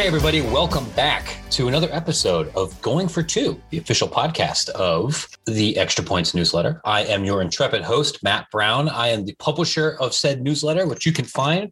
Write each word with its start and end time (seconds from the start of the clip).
Hey, 0.00 0.06
everybody, 0.06 0.40
welcome 0.40 0.88
back 0.92 1.36
to 1.50 1.68
another 1.68 1.90
episode 1.92 2.50
of 2.56 2.80
Going 2.80 3.06
for 3.06 3.22
Two, 3.22 3.60
the 3.68 3.76
official 3.76 4.08
podcast 4.08 4.70
of 4.70 5.28
the 5.44 5.76
Extra 5.76 6.02
Points 6.02 6.34
newsletter. 6.34 6.80
I 6.86 7.02
am 7.02 7.22
your 7.22 7.42
intrepid 7.42 7.82
host, 7.82 8.22
Matt 8.22 8.50
Brown. 8.50 8.88
I 8.88 9.08
am 9.08 9.26
the 9.26 9.34
publisher 9.34 9.98
of 10.00 10.14
said 10.14 10.40
newsletter, 10.40 10.86
which 10.86 11.04
you 11.04 11.12
can 11.12 11.26
find 11.26 11.70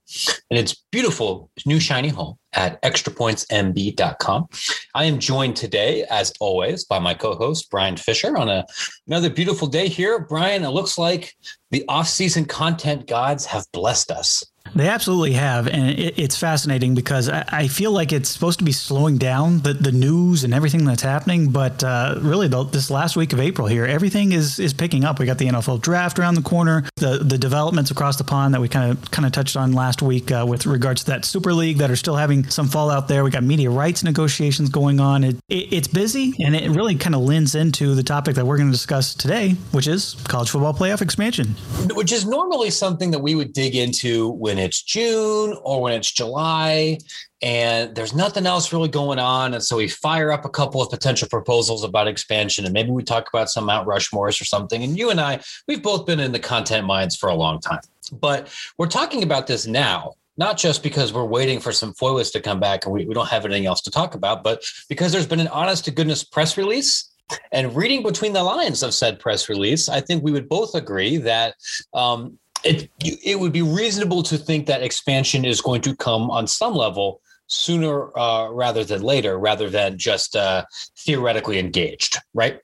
in 0.50 0.58
its 0.58 0.74
beautiful 0.92 1.50
new 1.64 1.80
shiny 1.80 2.08
home 2.08 2.36
at 2.52 2.82
extrapointsmb.com. 2.82 4.48
I 4.94 5.04
am 5.04 5.18
joined 5.20 5.56
today, 5.56 6.04
as 6.10 6.30
always, 6.38 6.84
by 6.84 6.98
my 6.98 7.14
co-host 7.14 7.70
Brian 7.70 7.96
Fisher 7.96 8.36
on 8.36 8.50
a, 8.50 8.66
another 9.06 9.30
beautiful 9.30 9.68
day 9.68 9.88
here. 9.88 10.18
Brian, 10.18 10.64
it 10.64 10.68
looks 10.68 10.98
like 10.98 11.34
the 11.70 11.82
off-season 11.88 12.44
content 12.44 13.06
gods 13.06 13.46
have 13.46 13.64
blessed 13.72 14.10
us. 14.10 14.44
They 14.74 14.88
absolutely 14.88 15.32
have, 15.32 15.66
and 15.66 15.90
it, 15.90 16.18
it's 16.18 16.36
fascinating 16.36 16.94
because 16.94 17.28
I, 17.28 17.44
I, 17.48 17.68
feel 17.68 17.92
like 17.92 18.12
it's 18.12 18.28
supposed 18.28 18.58
to 18.58 18.64
be 18.64 18.72
slowing 18.72 19.18
down 19.18 19.60
the, 19.60 19.74
the 19.74 19.92
news 19.92 20.44
and 20.44 20.54
everything 20.54 20.84
that's 20.84 21.02
happening. 21.02 21.50
But 21.50 21.82
uh, 21.82 22.18
really, 22.20 22.48
the, 22.48 22.64
this 22.64 22.90
last 22.90 23.16
week 23.16 23.32
of 23.32 23.40
April 23.40 23.66
here, 23.66 23.84
everything 23.84 24.32
is 24.32 24.58
is 24.58 24.72
picking 24.72 25.04
up. 25.04 25.18
We 25.18 25.26
got 25.26 25.38
the 25.38 25.46
NFL 25.46 25.80
draft 25.80 26.18
around 26.18 26.34
the 26.34 26.42
corner, 26.42 26.84
the 26.96 27.18
the 27.18 27.38
developments 27.38 27.90
across 27.90 28.16
the 28.16 28.24
pond 28.24 28.54
that 28.54 28.60
we 28.60 28.68
kind 28.68 28.90
of 28.90 29.10
kind 29.10 29.26
of 29.26 29.32
touched 29.32 29.56
on 29.56 29.72
last 29.72 30.02
week 30.02 30.30
uh, 30.30 30.44
with 30.48 30.66
regards 30.66 31.04
to 31.04 31.10
that 31.12 31.24
Super 31.24 31.52
League 31.52 31.78
that 31.78 31.90
are 31.90 31.96
still 31.96 32.16
having 32.16 32.48
some 32.48 32.68
fallout 32.68 33.08
there. 33.08 33.24
We 33.24 33.30
got 33.30 33.44
media 33.44 33.70
rights 33.70 34.04
negotiations 34.04 34.68
going 34.68 35.00
on. 35.00 35.24
It, 35.24 35.36
it, 35.48 35.72
it's 35.72 35.88
busy, 35.88 36.34
and 36.44 36.54
it 36.54 36.70
really 36.70 36.94
kind 36.94 37.14
of 37.14 37.22
lends 37.22 37.54
into 37.54 37.94
the 37.94 38.02
topic 38.02 38.34
that 38.36 38.46
we're 38.46 38.56
going 38.56 38.68
to 38.68 38.76
discuss 38.76 39.14
today, 39.14 39.50
which 39.72 39.86
is 39.86 40.14
college 40.24 40.50
football 40.50 40.74
playoff 40.74 41.02
expansion, 41.02 41.48
which 41.94 42.12
is 42.12 42.26
normally 42.26 42.70
something 42.70 43.10
that 43.10 43.20
we 43.20 43.34
would 43.34 43.52
dig 43.52 43.74
into 43.74 44.30
when 44.30 44.57
it's 44.58 44.82
June 44.82 45.56
or 45.62 45.80
when 45.80 45.92
it's 45.92 46.10
July 46.10 46.98
and 47.40 47.94
there's 47.94 48.14
nothing 48.14 48.46
else 48.46 48.72
really 48.72 48.88
going 48.88 49.18
on. 49.18 49.54
And 49.54 49.62
so 49.62 49.76
we 49.76 49.88
fire 49.88 50.32
up 50.32 50.44
a 50.44 50.48
couple 50.48 50.82
of 50.82 50.90
potential 50.90 51.28
proposals 51.28 51.84
about 51.84 52.08
expansion 52.08 52.64
and 52.64 52.74
maybe 52.74 52.90
we 52.90 53.02
talk 53.02 53.28
about 53.28 53.50
some 53.50 53.64
Mount 53.64 53.86
Rushmores 53.86 54.40
or 54.40 54.44
something. 54.44 54.82
And 54.82 54.98
you 54.98 55.10
and 55.10 55.20
I, 55.20 55.40
we've 55.66 55.82
both 55.82 56.06
been 56.06 56.20
in 56.20 56.32
the 56.32 56.38
content 56.38 56.86
mines 56.86 57.16
for 57.16 57.28
a 57.28 57.34
long 57.34 57.60
time, 57.60 57.82
but 58.12 58.52
we're 58.76 58.86
talking 58.86 59.22
about 59.22 59.46
this 59.46 59.66
now 59.66 60.14
not 60.38 60.56
just 60.56 60.82
because 60.82 61.12
we're 61.12 61.24
waiting 61.24 61.58
for 61.58 61.72
some 61.72 61.92
FOIAs 61.92 62.32
to 62.32 62.40
come 62.40 62.60
back 62.60 62.86
and 62.86 62.94
we, 62.94 63.04
we 63.04 63.12
don't 63.12 63.28
have 63.28 63.44
anything 63.44 63.66
else 63.66 63.82
to 63.82 63.90
talk 63.90 64.14
about, 64.14 64.42
but 64.42 64.64
because 64.88 65.12
there's 65.12 65.26
been 65.26 65.40
an 65.40 65.48
honest 65.48 65.84
to 65.84 65.90
goodness 65.90 66.24
press 66.24 66.56
release. 66.56 67.10
And 67.52 67.76
reading 67.76 68.02
between 68.02 68.32
the 68.32 68.42
lines 68.42 68.82
of 68.82 68.94
said 68.94 69.18
press 69.18 69.50
release, 69.50 69.90
I 69.90 70.00
think 70.00 70.22
we 70.22 70.32
would 70.32 70.48
both 70.48 70.74
agree 70.74 71.18
that 71.18 71.56
um, 71.92 72.38
it 72.64 72.90
it 73.00 73.38
would 73.38 73.52
be 73.52 73.62
reasonable 73.62 74.22
to 74.24 74.36
think 74.36 74.66
that 74.66 74.82
expansion 74.82 75.44
is 75.44 75.60
going 75.60 75.80
to 75.82 75.94
come 75.96 76.30
on 76.30 76.46
some 76.46 76.74
level 76.74 77.20
sooner 77.46 78.16
uh, 78.16 78.48
rather 78.50 78.84
than 78.84 79.02
later, 79.02 79.38
rather 79.38 79.70
than 79.70 79.98
just 79.98 80.36
uh, 80.36 80.64
theoretically 80.98 81.58
engaged, 81.58 82.18
right? 82.34 82.60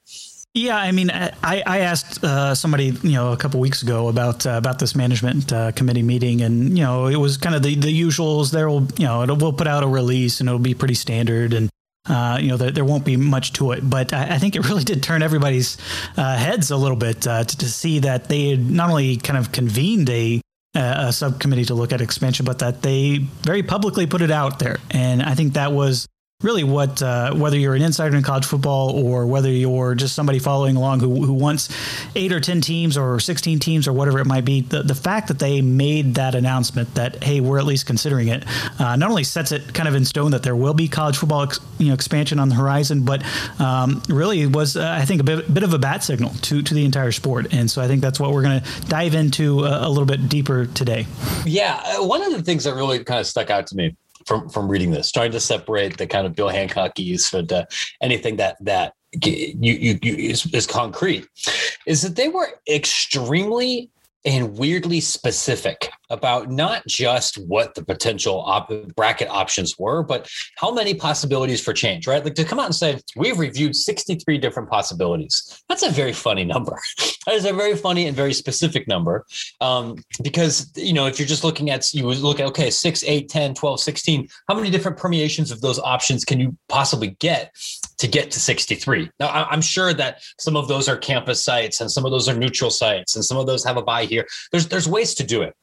Yeah, 0.56 0.77
I 0.77 0.92
mean, 0.92 1.11
I, 1.11 1.33
I 1.67 1.81
asked 1.81 2.22
uh, 2.22 2.55
somebody, 2.55 2.92
you 3.03 3.12
know, 3.12 3.33
a 3.33 3.37
couple 3.37 3.59
weeks 3.59 3.83
ago 3.83 4.06
about 4.06 4.47
uh, 4.47 4.50
about 4.50 4.78
this 4.78 4.95
management 4.95 5.53
uh, 5.53 5.72
committee 5.72 6.03
meeting, 6.03 6.42
and 6.42 6.78
you 6.78 6.84
know, 6.84 7.06
it 7.06 7.17
was 7.17 7.37
kind 7.37 7.56
of 7.56 7.65
the 7.65 7.75
the 7.75 8.00
usuals. 8.00 8.53
There 8.53 8.69
will, 8.69 8.87
you 8.97 9.06
know, 9.06 9.27
we'll 9.34 9.53
put 9.53 9.67
out 9.67 9.83
a 9.83 9.89
release, 9.89 10.39
and 10.39 10.48
it'll 10.48 10.61
be 10.61 10.75
pretty 10.75 10.95
standard, 10.95 11.55
and 11.55 11.69
uh, 12.06 12.38
you 12.41 12.48
know, 12.48 12.56
there, 12.56 12.70
there, 12.70 12.84
won't 12.84 13.05
be 13.05 13.16
much 13.16 13.52
to 13.55 13.72
it, 13.72 13.88
but 13.88 14.12
I, 14.12 14.34
I 14.34 14.38
think 14.38 14.56
it 14.56 14.69
really 14.69 14.84
did 14.92 15.02
turn 15.02 15.22
everybody's 15.22 15.78
uh, 16.16 16.36
heads 16.36 16.70
a 16.70 16.77
little 16.77 16.97
bit 16.97 17.27
uh, 17.27 17.44
to, 17.44 17.58
to, 17.58 17.69
see 17.69 18.00
that 18.00 18.28
they 18.28 18.50
had 18.50 18.70
not 18.70 18.91
only 18.91 19.16
kind 19.16 19.38
of 19.38 19.52
convened 19.52 20.10
a, 20.10 20.41
a 20.75 21.12
subcommittee 21.12 21.64
to 21.66 21.75
look 21.75 21.92
at 21.92 22.00
expansion, 22.00 22.44
but 22.44 22.58
that 22.58 22.82
they 22.82 23.19
very 23.42 23.62
publicly 23.62 24.06
put 24.06 24.20
it 24.20 24.30
out 24.30 24.59
there. 24.59 24.78
And 24.91 25.22
I 25.22 25.34
think 25.34 25.54
that 25.54 25.72
was 25.72 26.06
really 26.44 26.62
what 26.62 27.03
uh, 27.03 27.34
whether 27.34 27.56
you're 27.56 27.75
an 27.75 27.82
insider 27.82 28.16
in 28.16 28.22
college 28.22 28.44
football 28.44 28.91
or 28.91 29.27
whether 29.27 29.50
you're 29.50 29.94
just 29.94 30.15
somebody 30.15 30.38
following 30.38 30.77
along 30.77 31.00
who, 31.00 31.25
who 31.25 31.32
wants 31.32 31.69
eight 32.15 32.32
or 32.32 32.38
ten 32.38 32.60
teams 32.60 32.97
or 32.97 33.19
16 33.19 33.59
teams 33.59 33.88
or 33.88 33.93
whatever 33.93 34.21
it 34.21 34.27
might 34.27 34.44
be 34.44 34.60
the, 34.60 34.82
the 34.82 34.94
fact 34.94 35.28
that 35.28 35.38
they 35.38 35.62
made 35.62 36.15
that 36.15 36.34
announcement 36.34 36.94
that 36.94 37.22
hey 37.25 37.41
we're 37.41 37.59
at 37.59 37.65
least 37.65 37.87
considering 37.87 38.28
it 38.28 38.44
uh, 38.78 38.94
not 38.94 39.10
only 39.10 39.25
sets 39.25 39.50
it 39.50 39.72
kind 39.75 39.88
of 39.88 39.94
in 39.94 40.05
stone 40.05 40.31
that 40.31 40.43
there 40.43 40.55
will 40.55 40.75
be 40.75 40.87
college 40.87 41.16
football 41.16 41.43
ex, 41.43 41.59
you 41.78 41.88
know 41.88 41.94
expansion 41.94 42.38
on 42.38 42.49
the 42.49 42.55
horizon 42.55 43.05
but 43.05 43.25
um, 43.59 44.03
really 44.09 44.47
was 44.47 44.76
uh, 44.76 44.97
I 45.00 45.05
think 45.05 45.21
a 45.21 45.25
bit, 45.25 45.53
bit, 45.53 45.62
of 45.62 45.72
a 45.72 45.78
bat 45.78 46.05
signal 46.05 46.31
to 46.31 46.62
to 46.62 46.75
the 46.75 46.84
entire 46.84 47.12
sport. 47.12 47.53
And 47.53 47.71
so 47.71 47.81
I 47.81 47.88
think 47.88 48.03
that's 48.03 48.21
what 48.21 48.32
we're 48.32 48.43
going 48.43 48.61
to 48.61 48.81
dive 48.82 49.15
into 49.15 49.65
a, 49.65 49.87
a 49.87 49.88
little 49.88 50.05
bit 50.05 50.28
deeper 50.28 50.66
today. 50.66 51.06
Yeah 51.47 51.81
uh, 51.84 52.05
one 52.05 52.22
of 52.22 52.32
the 52.32 52.43
things 52.43 52.65
that 52.65 52.75
really 52.75 53.03
kind 53.03 53.21
of 53.21 53.26
stuck 53.26 53.50
out 53.50 53.66
to 53.69 53.76
me 53.76 53.97
from 54.27 54.49
from 54.49 54.69
reading 54.69 54.91
this, 54.91 55.11
trying 55.11 55.33
to 55.33 55.41
separate 55.41 55.97
the 55.97 56.07
kind 56.07 56.27
of 56.27 56.35
Bill 56.35 56.49
Hancockese 56.49 57.31
from 57.31 57.47
the, 57.47 57.67
anything 58.03 58.37
that 58.37 58.57
that 58.61 58.95
you, 59.25 59.55
you, 59.61 59.99
you 60.03 60.15
is, 60.15 60.53
is 60.53 60.67
concrete, 60.67 61.27
is 61.87 62.03
that 62.03 62.17
they 62.17 62.29
were 62.29 62.49
extremely 62.69 63.91
and 64.25 64.57
weirdly 64.57 65.01
specific 65.01 65.91
about 66.10 66.50
not 66.50 66.87
just 66.87 67.37
what 67.37 67.75
the 67.75 67.84
potential 67.84 68.41
op- 68.41 68.70
bracket 68.94 69.28
options 69.28 69.78
were, 69.78 70.03
but 70.03 70.28
how 70.56 70.70
many 70.70 70.94
possibilities 70.94 71.60
for 71.60 71.72
change, 71.72 72.06
right? 72.06 72.25
Like 72.25 72.34
to 72.34 72.44
come 72.44 72.59
out 72.59 72.66
and 72.66 72.75
say, 72.75 73.00
we've 73.16 73.38
reviewed 73.38 73.75
63 73.75 74.38
different 74.38 74.69
possibilities. 74.69 75.62
That's 75.69 75.82
a 75.82 75.91
very 75.91 76.12
funny 76.12 76.44
number. 76.44 76.78
that 77.26 77.34
is 77.34 77.44
a 77.44 77.53
very 77.53 77.76
funny 77.76 78.06
and 78.06 78.16
very 78.16 78.34
specific 78.34 78.87
number. 78.87 79.25
Um, 79.60 79.97
because, 80.22 80.70
you 80.76 80.93
know, 80.93 81.06
if 81.06 81.19
you're 81.19 81.28
just 81.28 81.44
looking 81.44 81.70
at, 81.70 81.93
you 81.94 82.06
look 82.06 82.41
at, 82.41 82.47
okay, 82.47 82.70
6, 82.70 83.04
8, 83.04 83.28
10, 83.28 83.54
12, 83.54 83.81
16, 83.81 84.28
how 84.48 84.54
many 84.54 84.70
different 84.70 84.97
permeations 84.97 85.50
of 85.50 85.60
those 85.60 85.78
options 85.78 86.25
can 86.25 86.41
you 86.41 86.56
possibly 86.69 87.16
get 87.20 87.54
to 87.98 88.09
get 88.09 88.31
to 88.32 88.41
63? 88.41 89.10
Now, 89.20 89.28
I'm 89.50 89.62
sure 89.62 89.94
that 89.94 90.22
some 90.38 90.56
of 90.56 90.69
those 90.69 90.88
are 90.88 90.97
campus 90.97 91.43
sites 91.43 91.81
and 91.81 91.91
some 91.91 92.04
of 92.04 92.10
those 92.10 92.28
are 92.28 92.34
neutral 92.34 92.70
sites 92.70 93.16
and 93.16 93.25
some 93.25 93.38
of 93.38 93.47
those 93.47 93.64
have 93.64 93.76
a 93.76 93.82
bye 93.82 94.04
here. 94.04 94.26
There's, 94.50 94.69
there's 94.69 94.88
ways 94.88 95.14
to 95.14 95.25
do 95.25 95.43
it 95.43 95.54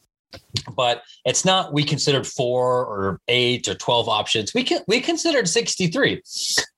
but 0.75 1.03
it's 1.25 1.45
not 1.45 1.73
we 1.73 1.83
considered 1.83 2.25
four 2.25 2.85
or 2.85 3.19
eight 3.27 3.67
or 3.67 3.75
12 3.75 4.09
options. 4.09 4.53
We 4.53 4.63
can 4.63 4.81
we 4.87 5.01
considered 5.01 5.47
63 5.47 6.21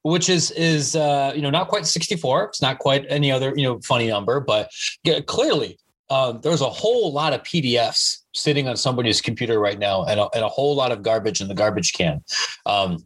which 0.04 0.30
is 0.30 0.52
is 0.52 0.96
uh 0.96 1.32
you 1.36 1.42
know 1.42 1.50
not 1.50 1.68
quite 1.68 1.86
64 1.86 2.46
it's 2.46 2.62
not 2.62 2.80
quite 2.80 3.06
any 3.10 3.32
other 3.32 3.54
you 3.56 3.64
know 3.64 3.80
funny 3.82 4.08
number 4.08 4.40
but 4.40 4.70
yeah, 5.04 5.22
clearly 5.22 5.78
uh, 6.10 6.34
there's 6.34 6.62
a 6.62 6.70
whole 6.70 7.12
lot 7.12 7.34
of 7.34 7.42
pdfs 7.44 8.24
sitting 8.34 8.68
on 8.68 8.76
somebody's 8.76 9.22
computer 9.22 9.60
right 9.60 9.80
now 9.80 10.04
and 10.06 10.20
a, 10.20 10.28
and 10.34 10.44
a 10.44 10.50
whole 10.50 10.76
lot 10.76 10.92
of 10.92 11.02
garbage 11.02 11.42
in 11.42 11.48
the 11.48 11.54
garbage 11.54 11.94
can. 11.94 12.24
Um, 12.66 12.98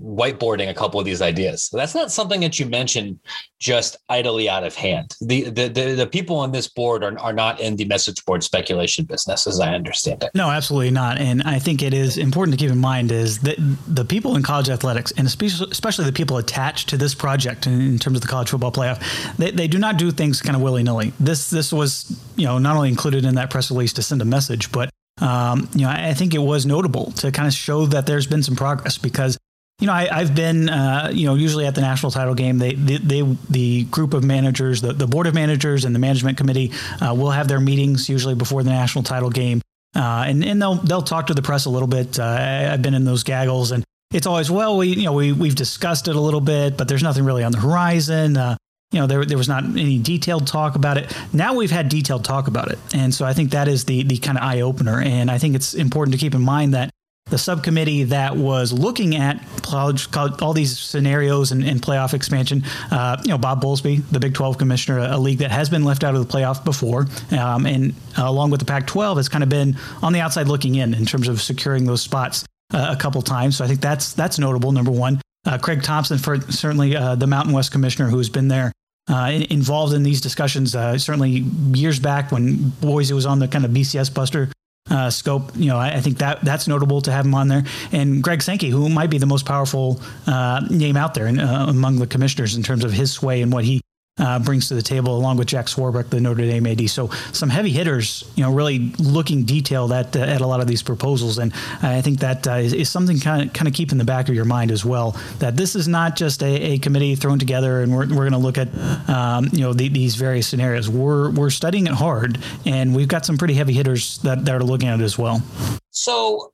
whiteboarding 0.00 0.68
a 0.68 0.74
couple 0.74 1.00
of 1.00 1.06
these 1.06 1.20
ideas. 1.20 1.64
So 1.64 1.76
that's 1.76 1.94
not 1.94 2.12
something 2.12 2.40
that 2.40 2.58
you 2.58 2.66
mention 2.66 3.18
just 3.58 3.96
idly 4.08 4.48
out 4.48 4.62
of 4.62 4.74
hand. 4.74 5.16
The, 5.20 5.44
the 5.50 5.68
the, 5.68 5.94
the, 5.94 6.06
people 6.06 6.36
on 6.36 6.52
this 6.52 6.68
board 6.68 7.02
are, 7.02 7.18
are 7.18 7.32
not 7.32 7.60
in 7.60 7.76
the 7.76 7.84
message 7.84 8.24
board 8.24 8.44
speculation 8.44 9.04
business, 9.04 9.46
as 9.46 9.58
I 9.58 9.74
understand 9.74 10.22
it. 10.22 10.30
No, 10.34 10.50
absolutely 10.50 10.92
not. 10.92 11.18
And 11.18 11.42
I 11.42 11.58
think 11.58 11.82
it 11.82 11.92
is 11.92 12.16
important 12.16 12.56
to 12.56 12.64
keep 12.64 12.70
in 12.70 12.78
mind 12.78 13.10
is 13.10 13.40
that 13.40 13.56
the 13.88 14.04
people 14.04 14.36
in 14.36 14.42
college 14.42 14.68
athletics, 14.68 15.12
and 15.16 15.26
especially 15.26 16.04
the 16.04 16.12
people 16.12 16.36
attached 16.36 16.88
to 16.90 16.96
this 16.96 17.14
project 17.14 17.66
in 17.66 17.98
terms 17.98 18.16
of 18.16 18.22
the 18.22 18.28
college 18.28 18.50
football 18.50 18.72
playoff, 18.72 19.02
they, 19.36 19.50
they 19.50 19.66
do 19.66 19.78
not 19.78 19.96
do 19.96 20.12
things 20.12 20.40
kind 20.40 20.54
of 20.54 20.62
willy 20.62 20.84
nilly. 20.84 21.12
This 21.18 21.50
this 21.50 21.72
was 21.72 22.16
you 22.36 22.44
know 22.44 22.58
not 22.58 22.76
only 22.76 22.88
included 22.88 23.24
in 23.24 23.34
that 23.34 23.50
press 23.50 23.70
release 23.70 23.92
to 23.94 24.02
send 24.02 24.22
a 24.22 24.24
message, 24.24 24.70
but 24.70 24.90
um, 25.20 25.68
you 25.74 25.82
know, 25.82 25.90
I 25.90 26.14
think 26.14 26.34
it 26.34 26.38
was 26.38 26.64
notable 26.64 27.10
to 27.12 27.32
kind 27.32 27.48
of 27.48 27.54
show 27.54 27.86
that 27.86 28.06
there's 28.06 28.26
been 28.26 28.42
some 28.42 28.54
progress 28.54 28.98
because 28.98 29.36
you 29.80 29.86
know, 29.86 29.92
I, 29.92 30.06
have 30.18 30.34
been, 30.34 30.68
uh, 30.68 31.10
you 31.12 31.26
know, 31.26 31.36
usually 31.36 31.64
at 31.64 31.74
the 31.76 31.80
national 31.80 32.10
title 32.10 32.34
game, 32.34 32.58
they, 32.58 32.74
they, 32.74 32.96
they 32.96 33.22
the 33.48 33.84
group 33.84 34.12
of 34.12 34.24
managers, 34.24 34.80
the, 34.80 34.92
the 34.92 35.06
board 35.06 35.28
of 35.28 35.34
managers 35.34 35.84
and 35.84 35.94
the 35.94 36.00
management 36.00 36.36
committee 36.36 36.72
uh, 37.00 37.14
will 37.14 37.30
have 37.30 37.46
their 37.46 37.60
meetings 37.60 38.08
usually 38.08 38.34
before 38.34 38.64
the 38.64 38.70
national 38.70 39.04
title 39.04 39.30
game. 39.30 39.60
Uh, 39.94 40.24
and, 40.26 40.44
and 40.44 40.60
they'll, 40.60 40.74
they'll 40.74 41.02
talk 41.02 41.28
to 41.28 41.34
the 41.34 41.42
press 41.42 41.64
a 41.66 41.70
little 41.70 41.88
bit. 41.88 42.18
Uh, 42.18 42.70
I've 42.72 42.82
been 42.82 42.94
in 42.94 43.04
those 43.04 43.22
gaggles 43.22 43.70
and 43.70 43.84
it's 44.12 44.26
always, 44.26 44.50
well, 44.50 44.76
we, 44.78 44.88
you 44.88 45.04
know, 45.04 45.12
we, 45.12 45.32
we've 45.32 45.54
discussed 45.54 46.08
it 46.08 46.16
a 46.16 46.20
little 46.20 46.40
bit, 46.40 46.76
but 46.76 46.88
there's 46.88 47.02
nothing 47.02 47.24
really 47.24 47.44
on 47.44 47.52
the 47.52 47.60
horizon. 47.60 48.36
Uh, 48.36 48.56
you 48.90 48.98
know, 48.98 49.06
there, 49.06 49.24
there 49.24 49.38
was 49.38 49.48
not 49.48 49.64
any 49.64 49.98
detailed 49.98 50.46
talk 50.46 50.74
about 50.74 50.96
it. 50.96 51.14
Now 51.32 51.54
we've 51.54 51.70
had 51.70 51.88
detailed 51.88 52.24
talk 52.24 52.48
about 52.48 52.72
it. 52.72 52.78
And 52.94 53.14
so 53.14 53.24
I 53.24 53.32
think 53.32 53.50
that 53.50 53.68
is 53.68 53.84
the, 53.84 54.02
the 54.02 54.16
kind 54.16 54.38
of 54.38 54.42
eye 54.42 54.62
opener. 54.62 55.00
And 55.00 55.30
I 55.30 55.38
think 55.38 55.54
it's 55.54 55.74
important 55.74 56.14
to 56.14 56.18
keep 56.18 56.34
in 56.34 56.40
mind 56.40 56.74
that 56.74 56.90
the 57.30 57.38
subcommittee 57.38 58.04
that 58.04 58.36
was 58.36 58.72
looking 58.72 59.16
at 59.16 59.44
college, 59.62 60.10
college, 60.10 60.40
all 60.40 60.52
these 60.52 60.78
scenarios 60.78 61.52
and, 61.52 61.64
and 61.64 61.80
playoff 61.82 62.14
expansion. 62.14 62.64
Uh, 62.90 63.16
you 63.24 63.30
know, 63.30 63.38
Bob 63.38 63.62
Bowlesby, 63.62 64.02
the 64.10 64.20
Big 64.20 64.34
12 64.34 64.58
commissioner, 64.58 64.98
a, 64.98 65.18
league 65.18 65.38
that 65.38 65.50
has 65.50 65.68
been 65.68 65.84
left 65.84 66.04
out 66.04 66.14
of 66.14 66.26
the 66.26 66.32
playoff 66.32 66.64
before, 66.64 67.06
um, 67.38 67.66
and 67.66 67.94
uh, 68.16 68.22
along 68.24 68.50
with 68.50 68.60
the 68.60 68.66
Pac 68.66 68.86
12, 68.86 69.16
has 69.16 69.28
kind 69.28 69.42
of 69.42 69.50
been 69.50 69.76
on 70.02 70.12
the 70.12 70.20
outside 70.20 70.48
looking 70.48 70.76
in 70.76 70.94
in 70.94 71.04
terms 71.04 71.28
of 71.28 71.42
securing 71.42 71.84
those 71.84 72.00
spots 72.00 72.44
uh, 72.72 72.94
a 72.96 73.00
couple 73.00 73.20
times. 73.20 73.56
So 73.56 73.64
I 73.64 73.68
think 73.68 73.80
that's 73.80 74.12
that's 74.12 74.38
notable. 74.38 74.72
Number 74.72 74.92
one, 74.92 75.20
uh, 75.46 75.58
Craig 75.58 75.82
Thompson, 75.82 76.18
for 76.18 76.40
certainly 76.40 76.96
uh, 76.96 77.16
the 77.16 77.26
Mountain 77.26 77.52
West 77.52 77.72
commissioner, 77.72 78.08
who's 78.08 78.28
been 78.28 78.48
there. 78.48 78.72
Uh, 79.10 79.40
involved 79.48 79.94
in 79.94 80.02
these 80.02 80.20
discussions, 80.20 80.72
certainly 80.72 81.30
years 81.72 81.98
back 81.98 82.30
when 82.30 82.68
Boise 82.68 83.14
was 83.14 83.24
on 83.24 83.38
the 83.38 83.48
kind 83.48 83.64
of 83.64 83.70
BCS 83.70 84.12
Buster 84.12 84.50
uh, 84.90 85.10
scope. 85.10 85.52
You 85.54 85.66
know, 85.66 85.78
I, 85.78 85.96
I, 85.96 86.00
think 86.00 86.18
that 86.18 86.44
that's 86.44 86.66
notable 86.68 87.00
to 87.02 87.12
have 87.12 87.24
him 87.24 87.34
on 87.34 87.48
there. 87.48 87.64
And 87.92 88.22
Greg 88.22 88.42
Sankey, 88.42 88.70
who 88.70 88.88
might 88.88 89.10
be 89.10 89.18
the 89.18 89.26
most 89.26 89.46
powerful 89.46 90.00
uh, 90.26 90.60
name 90.70 90.96
out 90.96 91.14
there 91.14 91.26
in, 91.26 91.38
uh, 91.38 91.66
among 91.68 91.96
the 91.96 92.06
commissioners 92.06 92.56
in 92.56 92.62
terms 92.62 92.84
of 92.84 92.92
his 92.92 93.12
sway 93.12 93.42
and 93.42 93.52
what 93.52 93.64
he 93.64 93.80
uh, 94.18 94.38
brings 94.38 94.68
to 94.68 94.74
the 94.74 94.82
table, 94.82 95.16
along 95.16 95.36
with 95.36 95.48
Jack 95.48 95.66
Swarbrick, 95.66 96.10
the 96.10 96.20
Notre 96.20 96.42
Dame 96.42 96.66
AD. 96.66 96.88
So 96.90 97.08
some 97.32 97.48
heavy 97.48 97.70
hitters, 97.70 98.24
you 98.36 98.42
know, 98.42 98.52
really 98.52 98.90
looking 98.98 99.44
detailed 99.44 99.92
at 99.92 100.16
uh, 100.16 100.20
at 100.20 100.40
a 100.40 100.46
lot 100.46 100.60
of 100.60 100.66
these 100.66 100.82
proposals, 100.82 101.38
and 101.38 101.52
I 101.82 102.00
think 102.00 102.20
that 102.20 102.46
uh, 102.46 102.52
is, 102.52 102.72
is, 102.72 102.88
something 102.88 103.18
kind 103.20 103.46
of 103.46 103.52
kind 103.52 103.68
of 103.68 103.74
keep 103.74 103.92
in 103.92 103.98
the 103.98 104.04
back 104.04 104.28
of 104.28 104.34
your 104.34 104.44
mind 104.44 104.70
as 104.70 104.84
well. 104.84 105.16
That 105.38 105.56
this 105.56 105.74
is 105.74 105.88
not 105.88 106.16
just 106.16 106.42
a, 106.42 106.72
a 106.72 106.78
committee 106.78 107.14
thrown 107.14 107.38
together, 107.38 107.82
and 107.82 107.92
we're, 107.92 108.08
we're 108.08 108.28
going 108.28 108.32
to 108.32 108.38
look 108.38 108.58
at 108.58 108.68
um, 109.08 109.48
you 109.52 109.60
know 109.60 109.72
the, 109.72 109.88
these 109.88 110.16
various 110.16 110.46
scenarios. 110.46 110.88
We're 110.88 111.30
we're 111.30 111.50
studying 111.50 111.86
it 111.86 111.94
hard, 111.94 112.38
and 112.64 112.94
we've 112.94 113.08
got 113.08 113.24
some 113.24 113.38
pretty 113.38 113.54
heavy 113.54 113.72
hitters 113.72 114.18
that, 114.18 114.44
that 114.44 114.54
are 114.54 114.64
looking 114.64 114.88
at 114.88 115.00
it 115.00 115.04
as 115.04 115.18
well. 115.18 115.42
So 115.90 116.52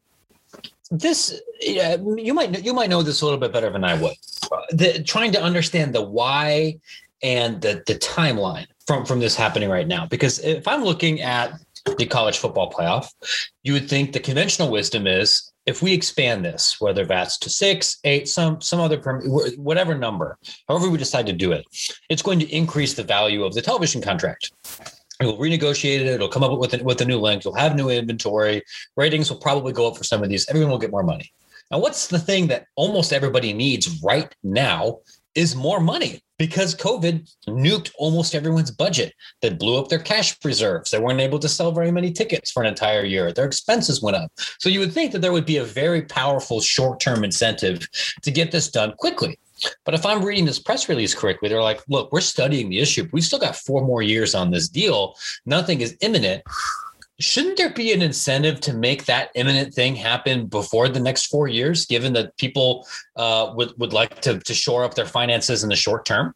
this 0.90 1.40
yeah, 1.60 1.96
you 2.16 2.34
might 2.34 2.64
you 2.64 2.74
might 2.74 2.90
know 2.90 3.02
this 3.02 3.22
a 3.22 3.24
little 3.24 3.40
bit 3.40 3.52
better 3.52 3.70
than 3.70 3.84
I 3.84 3.94
would. 3.94 4.16
Uh, 4.50 4.60
the, 4.70 5.02
trying 5.02 5.32
to 5.32 5.42
understand 5.42 5.94
the 5.94 6.02
why 6.02 6.78
and 7.24 7.60
the 7.60 7.82
the 7.86 7.94
timeline 7.94 8.66
from 8.86 9.04
from 9.04 9.18
this 9.18 9.34
happening 9.34 9.68
right 9.70 9.88
now. 9.88 10.06
Because 10.06 10.38
if 10.40 10.68
I'm 10.68 10.84
looking 10.84 11.20
at 11.22 11.58
the 11.98 12.06
college 12.06 12.38
football 12.38 12.70
playoff, 12.70 13.08
you 13.64 13.72
would 13.72 13.88
think 13.88 14.12
the 14.12 14.20
conventional 14.20 14.70
wisdom 14.70 15.06
is 15.06 15.50
if 15.66 15.82
we 15.82 15.92
expand 15.94 16.44
this, 16.44 16.76
whether 16.80 17.06
that's 17.06 17.38
to 17.38 17.50
six, 17.50 17.98
eight, 18.04 18.28
some 18.28 18.60
some 18.60 18.78
other 18.78 18.98
whatever 19.56 19.94
number, 19.94 20.38
however 20.68 20.90
we 20.90 20.98
decide 20.98 21.26
to 21.26 21.32
do 21.32 21.52
it, 21.52 21.64
it's 22.10 22.22
going 22.22 22.38
to 22.38 22.54
increase 22.54 22.94
the 22.94 23.02
value 23.02 23.42
of 23.42 23.54
the 23.54 23.62
television 23.62 24.02
contract. 24.02 24.52
We'll 25.20 25.38
renegotiate 25.38 26.00
it. 26.00 26.06
It'll 26.06 26.28
come 26.28 26.42
up 26.42 26.58
with 26.58 26.74
a, 26.74 26.84
with 26.84 27.00
a 27.00 27.04
new 27.04 27.18
length. 27.18 27.44
You'll 27.44 27.54
have 27.54 27.76
new 27.76 27.88
inventory. 27.88 28.62
Ratings 28.96 29.30
will 29.30 29.38
probably 29.38 29.72
go 29.72 29.86
up 29.86 29.96
for 29.96 30.04
some 30.04 30.22
of 30.22 30.28
these. 30.28 30.46
Everyone 30.48 30.72
will 30.72 30.78
get 30.78 30.90
more 30.90 31.04
money. 31.04 31.32
Now, 31.70 31.78
what's 31.78 32.08
the 32.08 32.18
thing 32.18 32.48
that 32.48 32.66
almost 32.76 33.12
everybody 33.12 33.52
needs 33.52 34.02
right 34.02 34.34
now 34.42 34.98
is 35.34 35.56
more 35.56 35.80
money 35.80 36.20
because 36.38 36.74
COVID 36.74 37.30
nuked 37.48 37.92
almost 37.96 38.34
everyone's 38.34 38.70
budget 38.70 39.12
that 39.42 39.58
blew 39.58 39.78
up 39.78 39.88
their 39.88 39.98
cash 39.98 40.36
reserves. 40.44 40.90
They 40.90 40.98
weren't 40.98 41.20
able 41.20 41.38
to 41.38 41.48
sell 41.48 41.72
very 41.72 41.90
many 41.90 42.12
tickets 42.12 42.50
for 42.50 42.62
an 42.62 42.68
entire 42.68 43.04
year. 43.04 43.32
Their 43.32 43.44
expenses 43.44 44.02
went 44.02 44.16
up. 44.16 44.30
So 44.58 44.68
you 44.68 44.80
would 44.80 44.92
think 44.92 45.12
that 45.12 45.20
there 45.20 45.32
would 45.32 45.46
be 45.46 45.58
a 45.58 45.64
very 45.64 46.02
powerful 46.02 46.60
short 46.60 47.00
term 47.00 47.24
incentive 47.24 47.86
to 48.22 48.30
get 48.30 48.50
this 48.50 48.70
done 48.70 48.92
quickly. 48.98 49.38
But 49.84 49.94
if 49.94 50.04
I'm 50.04 50.24
reading 50.24 50.44
this 50.44 50.58
press 50.58 50.88
release 50.88 51.14
correctly, 51.14 51.48
they're 51.48 51.62
like, 51.62 51.80
look, 51.88 52.12
we're 52.12 52.20
studying 52.20 52.68
the 52.68 52.80
issue. 52.80 53.08
We've 53.12 53.24
still 53.24 53.38
got 53.38 53.56
four 53.56 53.84
more 53.84 54.02
years 54.02 54.34
on 54.34 54.50
this 54.50 54.68
deal. 54.68 55.16
Nothing 55.46 55.80
is 55.80 55.96
imminent 56.00 56.42
shouldn't 57.20 57.56
there 57.56 57.72
be 57.72 57.92
an 57.92 58.02
incentive 58.02 58.60
to 58.60 58.74
make 58.74 59.04
that 59.04 59.30
imminent 59.34 59.72
thing 59.72 59.94
happen 59.94 60.46
before 60.46 60.88
the 60.88 61.00
next 61.00 61.26
four 61.26 61.48
years, 61.48 61.86
given 61.86 62.12
that 62.14 62.36
people 62.38 62.86
uh, 63.16 63.52
would, 63.54 63.72
would 63.78 63.92
like 63.92 64.20
to, 64.22 64.38
to 64.40 64.54
shore 64.54 64.84
up 64.84 64.94
their 64.94 65.06
finances 65.06 65.62
in 65.62 65.68
the 65.68 65.76
short 65.76 66.04
term? 66.04 66.34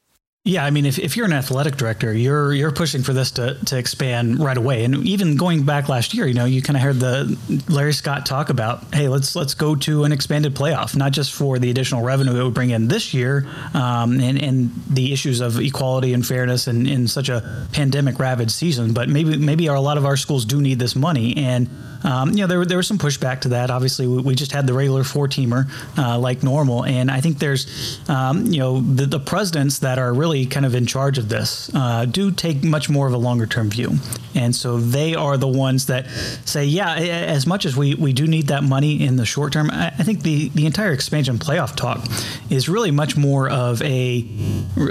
Yeah, 0.49 0.65
I 0.65 0.71
mean, 0.71 0.87
if, 0.87 0.99
if 0.99 1.15
you're 1.15 1.27
an 1.27 1.35
athletic 1.35 1.77
director, 1.77 2.11
you're 2.11 2.55
you're 2.55 2.73
pushing 2.73 3.03
for 3.03 3.13
this 3.13 3.33
to, 3.33 3.63
to 3.67 3.77
expand 3.77 4.41
right 4.41 4.57
away. 4.57 4.83
And 4.83 5.07
even 5.07 5.37
going 5.37 5.65
back 5.65 5.91
last 5.91 6.15
year, 6.15 6.27
you 6.27 6.33
know, 6.33 6.47
you 6.47 6.63
kind 6.63 6.75
of 6.75 6.83
heard 6.83 7.01
the 7.01 7.39
Larry 7.69 7.93
Scott 7.93 8.25
talk 8.25 8.49
about, 8.49 8.95
hey, 8.95 9.09
let's 9.09 9.37
let's 9.37 9.53
go 9.53 9.75
to 9.75 10.05
an 10.05 10.13
expanded 10.13 10.55
playoff, 10.55 10.97
not 10.97 11.13
just 11.13 11.35
for 11.35 11.59
the 11.59 11.69
additional 11.69 12.01
revenue 12.01 12.41
it 12.41 12.43
would 12.43 12.55
bring 12.55 12.71
in 12.71 12.89
this 12.89 13.13
year, 13.13 13.47
um, 13.75 14.21
and 14.21 14.43
and 14.43 14.71
the 14.89 15.13
issues 15.13 15.43
of 15.43 15.61
equality 15.61 16.15
and 16.15 16.27
fairness 16.27 16.67
in, 16.67 16.87
in 16.87 17.09
such 17.09 17.29
a 17.29 17.67
pandemic 17.73 18.19
ravaged 18.19 18.53
season, 18.53 18.95
but 18.95 19.11
maybe 19.11 19.37
maybe 19.37 19.69
our, 19.69 19.77
a 19.77 19.83
lot 19.83 19.99
of 19.99 20.07
our 20.07 20.17
schools 20.17 20.47
do 20.47 20.63
need 20.63 20.79
this 20.79 20.97
money 20.97 21.37
and 21.37 21.69
um, 22.05 22.31
you 22.31 22.39
know, 22.39 22.47
there, 22.47 22.65
there 22.65 22.77
was 22.77 22.87
some 22.87 22.99
pushback 22.99 23.41
to 23.43 23.49
that. 23.51 23.71
Obviously, 23.71 24.07
we, 24.07 24.23
we 24.23 24.35
just 24.35 24.53
had 24.53 24.67
the 24.67 24.73
regular 24.73 25.05
four 25.05 25.29
teamer 25.29 25.69
uh, 25.99 26.19
like 26.19 26.43
normal. 26.43 26.85
And 26.85 27.11
I 27.11 27.21
think 27.21 27.39
there's, 27.39 27.99
um, 28.09 28.47
you 28.47 28.59
know, 28.59 28.81
the, 28.81 29.07
the, 29.07 29.19
presidents 29.29 29.81
that 29.81 29.99
are 29.99 30.15
really 30.15 30.38
kind 30.47 30.65
of 30.65 30.75
in 30.75 30.87
charge 30.87 31.19
of 31.19 31.29
this 31.29 31.71
uh, 31.75 32.05
do 32.05 32.31
take 32.31 32.65
much 32.65 32.89
more 32.89 33.07
of 33.07 33.13
a 33.13 33.19
longer 33.19 33.47
term 33.47 33.71
view. 33.71 33.97
And 34.35 34.55
so 34.55 34.79
they 34.79 35.15
are 35.15 35.37
the 35.37 35.49
ones 35.49 35.87
that 35.87 36.09
say, 36.45 36.65
yeah, 36.65 36.95
as 36.95 37.47
much 37.47 37.67
as 37.67 37.77
we, 37.77 37.95
we 37.95 38.13
do 38.13 38.27
need 38.27 38.49
that 38.49 38.63
money 38.63 39.03
in 39.05 39.17
the 39.17 39.27
short 39.27 39.53
term, 39.53 39.71
I, 39.71 39.89
I 39.89 40.03
think 40.03 40.23
the, 40.23 40.49
the 40.51 40.67
entire 40.67 40.93
expansion 40.93 41.39
playoff 41.39 41.75
talk 41.75 42.07
is 42.51 42.69
really 42.69 42.91
much 42.91 43.17
more 43.17 43.49
of 43.49 43.83
a, 43.83 44.27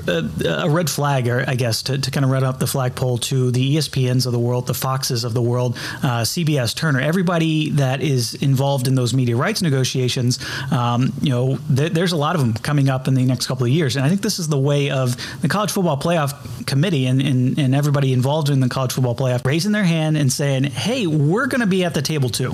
a, 0.08 0.30
a 0.46 0.70
red 0.70 0.90
flag, 0.90 1.30
I 1.30 1.56
guess, 1.56 1.84
to, 1.84 1.98
to 1.98 2.12
kind 2.12 2.26
of 2.26 2.32
run 2.32 2.44
up 2.44 2.60
the 2.60 2.68
flagpole 2.68 3.20
to 3.20 3.52
the 3.52 3.78
ESPNs 3.78 4.26
of 4.26 4.34
the 4.34 4.40
world, 4.40 4.68
the 4.68 4.74
Foxes 4.74 5.24
of 5.24 5.34
the 5.34 5.42
world, 5.42 5.78
uh, 6.04 6.22
CBS, 6.22 6.76
Turner 6.76 7.00
everybody 7.00 7.70
that 7.72 8.02
is 8.02 8.34
involved 8.36 8.88
in 8.88 8.96
those 8.96 9.14
media 9.14 9.36
rights 9.36 9.62
negotiations, 9.62 10.40
um, 10.72 11.14
you 11.22 11.30
know, 11.30 11.58
th- 11.74 11.94
there's 11.94 12.12
a 12.12 12.18
lot 12.18 12.36
of 12.36 12.42
them 12.42 12.54
coming 12.54 12.90
up 12.90 13.08
in 13.08 13.14
the 13.14 13.24
next 13.24 13.48
couple 13.48 13.66
of 13.66 13.72
years. 13.72 13.96
And 13.96 14.06
I 14.06 14.10
think 14.10 14.22
this 14.22 14.40
is 14.40 14.48
the 14.48 14.58
way 14.58 14.90
of 14.90 15.16
the 15.42 15.48
college 15.48 15.72
football 15.72 15.98
playoff 15.98 16.66
committee 16.66 17.06
and, 17.06 17.22
and, 17.22 17.58
and 17.60 17.76
everybody 17.76 18.14
involved 18.14 18.50
in 18.50 18.60
the 18.60 18.70
college 18.70 18.94
football 18.94 19.16
playoff 19.16 19.46
raising 19.46 19.72
their 19.72 19.84
hand 19.84 20.18
and 20.18 20.32
saying, 20.32 20.64
hey, 20.66 21.08
we're 21.08 21.48
going 21.48 21.62
to 21.62 21.68
be 21.68 21.84
at 21.84 21.94
the 21.94 22.02
table 22.02 22.30
too. 22.30 22.52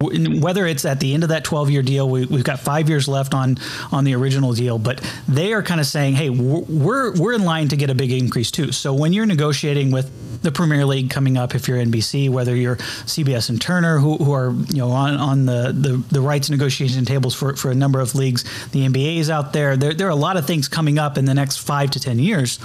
Whether 0.00 0.66
it's 0.66 0.84
at 0.84 1.00
the 1.00 1.14
end 1.14 1.22
of 1.22 1.28
that 1.28 1.44
12 1.44 1.70
year 1.70 1.82
deal, 1.82 2.08
we, 2.08 2.26
have 2.26 2.44
got 2.44 2.58
five 2.58 2.88
years 2.88 3.06
left 3.06 3.34
on, 3.34 3.56
on 3.92 4.04
the 4.04 4.14
original 4.14 4.52
deal, 4.52 4.78
but 4.78 5.00
they 5.28 5.52
are 5.52 5.62
kind 5.62 5.80
of 5.80 5.86
saying, 5.86 6.14
hey, 6.14 6.30
we're, 6.30 7.14
we're 7.14 7.32
in 7.32 7.44
line 7.44 7.68
to 7.68 7.76
get 7.76 7.90
a 7.90 7.94
big 7.94 8.10
increase 8.10 8.50
too. 8.50 8.72
So 8.72 8.92
when 8.92 9.12
you're 9.12 9.26
negotiating 9.26 9.90
with 9.92 10.10
the 10.42 10.50
Premier 10.50 10.84
League 10.84 11.10
coming 11.10 11.36
up, 11.36 11.54
if 11.54 11.68
you're 11.68 11.78
NBC, 11.78 12.28
whether 12.28 12.54
you're 12.54 12.76
CBS 12.76 13.48
and 13.48 13.60
Turner, 13.60 13.98
who, 13.98 14.16
who 14.16 14.32
are 14.32 14.52
you 14.68 14.78
know 14.78 14.90
on, 14.90 15.14
on 15.16 15.46
the, 15.46 15.72
the, 15.72 16.02
the 16.10 16.20
rights 16.20 16.50
negotiation 16.50 17.04
tables 17.04 17.34
for, 17.34 17.56
for 17.56 17.70
a 17.70 17.74
number 17.74 18.00
of 18.00 18.14
leagues, 18.14 18.42
the 18.70 18.86
NBA 18.86 19.18
is 19.18 19.30
out 19.30 19.52
there. 19.52 19.76
there. 19.76 19.94
There 19.94 20.06
are 20.08 20.10
a 20.10 20.16
lot 20.16 20.36
of 20.36 20.46
things 20.46 20.68
coming 20.68 20.98
up 20.98 21.16
in 21.16 21.24
the 21.24 21.34
next 21.34 21.58
five 21.58 21.92
to 21.92 22.00
ten 22.12 22.22
years, 22.22 22.58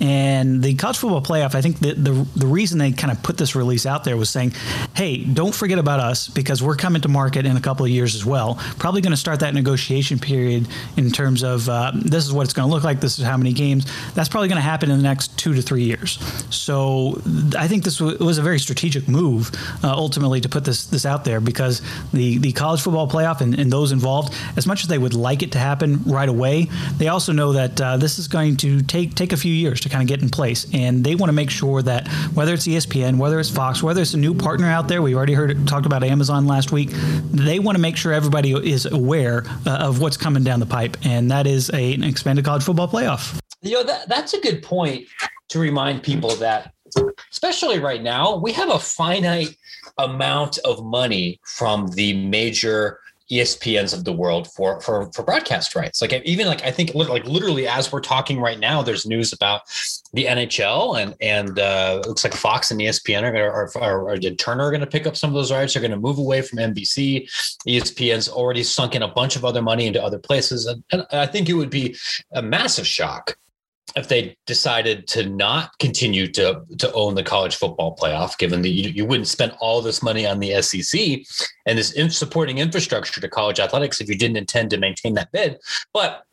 and 0.00 0.62
the 0.62 0.74
college 0.74 0.98
football 0.98 1.22
playoff. 1.22 1.54
I 1.54 1.62
think 1.62 1.80
the 1.80 1.94
the, 1.94 2.26
the 2.36 2.46
reason 2.46 2.78
they 2.78 2.92
kind 2.92 3.10
of 3.10 3.22
put 3.22 3.36
this 3.36 3.54
release 3.54 3.86
out 3.86 4.04
there 4.04 4.16
was 4.16 4.30
saying, 4.30 4.52
hey, 4.94 5.18
don't 5.18 5.54
forget 5.54 5.78
about 5.78 6.00
us 6.00 6.28
because 6.28 6.62
we're 6.62 6.76
coming 6.76 7.02
to 7.02 7.08
market 7.08 7.46
in 7.46 7.56
a 7.56 7.60
couple 7.60 7.84
of 7.84 7.90
years 7.90 8.14
as 8.14 8.24
well. 8.24 8.54
Probably 8.78 9.00
going 9.00 9.12
to 9.12 9.16
start 9.16 9.40
that 9.40 9.54
negotiation 9.54 10.18
period 10.18 10.68
in 10.96 11.10
terms 11.10 11.42
of 11.42 11.68
uh, 11.68 11.92
this 11.94 12.24
is 12.24 12.32
what 12.32 12.44
it's 12.44 12.52
going 12.52 12.68
to 12.68 12.74
look 12.74 12.84
like. 12.84 13.00
This 13.00 13.18
is 13.18 13.24
how 13.24 13.36
many 13.36 13.52
games. 13.52 13.86
That's 14.14 14.28
probably 14.28 14.48
going 14.48 14.56
to 14.56 14.62
happen 14.62 14.90
in 14.90 14.96
the 14.96 15.02
next 15.02 15.36
two 15.38 15.54
to 15.54 15.62
three 15.62 15.84
years. 15.84 16.18
So 16.50 17.20
I 17.58 17.66
think 17.68 17.84
this 17.84 18.00
was 18.00 18.38
a 18.38 18.42
very 18.42 18.58
strategic 18.58 19.08
move 19.08 19.50
uh, 19.82 19.92
ultimately 19.92 20.40
to 20.40 20.48
put 20.48 20.64
this 20.64 20.86
this 20.86 21.04
out 21.04 21.24
there 21.24 21.40
because 21.40 21.82
the 22.12 22.38
the 22.38 22.52
college 22.52 22.80
football 22.82 23.08
playoff 23.08 23.40
and, 23.40 23.58
and, 23.58 23.72
those 23.72 23.90
involved, 23.92 24.34
as 24.56 24.66
much 24.66 24.82
as 24.82 24.88
they 24.88 24.98
would 24.98 25.14
like 25.14 25.42
it 25.42 25.52
to 25.52 25.58
happen 25.58 26.02
right 26.04 26.28
away, 26.28 26.68
they 26.98 27.08
also 27.08 27.32
know 27.32 27.52
that 27.54 27.80
uh, 27.80 27.96
this 27.96 28.18
is 28.18 28.28
going 28.28 28.54
to 28.58 28.82
take 28.92 29.14
take 29.14 29.32
a 29.32 29.36
few 29.36 29.52
years 29.52 29.80
to 29.80 29.88
kind 29.88 30.02
of 30.02 30.08
get 30.08 30.22
in 30.22 30.28
place, 30.28 30.66
and 30.74 31.02
they 31.02 31.14
want 31.14 31.28
to 31.28 31.32
make 31.32 31.50
sure 31.50 31.80
that 31.82 32.06
whether 32.34 32.52
it's 32.52 32.66
ESPN, 32.66 33.16
whether 33.16 33.40
it's 33.40 33.50
Fox, 33.50 33.82
whether 33.82 34.02
it's 34.02 34.14
a 34.14 34.18
new 34.18 34.34
partner 34.34 34.68
out 34.68 34.86
there, 34.86 35.00
we 35.00 35.14
already 35.14 35.32
heard 35.32 35.66
talked 35.66 35.86
about 35.86 36.04
Amazon 36.04 36.46
last 36.46 36.72
week. 36.72 36.90
They 37.32 37.58
want 37.58 37.76
to 37.76 37.80
make 37.80 37.96
sure 37.96 38.12
everybody 38.12 38.52
is 38.52 38.84
aware 38.86 39.44
uh, 39.66 39.78
of 39.78 40.00
what's 40.00 40.18
coming 40.18 40.44
down 40.44 40.60
the 40.60 40.66
pipe, 40.66 40.96
and 41.04 41.30
that 41.30 41.46
is 41.46 41.70
a, 41.70 41.94
an 41.94 42.04
expanded 42.04 42.44
college 42.44 42.62
football 42.62 42.88
playoff. 42.88 43.40
You 43.62 43.72
know 43.72 43.84
that 43.84 44.08
that's 44.08 44.34
a 44.34 44.40
good 44.40 44.62
point 44.62 45.08
to 45.48 45.58
remind 45.58 46.02
people 46.02 46.34
that 46.36 46.72
especially 47.30 47.78
right 47.78 48.02
now, 48.02 48.36
we 48.36 48.52
have 48.52 48.70
a 48.70 48.78
finite 48.78 49.56
amount 49.98 50.58
of 50.64 50.84
money 50.84 51.40
from 51.44 51.88
the 51.88 52.12
major 52.26 52.98
ESPNs 53.32 53.94
of 53.94 54.04
the 54.04 54.12
world 54.12 54.52
for 54.52 54.80
for 54.80 55.10
for 55.12 55.22
broadcast 55.22 55.74
rights. 55.74 56.02
Like 56.02 56.12
even 56.12 56.46
like 56.46 56.62
I 56.64 56.70
think 56.70 56.94
like 56.94 57.24
literally 57.24 57.66
as 57.66 57.90
we're 57.90 58.00
talking 58.00 58.38
right 58.38 58.58
now, 58.58 58.82
there's 58.82 59.06
news 59.06 59.32
about 59.32 59.62
the 60.12 60.26
NHL 60.26 61.00
and 61.00 61.14
and 61.20 61.58
uh, 61.58 62.02
looks 62.06 62.24
like 62.24 62.34
Fox 62.34 62.70
and 62.70 62.80
ESPN 62.80 63.22
are 63.22 63.70
or, 63.74 64.10
or, 64.10 64.16
did 64.16 64.38
Turner 64.38 64.64
are 64.64 64.70
going 64.70 64.80
to 64.80 64.86
pick 64.86 65.06
up 65.06 65.16
some 65.16 65.30
of 65.30 65.34
those 65.34 65.50
rights? 65.50 65.72
They're 65.72 65.80
going 65.80 65.92
to 65.92 65.96
move 65.96 66.18
away 66.18 66.42
from 66.42 66.58
NBC. 66.58 67.24
ESPN's 67.66 68.28
already 68.28 68.62
sunk 68.62 68.94
in 68.94 69.02
a 69.02 69.08
bunch 69.08 69.36
of 69.36 69.44
other 69.44 69.62
money 69.62 69.86
into 69.86 70.02
other 70.02 70.18
places, 70.18 70.66
and, 70.66 70.84
and 70.92 71.06
I 71.12 71.26
think 71.26 71.48
it 71.48 71.54
would 71.54 71.70
be 71.70 71.96
a 72.32 72.42
massive 72.42 72.86
shock 72.86 73.36
if 73.96 74.08
they 74.08 74.36
decided 74.46 75.06
to 75.08 75.28
not 75.28 75.78
continue 75.78 76.26
to 76.32 76.62
to 76.78 76.92
own 76.92 77.14
the 77.14 77.22
college 77.22 77.56
football 77.56 77.96
playoff, 77.96 78.38
given 78.38 78.62
that 78.62 78.70
you, 78.70 78.90
you 78.90 79.04
wouldn't 79.04 79.28
spend 79.28 79.52
all 79.60 79.82
this 79.82 80.02
money 80.02 80.26
on 80.26 80.40
the 80.40 80.60
SEC 80.62 81.20
and 81.66 81.78
this 81.78 81.92
in 81.92 82.10
supporting 82.10 82.58
infrastructure 82.58 83.20
to 83.20 83.28
college 83.28 83.60
athletics 83.60 84.00
if 84.00 84.08
you 84.08 84.16
didn't 84.16 84.36
intend 84.36 84.70
to 84.70 84.78
maintain 84.78 85.14
that 85.14 85.30
bid, 85.32 85.58
but 85.92 86.24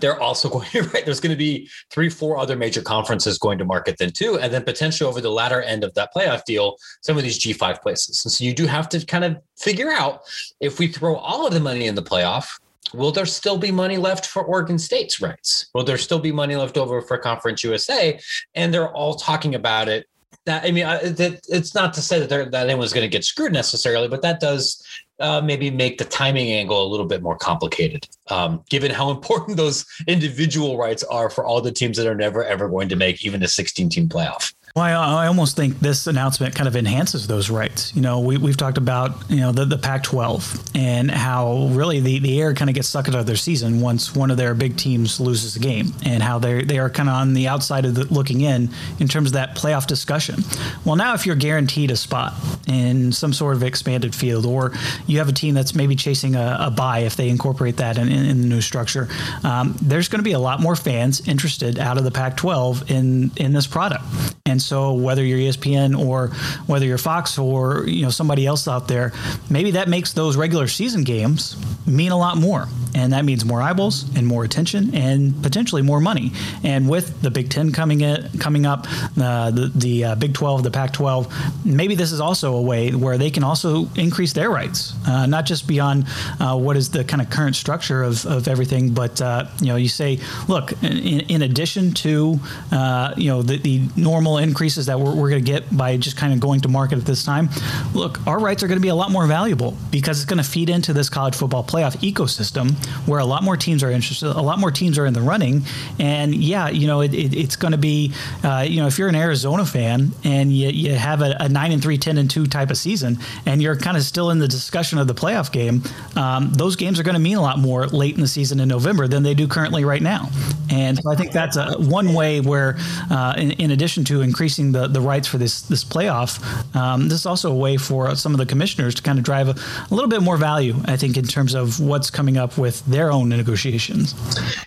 they're 0.00 0.20
also 0.20 0.48
going 0.50 0.66
right 0.92 1.04
there's 1.04 1.20
going 1.20 1.30
to 1.30 1.36
be 1.36 1.68
three 1.90 2.08
four 2.08 2.38
other 2.38 2.56
major 2.56 2.82
conferences 2.82 3.38
going 3.38 3.58
to 3.58 3.64
market 3.64 3.96
then 3.98 4.10
too 4.10 4.38
and 4.38 4.52
then 4.52 4.62
potentially 4.64 5.08
over 5.08 5.20
the 5.20 5.30
latter 5.30 5.62
end 5.62 5.84
of 5.84 5.92
that 5.94 6.10
playoff 6.14 6.44
deal 6.44 6.76
some 7.02 7.16
of 7.16 7.22
these 7.22 7.38
g5 7.38 7.80
places. 7.80 8.24
And 8.24 8.32
so 8.32 8.44
you 8.44 8.54
do 8.54 8.66
have 8.66 8.88
to 8.90 9.04
kind 9.04 9.24
of 9.24 9.36
figure 9.56 9.90
out 9.90 10.22
if 10.60 10.78
we 10.78 10.88
throw 10.88 11.16
all 11.16 11.46
of 11.46 11.52
the 11.52 11.60
money 11.60 11.86
in 11.86 11.94
the 11.94 12.02
playoff 12.02 12.58
will 12.92 13.12
there 13.12 13.26
still 13.26 13.58
be 13.58 13.70
money 13.70 13.96
left 13.96 14.26
for 14.26 14.44
Oregon 14.44 14.78
State's 14.78 15.20
rights? 15.20 15.66
Will 15.74 15.84
there 15.84 15.98
still 15.98 16.18
be 16.18 16.32
money 16.32 16.56
left 16.56 16.76
over 16.76 17.00
for 17.00 17.18
Conference 17.18 17.64
USA? 17.64 18.18
And 18.54 18.72
they're 18.72 18.92
all 18.92 19.14
talking 19.14 19.54
about 19.54 19.88
it 19.88 20.06
that 20.48 20.64
I 20.64 20.70
mean, 20.70 20.84
I, 20.84 20.98
that, 21.10 21.40
it's 21.48 21.74
not 21.74 21.92
to 21.94 22.02
say 22.02 22.24
that, 22.24 22.50
that 22.50 22.68
anyone's 22.68 22.92
going 22.92 23.04
to 23.04 23.08
get 23.08 23.24
screwed 23.24 23.52
necessarily, 23.52 24.08
but 24.08 24.22
that 24.22 24.40
does 24.40 24.82
uh, 25.20 25.40
maybe 25.40 25.70
make 25.70 25.98
the 25.98 26.04
timing 26.04 26.50
angle 26.52 26.84
a 26.84 26.88
little 26.88 27.06
bit 27.06 27.22
more 27.22 27.36
complicated, 27.36 28.08
um, 28.28 28.64
given 28.68 28.90
how 28.90 29.10
important 29.18 29.56
those 29.56 29.84
individual 30.06 30.78
rights 30.78 31.04
are 31.04 31.30
for 31.30 31.44
all 31.44 31.60
the 31.60 31.72
teams 31.72 31.96
that 31.98 32.06
are 32.06 32.14
never 32.14 32.44
ever 32.44 32.68
going 32.68 32.88
to 32.88 32.96
make 32.96 33.24
even 33.24 33.42
a 33.42 33.48
16 33.48 33.88
team 33.90 34.08
playoff. 34.08 34.54
Well, 34.76 34.84
I, 34.84 35.24
I, 35.24 35.26
almost 35.26 35.56
think 35.56 35.80
this 35.80 36.06
announcement 36.06 36.54
kind 36.54 36.68
of 36.68 36.76
enhances 36.76 37.26
those 37.26 37.50
rights. 37.50 37.94
You 37.96 38.02
know, 38.02 38.20
we, 38.20 38.36
we've 38.36 38.56
talked 38.56 38.78
about, 38.78 39.28
you 39.28 39.40
know, 39.40 39.50
the, 39.50 39.64
the 39.64 39.78
Pac 39.78 40.04
12 40.04 40.70
and 40.74 41.10
how 41.10 41.68
really 41.72 42.00
the, 42.00 42.18
the 42.20 42.40
air 42.40 42.54
kind 42.54 42.70
of 42.70 42.74
gets 42.74 42.86
sucked 42.86 43.08
out 43.08 43.16
of 43.16 43.26
their 43.26 43.36
season 43.36 43.80
once 43.80 44.14
one 44.14 44.30
of 44.30 44.36
their 44.36 44.54
big 44.54 44.76
teams 44.76 45.18
loses 45.18 45.56
a 45.56 45.58
game 45.58 45.92
and 46.04 46.22
how 46.22 46.38
they 46.38 46.62
they 46.62 46.78
are 46.78 46.90
kind 46.90 47.08
of 47.08 47.14
on 47.14 47.34
the 47.34 47.48
outside 47.48 47.84
of 47.86 47.94
the 47.94 48.04
looking 48.12 48.42
in 48.42 48.68
in 49.00 49.08
terms 49.08 49.30
of 49.30 49.32
that 49.34 49.56
playoff 49.56 49.86
discussion. 49.86 50.44
Well, 50.84 50.96
now 50.96 51.14
if 51.14 51.26
you're 51.26 51.36
guaranteed 51.36 51.90
a 51.90 51.96
spot 51.96 52.34
in 52.66 53.10
some 53.10 53.32
sort 53.32 53.56
of 53.56 53.62
expanded 53.62 54.14
field 54.14 54.46
or 54.46 54.72
you 55.06 55.18
have 55.18 55.28
a 55.28 55.32
team 55.32 55.54
that's 55.54 55.74
maybe 55.74 55.96
chasing 55.96 56.36
a, 56.36 56.56
a 56.60 56.70
bye 56.70 57.00
if 57.00 57.16
they 57.16 57.28
incorporate 57.28 57.78
that 57.78 57.98
in, 57.98 58.08
in, 58.08 58.24
in 58.26 58.40
the 58.42 58.46
new 58.46 58.60
structure, 58.60 59.08
um, 59.44 59.74
there's 59.82 60.08
going 60.08 60.20
to 60.20 60.24
be 60.24 60.32
a 60.32 60.38
lot 60.38 60.60
more 60.60 60.76
fans 60.76 61.26
interested 61.26 61.78
out 61.78 61.98
of 61.98 62.04
the 62.04 62.10
Pac 62.10 62.36
12 62.36 62.90
in, 62.90 63.30
in 63.36 63.52
this 63.52 63.66
product. 63.66 64.04
And 64.46 64.57
so 64.60 64.92
whether 64.92 65.24
you're 65.24 65.38
ESPN 65.38 65.98
or 65.98 66.28
whether 66.66 66.86
you're 66.86 66.98
Fox 66.98 67.38
or 67.38 67.84
you 67.86 68.02
know 68.02 68.10
somebody 68.10 68.46
else 68.46 68.68
out 68.68 68.88
there, 68.88 69.12
maybe 69.50 69.72
that 69.72 69.88
makes 69.88 70.12
those 70.12 70.36
regular 70.36 70.68
season 70.68 71.04
games 71.04 71.56
mean 71.86 72.12
a 72.12 72.18
lot 72.18 72.36
more, 72.36 72.68
and 72.94 73.12
that 73.12 73.24
means 73.24 73.44
more 73.44 73.62
eyeballs 73.62 74.04
and 74.16 74.26
more 74.26 74.44
attention 74.44 74.94
and 74.94 75.42
potentially 75.42 75.82
more 75.82 76.00
money. 76.00 76.32
And 76.62 76.88
with 76.88 77.20
the 77.22 77.30
Big 77.30 77.50
Ten 77.50 77.72
coming 77.72 78.00
in, 78.00 78.28
coming 78.38 78.66
up, 78.66 78.86
uh, 79.20 79.50
the 79.50 79.70
the 79.74 80.04
uh, 80.04 80.14
Big 80.16 80.34
Twelve, 80.34 80.62
the 80.62 80.70
Pac 80.70 80.92
twelve, 80.92 81.32
maybe 81.64 81.94
this 81.94 82.12
is 82.12 82.20
also 82.20 82.54
a 82.56 82.62
way 82.62 82.90
where 82.90 83.18
they 83.18 83.30
can 83.30 83.44
also 83.44 83.88
increase 83.96 84.32
their 84.32 84.50
rights, 84.50 84.94
uh, 85.06 85.26
not 85.26 85.46
just 85.46 85.66
beyond 85.66 86.06
uh, 86.40 86.56
what 86.56 86.76
is 86.76 86.90
the 86.90 87.04
kind 87.04 87.22
of 87.22 87.30
current 87.30 87.56
structure 87.56 88.02
of, 88.02 88.24
of 88.26 88.48
everything, 88.48 88.92
but 88.92 89.20
uh, 89.20 89.46
you 89.60 89.68
know 89.68 89.76
you 89.76 89.88
say, 89.88 90.18
look, 90.48 90.72
in, 90.82 91.20
in 91.20 91.42
addition 91.42 91.92
to 91.92 92.38
uh, 92.72 93.14
you 93.16 93.28
know 93.30 93.42
the, 93.42 93.58
the 93.58 93.82
normal 93.96 94.38
increases 94.48 94.86
that 94.86 94.98
we're, 94.98 95.14
we're 95.14 95.30
going 95.30 95.44
to 95.44 95.50
get 95.50 95.76
by 95.76 95.96
just 95.96 96.16
kind 96.16 96.32
of 96.32 96.40
going 96.40 96.60
to 96.60 96.68
market 96.68 96.98
at 96.98 97.04
this 97.04 97.24
time, 97.24 97.48
look, 97.94 98.26
our 98.26 98.38
rights 98.38 98.62
are 98.62 98.68
going 98.68 98.78
to 98.78 98.82
be 98.82 98.88
a 98.88 98.94
lot 98.94 99.10
more 99.10 99.26
valuable 99.26 99.76
because 99.90 100.18
it's 100.18 100.28
going 100.28 100.42
to 100.42 100.48
feed 100.48 100.70
into 100.70 100.92
this 100.92 101.08
college 101.08 101.34
football 101.34 101.62
playoff 101.62 101.96
ecosystem 101.98 102.72
where 103.06 103.20
a 103.20 103.24
lot 103.24 103.42
more 103.42 103.56
teams 103.56 103.82
are 103.82 103.90
interested, 103.90 104.26
a 104.26 104.40
lot 104.40 104.58
more 104.58 104.70
teams 104.70 104.98
are 104.98 105.06
in 105.06 105.14
the 105.14 105.20
running. 105.20 105.62
And 105.98 106.34
yeah, 106.34 106.68
you 106.68 106.86
know, 106.86 107.02
it, 107.02 107.14
it, 107.14 107.34
it's 107.34 107.56
going 107.56 107.72
to 107.72 107.78
be, 107.78 108.12
uh, 108.42 108.64
you 108.66 108.80
know, 108.80 108.86
if 108.86 108.98
you're 108.98 109.08
an 109.08 109.14
Arizona 109.14 109.64
fan 109.64 110.12
and 110.24 110.52
you, 110.52 110.68
you 110.68 110.94
have 110.94 111.22
a, 111.22 111.36
a 111.40 111.48
9 111.48 111.72
and 111.72 111.82
3, 111.82 111.98
10 111.98 112.18
and 112.18 112.30
2 112.30 112.46
type 112.46 112.70
of 112.70 112.76
season, 112.76 113.18
and 113.46 113.62
you're 113.62 113.76
kind 113.76 113.96
of 113.96 114.02
still 114.02 114.30
in 114.30 114.38
the 114.38 114.48
discussion 114.48 114.98
of 114.98 115.06
the 115.06 115.14
playoff 115.14 115.52
game, 115.52 115.82
um, 116.16 116.52
those 116.52 116.76
games 116.76 116.98
are 116.98 117.02
going 117.02 117.14
to 117.14 117.20
mean 117.20 117.36
a 117.36 117.42
lot 117.42 117.58
more 117.58 117.86
late 117.86 118.14
in 118.14 118.20
the 118.20 118.28
season 118.28 118.60
in 118.60 118.68
November 118.68 119.06
than 119.06 119.22
they 119.22 119.34
do 119.34 119.46
currently 119.46 119.84
right 119.84 120.02
now. 120.02 120.30
And 120.70 120.98
so 120.98 121.10
I 121.10 121.16
think 121.16 121.32
that's 121.32 121.56
a, 121.56 121.76
one 121.78 122.14
way 122.14 122.40
where, 122.40 122.76
uh, 123.10 123.34
in, 123.36 123.52
in 123.52 123.70
addition 123.70 124.04
to 124.04 124.22
increasing 124.22 124.37
the, 124.38 124.88
the 124.88 125.00
rights 125.00 125.26
for 125.26 125.38
this 125.38 125.62
this 125.62 125.84
playoff, 125.84 126.38
um, 126.76 127.08
this 127.08 127.20
is 127.20 127.26
also 127.26 127.50
a 127.50 127.56
way 127.56 127.76
for 127.76 128.14
some 128.14 128.32
of 128.32 128.38
the 128.38 128.46
commissioners 128.46 128.94
to 128.94 129.02
kind 129.02 129.18
of 129.18 129.24
drive 129.24 129.48
a, 129.48 129.52
a, 129.52 129.94
little 129.94 130.08
bit 130.08 130.22
more 130.22 130.36
value, 130.36 130.74
I 130.84 130.96
think, 130.96 131.16
in 131.16 131.24
terms 131.24 131.54
of 131.54 131.80
what's 131.80 132.10
coming 132.10 132.36
up 132.36 132.56
with 132.56 132.84
their 132.86 133.10
own 133.10 133.28
negotiations. 133.28 134.14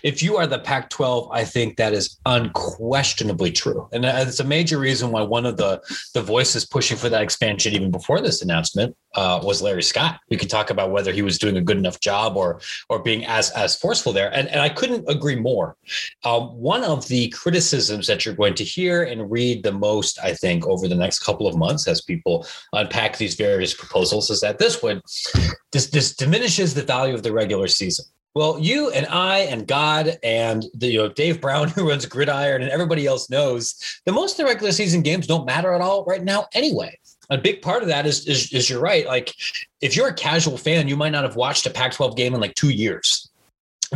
If 0.02 0.22
you 0.22 0.36
are 0.36 0.46
the 0.46 0.58
Pac-12, 0.58 1.30
I 1.32 1.44
think 1.44 1.76
that 1.78 1.92
is 1.92 2.18
unquestionably 2.26 3.50
true, 3.52 3.88
and 3.92 4.04
it's 4.04 4.40
a 4.40 4.44
major 4.44 4.78
reason 4.78 5.10
why 5.10 5.22
one 5.22 5.46
of 5.46 5.56
the 5.56 5.80
the 6.12 6.22
voices 6.22 6.66
pushing 6.66 6.96
for 6.96 7.08
that 7.08 7.22
expansion 7.22 7.72
even 7.72 7.90
before 7.90 8.20
this 8.20 8.42
announcement 8.42 8.94
uh, 9.14 9.40
was 9.42 9.62
Larry 9.62 9.82
Scott. 9.82 10.20
We 10.28 10.36
could 10.36 10.50
talk 10.50 10.70
about 10.70 10.90
whether 10.90 11.12
he 11.12 11.22
was 11.22 11.38
doing 11.38 11.56
a 11.56 11.60
good 11.60 11.76
enough 11.76 12.00
job 12.00 12.36
or 12.36 12.60
or 12.88 12.98
being 12.98 13.24
as 13.26 13.50
as 13.50 13.76
forceful 13.76 14.12
there, 14.12 14.32
and 14.34 14.48
and 14.48 14.60
I 14.60 14.68
couldn't 14.68 15.08
agree 15.08 15.36
more. 15.36 15.76
Um, 16.24 16.48
one 16.60 16.84
of 16.84 17.08
the 17.08 17.28
criticisms 17.30 18.06
that 18.06 18.24
you're 18.24 18.34
going 18.34 18.54
to 18.54 18.64
hear 18.64 19.02
and 19.02 19.30
read 19.30 19.61
the 19.62 19.72
most, 19.72 20.18
I 20.22 20.34
think, 20.34 20.66
over 20.66 20.88
the 20.88 20.94
next 20.94 21.20
couple 21.20 21.46
of 21.46 21.56
months 21.56 21.88
as 21.88 22.00
people 22.00 22.46
unpack 22.72 23.16
these 23.16 23.34
various 23.34 23.74
proposals 23.74 24.30
is 24.30 24.40
that 24.40 24.58
this 24.58 24.82
would 24.82 25.02
this 25.72 25.88
this 25.88 26.14
diminishes 26.14 26.74
the 26.74 26.82
value 26.82 27.14
of 27.14 27.22
the 27.22 27.32
regular 27.32 27.68
season. 27.68 28.04
Well, 28.34 28.58
you 28.58 28.90
and 28.90 29.06
I 29.06 29.40
and 29.40 29.66
God 29.66 30.18
and 30.22 30.64
the 30.74 30.86
you 30.88 30.98
know 30.98 31.08
Dave 31.08 31.40
Brown 31.40 31.68
who 31.74 31.88
runs 31.88 32.06
Gridiron 32.06 32.62
and 32.62 32.70
everybody 32.70 33.06
else 33.06 33.28
knows 33.30 34.00
that 34.06 34.12
most 34.12 34.32
of 34.32 34.36
the 34.38 34.44
regular 34.44 34.72
season 34.72 35.02
games 35.02 35.26
don't 35.26 35.46
matter 35.46 35.72
at 35.72 35.80
all 35.80 36.04
right 36.04 36.22
now 36.22 36.46
anyway. 36.54 36.98
A 37.30 37.38
big 37.38 37.62
part 37.62 37.82
of 37.82 37.88
that 37.88 38.04
is, 38.04 38.26
is, 38.26 38.52
is 38.52 38.68
you're 38.68 38.80
right. 38.80 39.06
Like 39.06 39.32
if 39.80 39.96
you're 39.96 40.08
a 40.08 40.14
casual 40.14 40.58
fan, 40.58 40.88
you 40.88 40.96
might 40.96 41.10
not 41.12 41.24
have 41.24 41.36
watched 41.36 41.66
a 41.66 41.70
Pac-12 41.70 42.16
game 42.16 42.34
in 42.34 42.40
like 42.40 42.54
two 42.54 42.68
years 42.68 43.30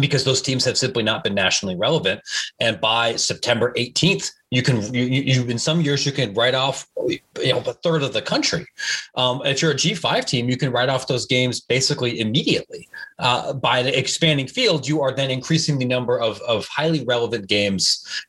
because 0.01 0.25
those 0.25 0.43
teams 0.43 0.65
have 0.65 0.79
simply 0.79 1.03
not 1.03 1.25
been 1.25 1.35
nationally 1.35 1.77
relevant. 1.77 2.21
And 2.61 2.81
by 2.81 3.17
September 3.17 3.73
18th, 3.77 4.31
you 4.57 4.63
can 4.63 4.77
you, 4.95 5.05
you 5.05 5.45
in 5.45 5.59
some 5.59 5.83
years 5.83 6.07
you 6.07 6.13
can 6.13 6.33
write 6.33 6.55
off 6.55 6.87
you 7.07 7.53
know 7.53 7.59
a 7.59 7.75
third 7.85 8.03
of 8.03 8.15
the 8.15 8.23
country. 8.23 8.67
Um, 9.15 9.43
if 9.45 9.61
you're 9.61 9.73
a 9.73 9.75
G5 9.75 10.25
team, 10.25 10.49
you 10.49 10.57
can 10.57 10.73
write 10.73 10.89
off 10.89 11.07
those 11.09 11.27
games 11.27 11.61
basically 11.61 12.21
immediately. 12.21 12.89
Uh, 13.19 13.53
by 13.53 13.83
the 13.83 13.97
expanding 13.97 14.49
field, 14.49 14.89
you 14.89 15.03
are 15.03 15.13
then 15.13 15.31
increasing 15.31 15.79
the 15.79 15.85
number 15.85 16.19
of 16.19 16.41
of 16.41 16.67
highly 16.69 17.05
relevant 17.05 17.49
games 17.49 17.87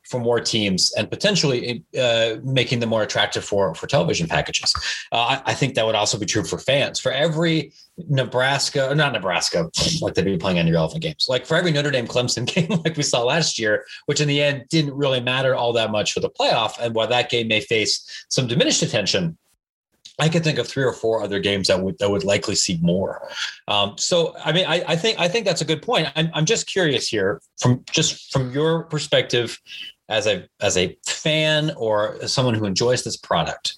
for 0.09 0.19
more 0.19 0.41
teams 0.41 0.91
and 0.97 1.09
potentially 1.09 1.83
uh, 1.97 2.35
making 2.43 2.81
them 2.81 2.89
more 2.89 3.03
attractive 3.03 3.45
for 3.45 3.73
for 3.73 3.87
television 3.87 4.27
packages. 4.27 4.73
Uh, 5.13 5.39
I, 5.45 5.51
I 5.51 5.53
think 5.53 5.75
that 5.75 5.85
would 5.85 5.95
also 5.95 6.19
be 6.19 6.25
true 6.25 6.43
for 6.43 6.57
fans. 6.57 6.99
For 6.99 7.11
every 7.13 7.71
Nebraska, 7.97 8.93
not 8.95 9.13
Nebraska, 9.13 9.69
like 10.01 10.13
they'd 10.13 10.25
be 10.25 10.37
playing 10.37 10.59
any 10.59 10.71
relevant 10.71 11.01
games. 11.01 11.25
Like 11.27 11.45
for 11.45 11.55
every 11.57 11.71
Notre 11.71 11.91
Dame 11.91 12.07
Clemson 12.07 12.45
game, 12.53 12.79
like 12.83 12.95
we 12.95 13.03
saw 13.03 13.23
last 13.23 13.57
year, 13.57 13.85
which 14.05 14.21
in 14.21 14.27
the 14.27 14.41
end 14.41 14.65
didn't 14.69 14.93
really 14.93 15.19
matter 15.19 15.55
all 15.55 15.73
that 15.73 15.91
much 15.91 16.13
for 16.13 16.19
the 16.19 16.29
playoff, 16.29 16.79
and 16.79 16.93
while 16.93 17.07
that 17.07 17.29
game 17.29 17.47
may 17.47 17.59
face 17.59 18.25
some 18.29 18.47
diminished 18.47 18.83
attention, 18.83 19.37
I 20.19 20.29
could 20.29 20.43
think 20.43 20.57
of 20.57 20.67
three 20.67 20.83
or 20.83 20.93
four 20.93 21.21
other 21.21 21.39
games 21.39 21.67
that 21.67 21.81
would 21.81 21.97
that 21.99 22.09
would 22.09 22.23
likely 22.23 22.55
see 22.55 22.79
more. 22.81 23.27
Um, 23.67 23.97
so, 23.97 24.35
I 24.43 24.51
mean, 24.51 24.65
I, 24.65 24.83
I, 24.87 24.95
think 24.95 25.19
I 25.19 25.27
think 25.27 25.45
that's 25.45 25.61
a 25.61 25.65
good 25.65 25.81
point. 25.81 26.07
I'm, 26.15 26.29
I'm 26.33 26.45
just 26.45 26.67
curious 26.67 27.07
here 27.07 27.41
from 27.59 27.83
just 27.91 28.31
from 28.31 28.51
your 28.51 28.83
perspective 28.85 29.59
as 30.09 30.25
a 30.25 30.47
as 30.59 30.77
a 30.77 30.97
fan 31.05 31.71
or 31.77 32.17
as 32.21 32.33
someone 32.33 32.55
who 32.55 32.65
enjoys 32.65 33.03
this 33.03 33.17
product. 33.17 33.77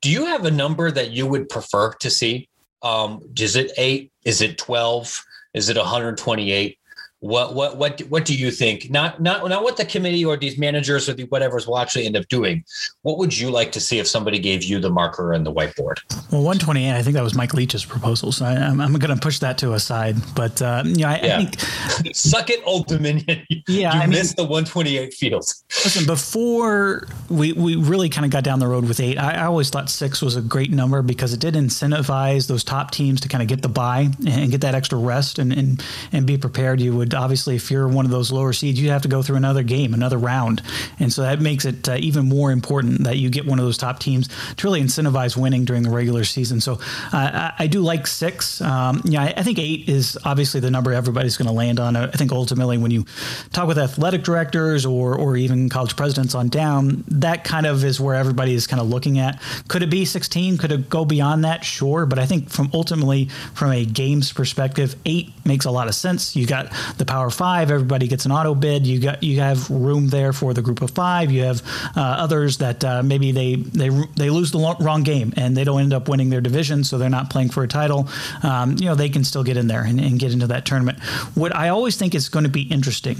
Do 0.00 0.10
you 0.10 0.26
have 0.26 0.44
a 0.44 0.50
number 0.50 0.90
that 0.90 1.10
you 1.10 1.26
would 1.26 1.48
prefer 1.48 1.92
to 1.94 2.10
see? 2.10 2.48
Um, 2.82 3.22
is 3.38 3.56
it 3.56 3.72
eight? 3.76 4.12
Is 4.24 4.40
it 4.40 4.58
12? 4.58 5.24
Is 5.54 5.68
it 5.68 5.76
128? 5.76 6.78
What 7.20 7.54
what 7.54 7.76
what 7.76 8.00
what 8.02 8.24
do 8.24 8.36
you 8.36 8.52
think? 8.52 8.90
Not 8.90 9.20
not 9.20 9.48
not 9.48 9.64
what 9.64 9.76
the 9.76 9.84
committee 9.84 10.24
or 10.24 10.36
these 10.36 10.56
managers 10.56 11.08
or 11.08 11.14
the 11.14 11.24
whatever's 11.24 11.66
will 11.66 11.78
actually 11.78 12.06
end 12.06 12.16
up 12.16 12.28
doing. 12.28 12.64
What 13.02 13.18
would 13.18 13.36
you 13.36 13.50
like 13.50 13.72
to 13.72 13.80
see 13.80 13.98
if 13.98 14.06
somebody 14.06 14.38
gave 14.38 14.62
you 14.62 14.78
the 14.78 14.90
marker 14.90 15.32
and 15.32 15.44
the 15.44 15.52
whiteboard? 15.52 15.98
Well, 16.30 16.42
128. 16.42 16.92
I 16.92 17.02
think 17.02 17.14
that 17.14 17.24
was 17.24 17.34
Mike 17.34 17.54
Leach's 17.54 17.84
proposal, 17.84 18.30
so 18.30 18.44
I, 18.44 18.52
am 18.52 18.80
I'm, 18.80 18.80
I'm 18.80 18.92
going 19.00 19.12
to 19.14 19.20
push 19.20 19.40
that 19.40 19.58
to 19.58 19.72
a 19.72 19.80
side. 19.80 20.14
But 20.36 20.62
uh, 20.62 20.84
you 20.86 20.98
know, 20.98 21.08
I, 21.08 21.20
yeah. 21.20 21.38
I 21.38 21.44
think 21.44 22.14
suck 22.14 22.50
it, 22.50 22.60
Old 22.64 22.86
Dominion. 22.86 23.44
Yeah, 23.66 23.94
you 23.94 24.00
I 24.00 24.06
missed 24.06 24.38
mean, 24.38 24.46
the 24.46 24.50
128 24.50 25.12
fields. 25.12 25.64
Listen, 25.84 26.06
before 26.06 27.06
we 27.28 27.52
we 27.52 27.76
really 27.76 28.08
kind 28.08 28.24
of 28.24 28.30
got 28.30 28.44
down 28.44 28.60
the 28.60 28.66
road 28.66 28.86
with 28.86 28.98
eight, 29.00 29.18
I, 29.18 29.32
I 29.32 29.44
always 29.44 29.68
thought 29.68 29.90
six 29.90 30.22
was 30.22 30.36
a 30.36 30.40
great 30.40 30.70
number 30.70 31.02
because 31.02 31.34
it 31.34 31.40
did 31.40 31.54
incentivize 31.54 32.46
those 32.46 32.64
top 32.64 32.92
teams 32.92 33.20
to 33.22 33.28
kind 33.28 33.42
of 33.42 33.48
get 33.48 33.62
the 33.62 33.68
bye 33.68 34.08
and 34.26 34.50
get 34.50 34.62
that 34.62 34.74
extra 34.74 34.98
rest 34.98 35.38
and 35.38 35.52
and 35.52 35.84
and 36.12 36.26
be 36.26 36.38
prepared. 36.38 36.80
You 36.80 36.96
would 36.96 37.07
would 37.08 37.14
obviously, 37.18 37.56
if 37.56 37.70
you're 37.70 37.88
one 37.88 38.04
of 38.04 38.10
those 38.10 38.30
lower 38.30 38.52
seeds, 38.52 38.80
you 38.80 38.90
have 38.90 39.02
to 39.02 39.08
go 39.08 39.22
through 39.22 39.36
another 39.36 39.62
game, 39.62 39.94
another 39.94 40.18
round, 40.18 40.62
and 40.98 41.12
so 41.12 41.22
that 41.22 41.40
makes 41.40 41.64
it 41.64 41.88
uh, 41.88 41.96
even 41.98 42.28
more 42.28 42.52
important 42.52 43.04
that 43.04 43.16
you 43.16 43.30
get 43.30 43.46
one 43.46 43.58
of 43.58 43.64
those 43.64 43.78
top 43.78 43.98
teams 43.98 44.28
to 44.56 44.66
really 44.66 44.82
incentivize 44.82 45.36
winning 45.36 45.64
during 45.64 45.82
the 45.82 45.90
regular 45.90 46.24
season. 46.24 46.60
So 46.60 46.78
uh, 47.12 47.52
I, 47.58 47.66
do 47.66 47.80
like 47.80 48.06
six. 48.06 48.60
Um, 48.60 49.02
yeah, 49.04 49.22
I, 49.22 49.34
I, 49.38 49.42
think 49.42 49.58
eight 49.58 49.88
is 49.88 50.18
obviously 50.24 50.60
the 50.60 50.70
number 50.70 50.92
everybody's 50.92 51.36
going 51.36 51.46
to 51.48 51.52
land 51.52 51.80
on. 51.80 51.96
I 51.96 52.10
think 52.10 52.32
ultimately, 52.32 52.78
when 52.78 52.90
you 52.90 53.04
talk 53.52 53.68
with 53.68 53.78
athletic 53.78 54.22
directors 54.22 54.84
or 54.84 55.14
or 55.14 55.36
even 55.36 55.68
college 55.68 55.96
presidents 55.96 56.34
on 56.34 56.48
down, 56.48 57.04
that 57.08 57.44
kind 57.44 57.66
of 57.66 57.84
is 57.84 58.00
where 58.00 58.14
everybody 58.14 58.54
is 58.54 58.66
kind 58.66 58.80
of 58.80 58.88
looking 58.88 59.18
at. 59.18 59.40
Could 59.68 59.82
it 59.82 59.90
be 59.90 60.04
16? 60.04 60.58
Could 60.58 60.72
it 60.72 60.90
go 60.90 61.04
beyond 61.04 61.44
that? 61.44 61.64
Sure, 61.64 62.06
but 62.06 62.18
I 62.18 62.26
think 62.26 62.50
from 62.50 62.70
ultimately 62.74 63.26
from 63.54 63.72
a 63.72 63.84
games 63.84 64.32
perspective, 64.32 64.96
eight 65.06 65.32
makes 65.44 65.64
a 65.64 65.70
lot 65.70 65.88
of 65.88 65.94
sense. 65.94 66.36
You 66.36 66.46
got 66.46 66.72
the 66.98 67.04
Power 67.04 67.30
Five, 67.30 67.70
everybody 67.70 68.08
gets 68.08 68.26
an 68.26 68.32
auto 68.32 68.54
bid. 68.54 68.86
You 68.86 69.00
got 69.00 69.22
you 69.22 69.40
have 69.40 69.68
room 69.70 70.08
there 70.08 70.32
for 70.32 70.54
the 70.54 70.62
Group 70.62 70.82
of 70.82 70.90
Five. 70.90 71.30
You 71.30 71.42
have 71.44 71.62
uh, 71.96 72.00
others 72.00 72.58
that 72.58 72.84
uh, 72.84 73.02
maybe 73.02 73.32
they 73.32 73.56
they 73.56 73.88
they 74.16 74.30
lose 74.30 74.50
the 74.50 74.76
wrong 74.80 75.02
game 75.02 75.32
and 75.36 75.56
they 75.56 75.64
don't 75.64 75.80
end 75.80 75.92
up 75.92 76.08
winning 76.08 76.30
their 76.30 76.40
division, 76.40 76.84
so 76.84 76.98
they're 76.98 77.08
not 77.08 77.30
playing 77.30 77.50
for 77.50 77.62
a 77.62 77.68
title. 77.68 78.08
Um, 78.42 78.76
you 78.78 78.86
know, 78.86 78.94
they 78.94 79.08
can 79.08 79.24
still 79.24 79.44
get 79.44 79.56
in 79.56 79.68
there 79.68 79.82
and, 79.82 80.00
and 80.00 80.18
get 80.18 80.32
into 80.32 80.46
that 80.48 80.64
tournament. 80.64 81.00
What 81.34 81.54
I 81.54 81.68
always 81.68 81.96
think 81.96 82.14
is 82.14 82.28
going 82.28 82.44
to 82.44 82.50
be 82.50 82.62
interesting 82.62 83.16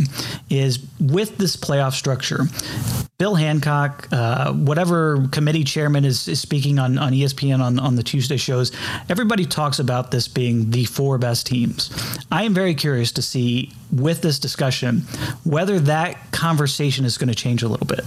is 0.51 0.79
with 1.01 1.39
this 1.39 1.57
playoff 1.57 1.93
structure, 1.93 2.45
Bill 3.19 3.35
Hancock, 3.35 4.07
uh, 4.13 4.53
whatever 4.53 5.27
committee 5.33 5.65
chairman 5.65 6.05
is, 6.05 6.29
is 6.29 6.41
speaking 6.41 6.79
on, 6.79 6.99
on 6.99 7.13
ESPN 7.13 7.61
on, 7.61 7.79
on 7.79 7.97
the 7.97 8.03
Tuesday 8.03 8.37
shows, 8.37 8.71
everybody 9.09 9.45
talks 9.45 9.79
about 9.79 10.11
this 10.11 10.29
being 10.29 10.71
the 10.71 10.85
four 10.85 11.19
best 11.19 11.47
teams. 11.47 11.91
I 12.31 12.45
am 12.45 12.55
very 12.55 12.75
curious 12.75 13.11
to 13.13 13.23
see 13.23 13.68
with 13.93 14.21
this 14.23 14.39
discussion 14.39 15.01
whether 15.45 15.79
that 15.79 16.31
conversation 16.33 17.05
is 17.05 17.17
going 17.19 17.29
to 17.29 17.35
change 17.35 17.63
a 17.63 17.69
little 17.69 17.87
bit 17.87 18.05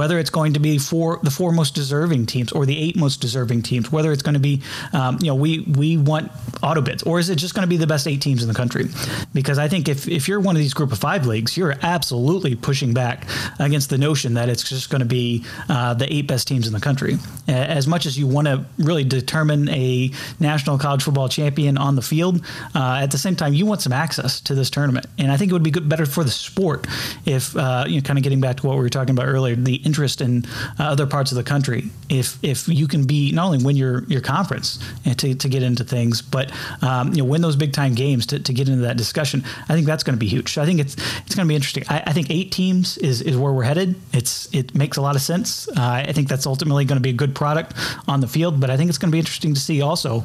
whether 0.00 0.18
it's 0.18 0.30
going 0.30 0.54
to 0.54 0.60
be 0.60 0.78
for 0.78 1.20
the 1.22 1.30
four 1.30 1.52
most 1.52 1.74
deserving 1.74 2.24
teams 2.24 2.50
or 2.52 2.64
the 2.64 2.78
eight 2.78 2.96
most 2.96 3.20
deserving 3.20 3.60
teams 3.60 3.92
whether 3.92 4.12
it's 4.12 4.22
going 4.22 4.38
to 4.40 4.40
be 4.40 4.62
um, 4.94 5.18
you 5.20 5.26
know 5.26 5.34
we 5.34 5.60
we 5.76 5.98
want 5.98 6.32
auto 6.62 6.80
bids 6.80 7.02
or 7.02 7.18
is 7.18 7.28
it 7.28 7.36
just 7.36 7.54
going 7.54 7.66
to 7.68 7.68
be 7.68 7.76
the 7.76 7.86
best 7.86 8.06
eight 8.06 8.22
teams 8.22 8.40
in 8.42 8.48
the 8.48 8.54
country? 8.54 8.86
Because 9.34 9.58
i 9.58 9.68
think 9.68 9.90
if, 9.90 10.08
if 10.08 10.26
you're 10.26 10.40
one 10.40 10.56
of 10.56 10.62
these 10.62 10.72
group 10.72 10.90
of 10.90 10.98
five 10.98 11.26
leagues 11.26 11.54
you're 11.54 11.74
absolutely 11.82 12.54
pushing 12.54 12.94
back 12.94 13.26
against 13.58 13.90
the 13.90 13.98
notion 13.98 14.32
that 14.34 14.48
it's 14.48 14.66
just 14.66 14.88
going 14.88 15.00
to 15.00 15.06
be 15.20 15.44
uh, 15.68 15.92
the 15.92 16.10
eight 16.12 16.26
best 16.26 16.48
teams 16.48 16.66
in 16.66 16.72
the 16.72 16.80
country. 16.80 17.18
As 17.46 17.86
much 17.86 18.06
as 18.06 18.18
you 18.18 18.26
want 18.26 18.46
to 18.46 18.64
really 18.78 19.04
determine 19.04 19.68
a 19.68 20.10
national 20.38 20.78
college 20.78 21.02
football 21.02 21.28
champion 21.28 21.76
on 21.76 21.96
the 21.96 22.02
field 22.02 22.44
uh, 22.74 23.00
at 23.02 23.10
the 23.10 23.18
same 23.18 23.36
time 23.36 23.52
you 23.52 23.66
want 23.66 23.82
some 23.82 23.92
access 23.92 24.40
to 24.40 24.54
this 24.54 24.70
tournament. 24.70 25.06
And 25.18 25.30
I 25.30 25.36
think 25.36 25.50
it 25.50 25.54
would 25.54 25.62
be 25.62 25.70
good, 25.70 25.88
better 25.88 26.06
for 26.06 26.24
the 26.24 26.30
sport 26.30 26.86
if, 27.26 27.56
uh, 27.56 27.84
you 27.86 27.96
know, 27.96 28.02
kind 28.02 28.18
of 28.18 28.22
getting 28.22 28.40
back 28.40 28.56
to 28.58 28.66
what 28.66 28.76
we 28.76 28.82
were 28.82 28.88
talking 28.88 29.14
about 29.14 29.26
earlier, 29.26 29.56
the 29.56 29.76
interest 29.90 30.20
in 30.20 30.44
uh, 30.78 30.94
other 30.94 31.06
parts 31.06 31.32
of 31.32 31.36
the 31.36 31.42
country. 31.42 31.90
If 32.08 32.38
if 32.42 32.68
you 32.68 32.86
can 32.86 33.02
be 33.06 33.32
not 33.32 33.46
only 33.46 33.64
win 33.64 33.76
your 33.76 34.04
your 34.04 34.20
conference 34.20 34.78
and 35.04 35.18
to, 35.18 35.34
to 35.34 35.48
get 35.48 35.62
into 35.62 35.84
things, 35.84 36.22
but 36.22 36.46
um, 36.82 37.12
you 37.12 37.22
know 37.22 37.28
win 37.32 37.42
those 37.42 37.56
big 37.56 37.72
time 37.72 37.94
games 37.94 38.26
to, 38.26 38.38
to 38.38 38.52
get 38.52 38.68
into 38.68 38.82
that 38.82 38.96
discussion, 38.96 39.42
I 39.68 39.74
think 39.74 39.86
that's 39.86 40.04
going 40.04 40.16
to 40.16 40.24
be 40.26 40.28
huge. 40.28 40.52
So 40.54 40.62
I 40.62 40.66
think 40.66 40.80
it's 40.80 40.94
it's 41.26 41.34
going 41.34 41.46
to 41.46 41.52
be 41.52 41.56
interesting. 41.56 41.84
I, 41.88 42.02
I, 42.06 42.12
think 42.12 42.30
eight 42.30 42.52
teams 42.52 42.98
is 42.98 43.20
is 43.22 43.36
where 43.36 43.52
we're 43.52 43.68
headed. 43.72 43.96
It's 44.12 44.52
it 44.54 44.74
makes 44.74 44.96
a 44.96 45.02
lot 45.02 45.16
of 45.16 45.22
sense. 45.22 45.68
Uh, 45.68 46.04
I 46.08 46.12
think 46.12 46.28
that's 46.28 46.46
ultimately 46.46 46.84
going 46.84 46.98
to 46.98 47.02
be 47.02 47.10
a 47.10 47.20
good 47.24 47.34
product 47.34 47.74
on 48.06 48.20
the 48.20 48.28
field, 48.28 48.60
but 48.60 48.70
I 48.70 48.76
think 48.76 48.88
it's 48.88 48.98
going 48.98 49.10
to 49.10 49.16
be 49.18 49.22
interesting 49.24 49.54
to 49.54 49.60
see 49.60 49.82
also 49.82 50.20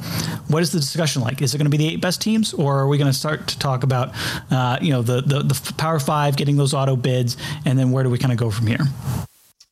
what 0.52 0.62
is 0.62 0.70
the 0.70 0.80
discussion 0.80 1.22
like. 1.22 1.42
Is 1.42 1.54
it 1.54 1.58
going 1.58 1.70
to 1.70 1.76
be 1.76 1.82
the 1.84 1.88
eight 1.88 2.00
best 2.00 2.20
teams, 2.20 2.54
or 2.54 2.78
are 2.78 2.88
we 2.88 2.98
going 2.98 3.12
to 3.12 3.18
start 3.18 3.48
to 3.48 3.58
talk 3.58 3.82
about 3.82 4.14
uh, 4.50 4.78
you 4.80 4.92
know 4.92 5.02
the, 5.02 5.20
the 5.22 5.40
the 5.42 5.74
Power 5.76 5.98
Five 5.98 6.36
getting 6.36 6.56
those 6.56 6.74
auto 6.74 6.96
bids, 6.96 7.36
and 7.64 7.78
then 7.78 7.90
where 7.90 8.04
do 8.04 8.10
we 8.10 8.18
kind 8.18 8.32
of 8.32 8.38
go 8.38 8.50
from 8.50 8.66
here? 8.66 8.86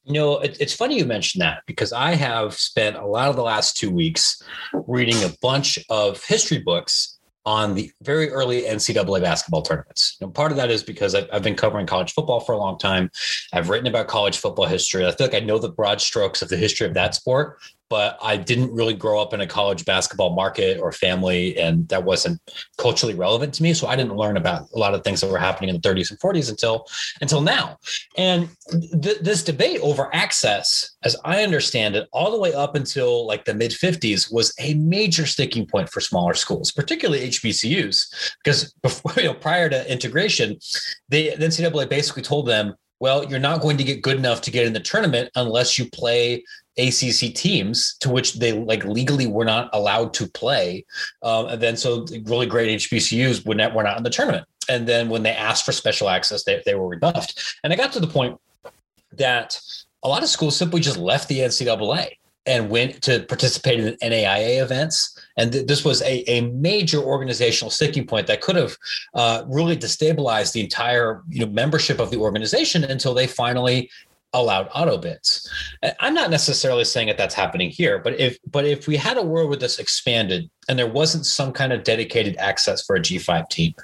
You 0.05 0.15
know, 0.15 0.39
it, 0.39 0.59
it's 0.61 0.75
funny 0.75 0.99
you 0.99 1.07
mentioned 1.07 1.43
that 1.43 1.63
because 1.67 1.93
I 1.93 2.15
have 2.15 2.55
spent 2.55 2.97
a 2.97 3.07
lot 3.07 3.29
of 3.29 3.37
the 3.37 3.43
last 3.43 3.77
two 3.77 3.91
weeks 3.91 4.43
reading 4.87 5.23
a 5.25 5.33
bunch 5.41 5.79
of 5.89 6.23
history 6.25 6.59
books 6.59 7.19
on 7.47 7.75
the 7.75 7.91
very 8.03 8.31
early 8.31 8.63
NCAA 8.63 9.21
basketball 9.21 9.63
tournaments. 9.63 10.17
And 10.21 10.33
part 10.33 10.51
of 10.51 10.57
that 10.57 10.71
is 10.71 10.83
because 10.83 11.15
I've, 11.15 11.29
I've, 11.33 11.43
been 11.43 11.55
covering 11.55 11.87
college 11.87 12.13
football 12.13 12.41
for 12.41 12.53
a 12.53 12.59
long 12.59 12.79
time. 12.79 13.11
I've 13.53 13.69
written 13.69 13.87
about 13.87 14.09
college 14.09 14.39
football 14.39 14.65
history. 14.65 15.07
I 15.07 15.11
feel 15.11 15.27
like 15.27 15.43
I 15.43 15.45
know 15.45 15.59
the 15.59 15.69
broad 15.69 16.01
strokes 16.01 16.41
of 16.41 16.49
the 16.49 16.57
history 16.57 16.87
of 16.87 16.95
that 16.95 17.15
sport, 17.15 17.59
but 17.95 18.19
I 18.21 18.37
didn't 18.37 18.75
really 18.75 18.93
grow 18.93 19.23
up 19.23 19.33
in 19.33 19.41
a 19.41 19.47
college 19.47 19.85
basketball 19.85 20.35
market 20.35 20.81
or 20.81 20.91
family, 20.91 21.57
and 21.57 21.87
that 21.91 22.03
wasn't 22.03 22.41
culturally 22.77 23.15
relevant 23.15 23.55
to 23.55 23.63
me. 23.63 23.73
So 23.73 23.87
I 23.87 23.95
didn't 23.95 24.17
learn 24.17 24.37
about 24.37 24.67
a 24.75 24.79
lot 24.81 24.95
of 24.95 25.05
things 25.05 25.21
that 25.21 25.31
were 25.31 25.39
happening 25.39 25.71
in 25.71 25.81
the 25.81 25.89
30s 25.89 26.11
and 26.11 26.19
40s 26.19 26.51
until 26.51 26.89
until 27.21 27.41
now. 27.41 27.79
And 28.17 28.49
th- 29.01 29.21
this 29.21 29.45
debate 29.45 29.79
over 29.81 30.13
access, 30.13 30.97
as 31.05 31.15
I 31.25 31.45
understand 31.45 31.95
it, 31.95 32.09
all 32.13 32.33
the 32.33 32.41
way 32.41 32.53
up 32.53 32.75
until 32.75 33.29
like 33.29 33.45
the 33.45 33.55
mid 33.55 33.71
50s, 33.71 34.33
was 34.33 34.53
a 34.59 34.75
major 34.75 35.25
sticking 35.25 35.65
point 35.65 35.89
for 35.89 36.01
smaller 36.01 36.35
schools, 36.35 36.73
particularly 36.73 37.29
HBCUs, 37.29 38.35
because 38.43 38.75
before 38.83 39.13
you 39.19 39.29
know 39.29 39.35
prior 39.35 39.69
to 39.69 39.89
integration, 39.89 40.59
the, 41.11 41.31
the 41.37 41.47
NCAA 41.47 41.89
basically 41.89 42.23
told 42.23 42.49
them 42.49 42.75
well, 43.01 43.25
you're 43.25 43.39
not 43.39 43.61
going 43.61 43.77
to 43.77 43.85
get 43.85 44.03
good 44.03 44.17
enough 44.17 44.41
to 44.41 44.51
get 44.51 44.67
in 44.67 44.73
the 44.73 44.81
tournament 44.81 45.29
unless 45.35 45.79
you 45.79 45.91
play 45.91 46.43
ACC 46.79 47.35
teams 47.35 47.97
to 48.01 48.11
which 48.11 48.35
they 48.35 48.53
like 48.53 48.85
legally 48.85 49.27
were 49.27 49.45
not 49.45 49.71
allowed 49.73 50.13
to 50.15 50.27
play. 50.27 50.85
Um, 51.23 51.47
and 51.47 51.63
then 51.63 51.77
so 51.77 52.07
really 52.25 52.47
great 52.47 52.81
HBCUs 52.81 53.47
were 53.47 53.55
not, 53.55 53.75
were 53.75 53.83
not 53.83 53.97
in 53.97 54.03
the 54.03 54.11
tournament. 54.11 54.47
And 54.69 54.87
then 54.87 55.09
when 55.09 55.23
they 55.23 55.33
asked 55.33 55.65
for 55.65 55.73
special 55.73 56.09
access, 56.09 56.45
they, 56.45 56.63
they 56.65 56.75
were 56.75 56.89
rebuffed. 56.89 57.57
And 57.63 57.73
I 57.73 57.77
got 57.77 57.93
to 57.93 58.01
the 58.01 58.07
point 58.07 58.39
that 59.13 59.61
a 60.03 60.09
lot 60.09 60.23
of 60.23 60.29
schools 60.29 60.57
simply 60.57 60.81
just 60.81 60.97
left 60.97 61.29
the 61.29 61.41
NCAA 61.41 62.17
and 62.47 62.69
went 62.69 63.01
to 63.03 63.21
participate 63.21 63.81
in 63.81 63.97
NAIA 64.03 64.63
events. 64.63 65.19
And 65.39 65.51
th- 65.51 65.67
this 65.67 65.85
was 65.85 66.03
a, 66.03 66.31
a 66.31 66.43
major 66.43 66.99
organizational 66.99 67.71
sticking 67.71 68.07
point 68.07 68.27
that 68.27 68.43
could 68.43 68.57
have 68.57 68.77
uh, 69.15 69.45
really 69.49 69.77
destabilized 69.77 70.53
the 70.53 70.61
entire 70.61 71.23
you 71.29 71.45
know, 71.45 71.51
membership 71.51 71.99
of 71.99 72.11
the 72.11 72.19
organization 72.19 72.85
until 72.85 73.15
they 73.15 73.27
finally 73.27 73.91
allowed 74.35 74.69
auto 74.75 74.99
bids. 74.99 75.49
I'm 76.01 76.13
not 76.13 76.31
necessarily 76.31 76.85
saying 76.85 77.07
that 77.07 77.17
that's 77.17 77.35
happening 77.35 77.71
here, 77.71 77.99
but 77.99 78.19
if 78.19 78.37
but 78.51 78.67
if 78.67 78.87
we 78.87 78.97
had 78.97 79.17
a 79.17 79.23
world 79.23 79.49
where 79.49 79.59
this 79.59 79.79
expanded 79.79 80.51
and 80.69 80.79
there 80.79 80.91
wasn't 80.91 81.25
some 81.25 81.53
kind 81.53 81.73
of 81.73 81.85
dedicated 81.85 82.37
access 82.37 82.85
for 82.85 82.97
a 82.97 83.01
G5 83.01 83.49
team, 83.49 83.75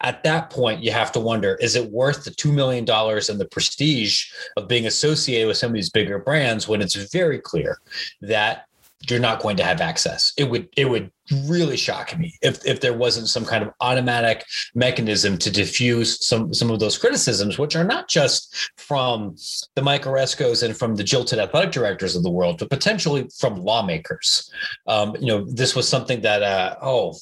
at 0.00 0.22
that 0.24 0.50
point 0.50 0.82
you 0.82 0.92
have 0.92 1.10
to 1.12 1.20
wonder: 1.20 1.56
is 1.60 1.74
it 1.74 1.90
worth 1.90 2.24
the 2.24 2.30
two 2.30 2.52
million 2.52 2.84
dollars 2.84 3.28
and 3.28 3.40
the 3.40 3.48
prestige 3.48 4.26
of 4.56 4.68
being 4.68 4.86
associated 4.86 5.48
with 5.48 5.56
some 5.56 5.70
of 5.70 5.74
these 5.74 5.90
bigger 5.90 6.18
brands 6.18 6.68
when 6.68 6.80
it's 6.80 6.94
very 7.10 7.40
clear 7.40 7.78
that 8.20 8.66
you're 9.10 9.20
not 9.20 9.40
going 9.40 9.56
to 9.56 9.64
have 9.64 9.80
access. 9.80 10.32
It 10.36 10.48
would 10.50 10.68
it 10.76 10.88
would 10.88 11.10
really 11.46 11.76
shock 11.76 12.18
me 12.18 12.34
if 12.42 12.64
if 12.66 12.80
there 12.80 12.92
wasn't 12.92 13.28
some 13.28 13.44
kind 13.44 13.64
of 13.64 13.70
automatic 13.80 14.44
mechanism 14.74 15.38
to 15.38 15.50
diffuse 15.50 16.26
some 16.26 16.52
some 16.52 16.70
of 16.70 16.80
those 16.80 16.98
criticisms, 16.98 17.58
which 17.58 17.76
are 17.76 17.84
not 17.84 18.08
just 18.08 18.70
from 18.76 19.36
the 19.74 19.82
Mike 19.82 20.04
Arescos 20.04 20.62
and 20.62 20.76
from 20.76 20.96
the 20.96 21.04
jilted 21.04 21.38
athletic 21.38 21.72
directors 21.72 22.16
of 22.16 22.22
the 22.22 22.30
world, 22.30 22.58
but 22.58 22.70
potentially 22.70 23.28
from 23.38 23.56
lawmakers. 23.56 24.50
Um, 24.86 25.16
you 25.18 25.26
know, 25.26 25.44
this 25.44 25.74
was 25.74 25.88
something 25.88 26.20
that 26.22 26.42
uh, 26.42 26.76
oh 26.82 27.14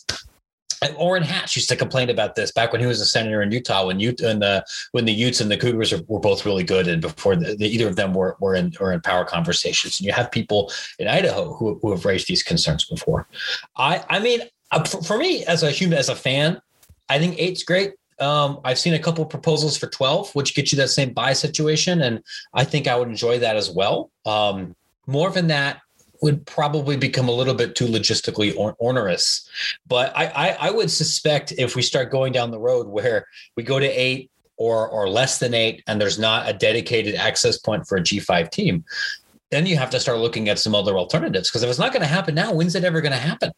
and 0.83 0.97
Orrin 0.97 1.23
Hatch 1.23 1.57
used 1.57 1.69
to 1.69 1.77
complain 1.77 2.11
about 2.11 2.35
this 2.35 2.51
back 2.51 2.73
when 2.73 2.81
he 2.81 2.87
was 2.87 3.01
a 3.01 3.07
senator 3.07 3.43
in 3.43 3.53
Utah 3.53 3.87
when 3.87 4.01
Utah 4.01 4.27
and 4.27 4.43
the 4.43 4.65
when 4.93 5.05
the 5.05 5.13
Utes 5.13 5.41
and 5.41 5.51
the 5.51 5.57
Cougars 5.57 5.93
were, 5.93 6.03
were 6.09 6.21
both 6.21 6.45
really 6.45 6.65
good 6.65 6.89
and 6.89 7.01
before 7.01 7.37
the, 7.37 7.55
the, 7.55 7.67
either 7.67 7.89
of 7.89 7.97
them 7.97 8.15
were 8.15 8.37
were 8.41 8.55
in 8.55 8.73
or 8.81 8.93
in 8.93 9.01
power 9.01 9.25
conversations. 9.25 10.01
And 10.01 10.07
you 10.07 10.13
have 10.13 10.31
people 10.31 10.73
in 10.99 11.09
Idaho 11.09 11.55
who, 11.55 11.79
who 11.81 11.91
have 11.91 12.05
raised 12.05 12.29
these 12.29 12.43
concerns 12.43 12.85
before. 12.85 13.27
I 13.77 14.05
I 14.11 14.19
mean 14.19 14.43
uh, 14.73 14.85
for, 14.85 15.19
me 15.19 15.45
as 15.45 15.63
a 15.63 15.71
human 15.71 15.99
as 15.99 16.09
a 16.09 16.17
fan, 16.17 16.61
I 17.09 17.19
think 17.19 17.37
eight's 17.39 17.63
great. 17.63 17.93
Um, 18.19 18.61
I've 18.65 18.79
seen 18.79 18.95
a 18.95 18.99
couple 18.99 19.25
proposals 19.27 19.77
for 19.77 19.87
12, 19.89 20.35
which 20.35 20.55
gets 20.55 20.73
you 20.73 20.77
that 20.77 20.89
same 20.89 21.13
bye 21.13 21.33
situation. 21.33 22.03
And 22.03 22.23
I 22.55 22.65
think 22.65 22.87
I 22.87 22.97
would 22.97 23.09
enjoy 23.09 23.39
that 23.41 23.57
as 23.57 23.71
well. 23.71 24.11
Um, 24.25 24.75
more 25.07 25.31
than 25.31 25.49
that, 25.49 25.81
would 26.23 26.47
probably 26.47 26.97
become 26.97 27.29
a 27.29 27.33
little 27.33 27.55
bit 27.55 27.75
too 27.75 27.87
logistically 27.87 28.55
onerous. 28.81 29.49
But 29.87 30.17
I, 30.17 30.27
I, 30.27 30.69
I 30.69 30.71
would 30.71 30.91
suspect 30.91 31.53
if 31.59 31.77
we 31.77 31.83
start 31.83 32.11
going 32.11 32.33
down 32.33 32.51
the 32.51 32.61
road 32.61 32.87
where 32.87 33.27
we 33.57 33.65
go 33.65 33.79
to 33.79 33.87
eight 33.87 34.31
or 34.57 34.89
or 34.89 35.09
less 35.09 35.39
than 35.39 35.55
eight, 35.55 35.83
and 35.87 36.01
there's 36.01 36.19
not 36.19 36.49
a 36.49 36.53
dedicated 36.53 37.17
access 37.17 37.59
point 37.59 37.87
for 37.87 37.99
a 37.99 38.01
G5 38.01 38.51
team, 38.51 38.85
then 39.51 39.67
you 39.67 39.77
have 39.77 39.91
to 39.91 40.01
start 40.01 40.19
looking 40.19 40.49
at 40.49 40.59
some 40.59 40.75
other 40.75 40.97
alternatives. 40.97 41.51
Because 41.51 41.63
if 41.63 41.71
it's 41.71 41.79
not 41.79 41.93
going 41.93 42.03
to 42.03 42.07
happen 42.07 42.35
now, 42.35 42.53
when's 42.53 42.75
it 42.75 42.85
ever 42.85 43.01
going 43.01 43.13
to 43.13 43.19
happen? 43.19 43.51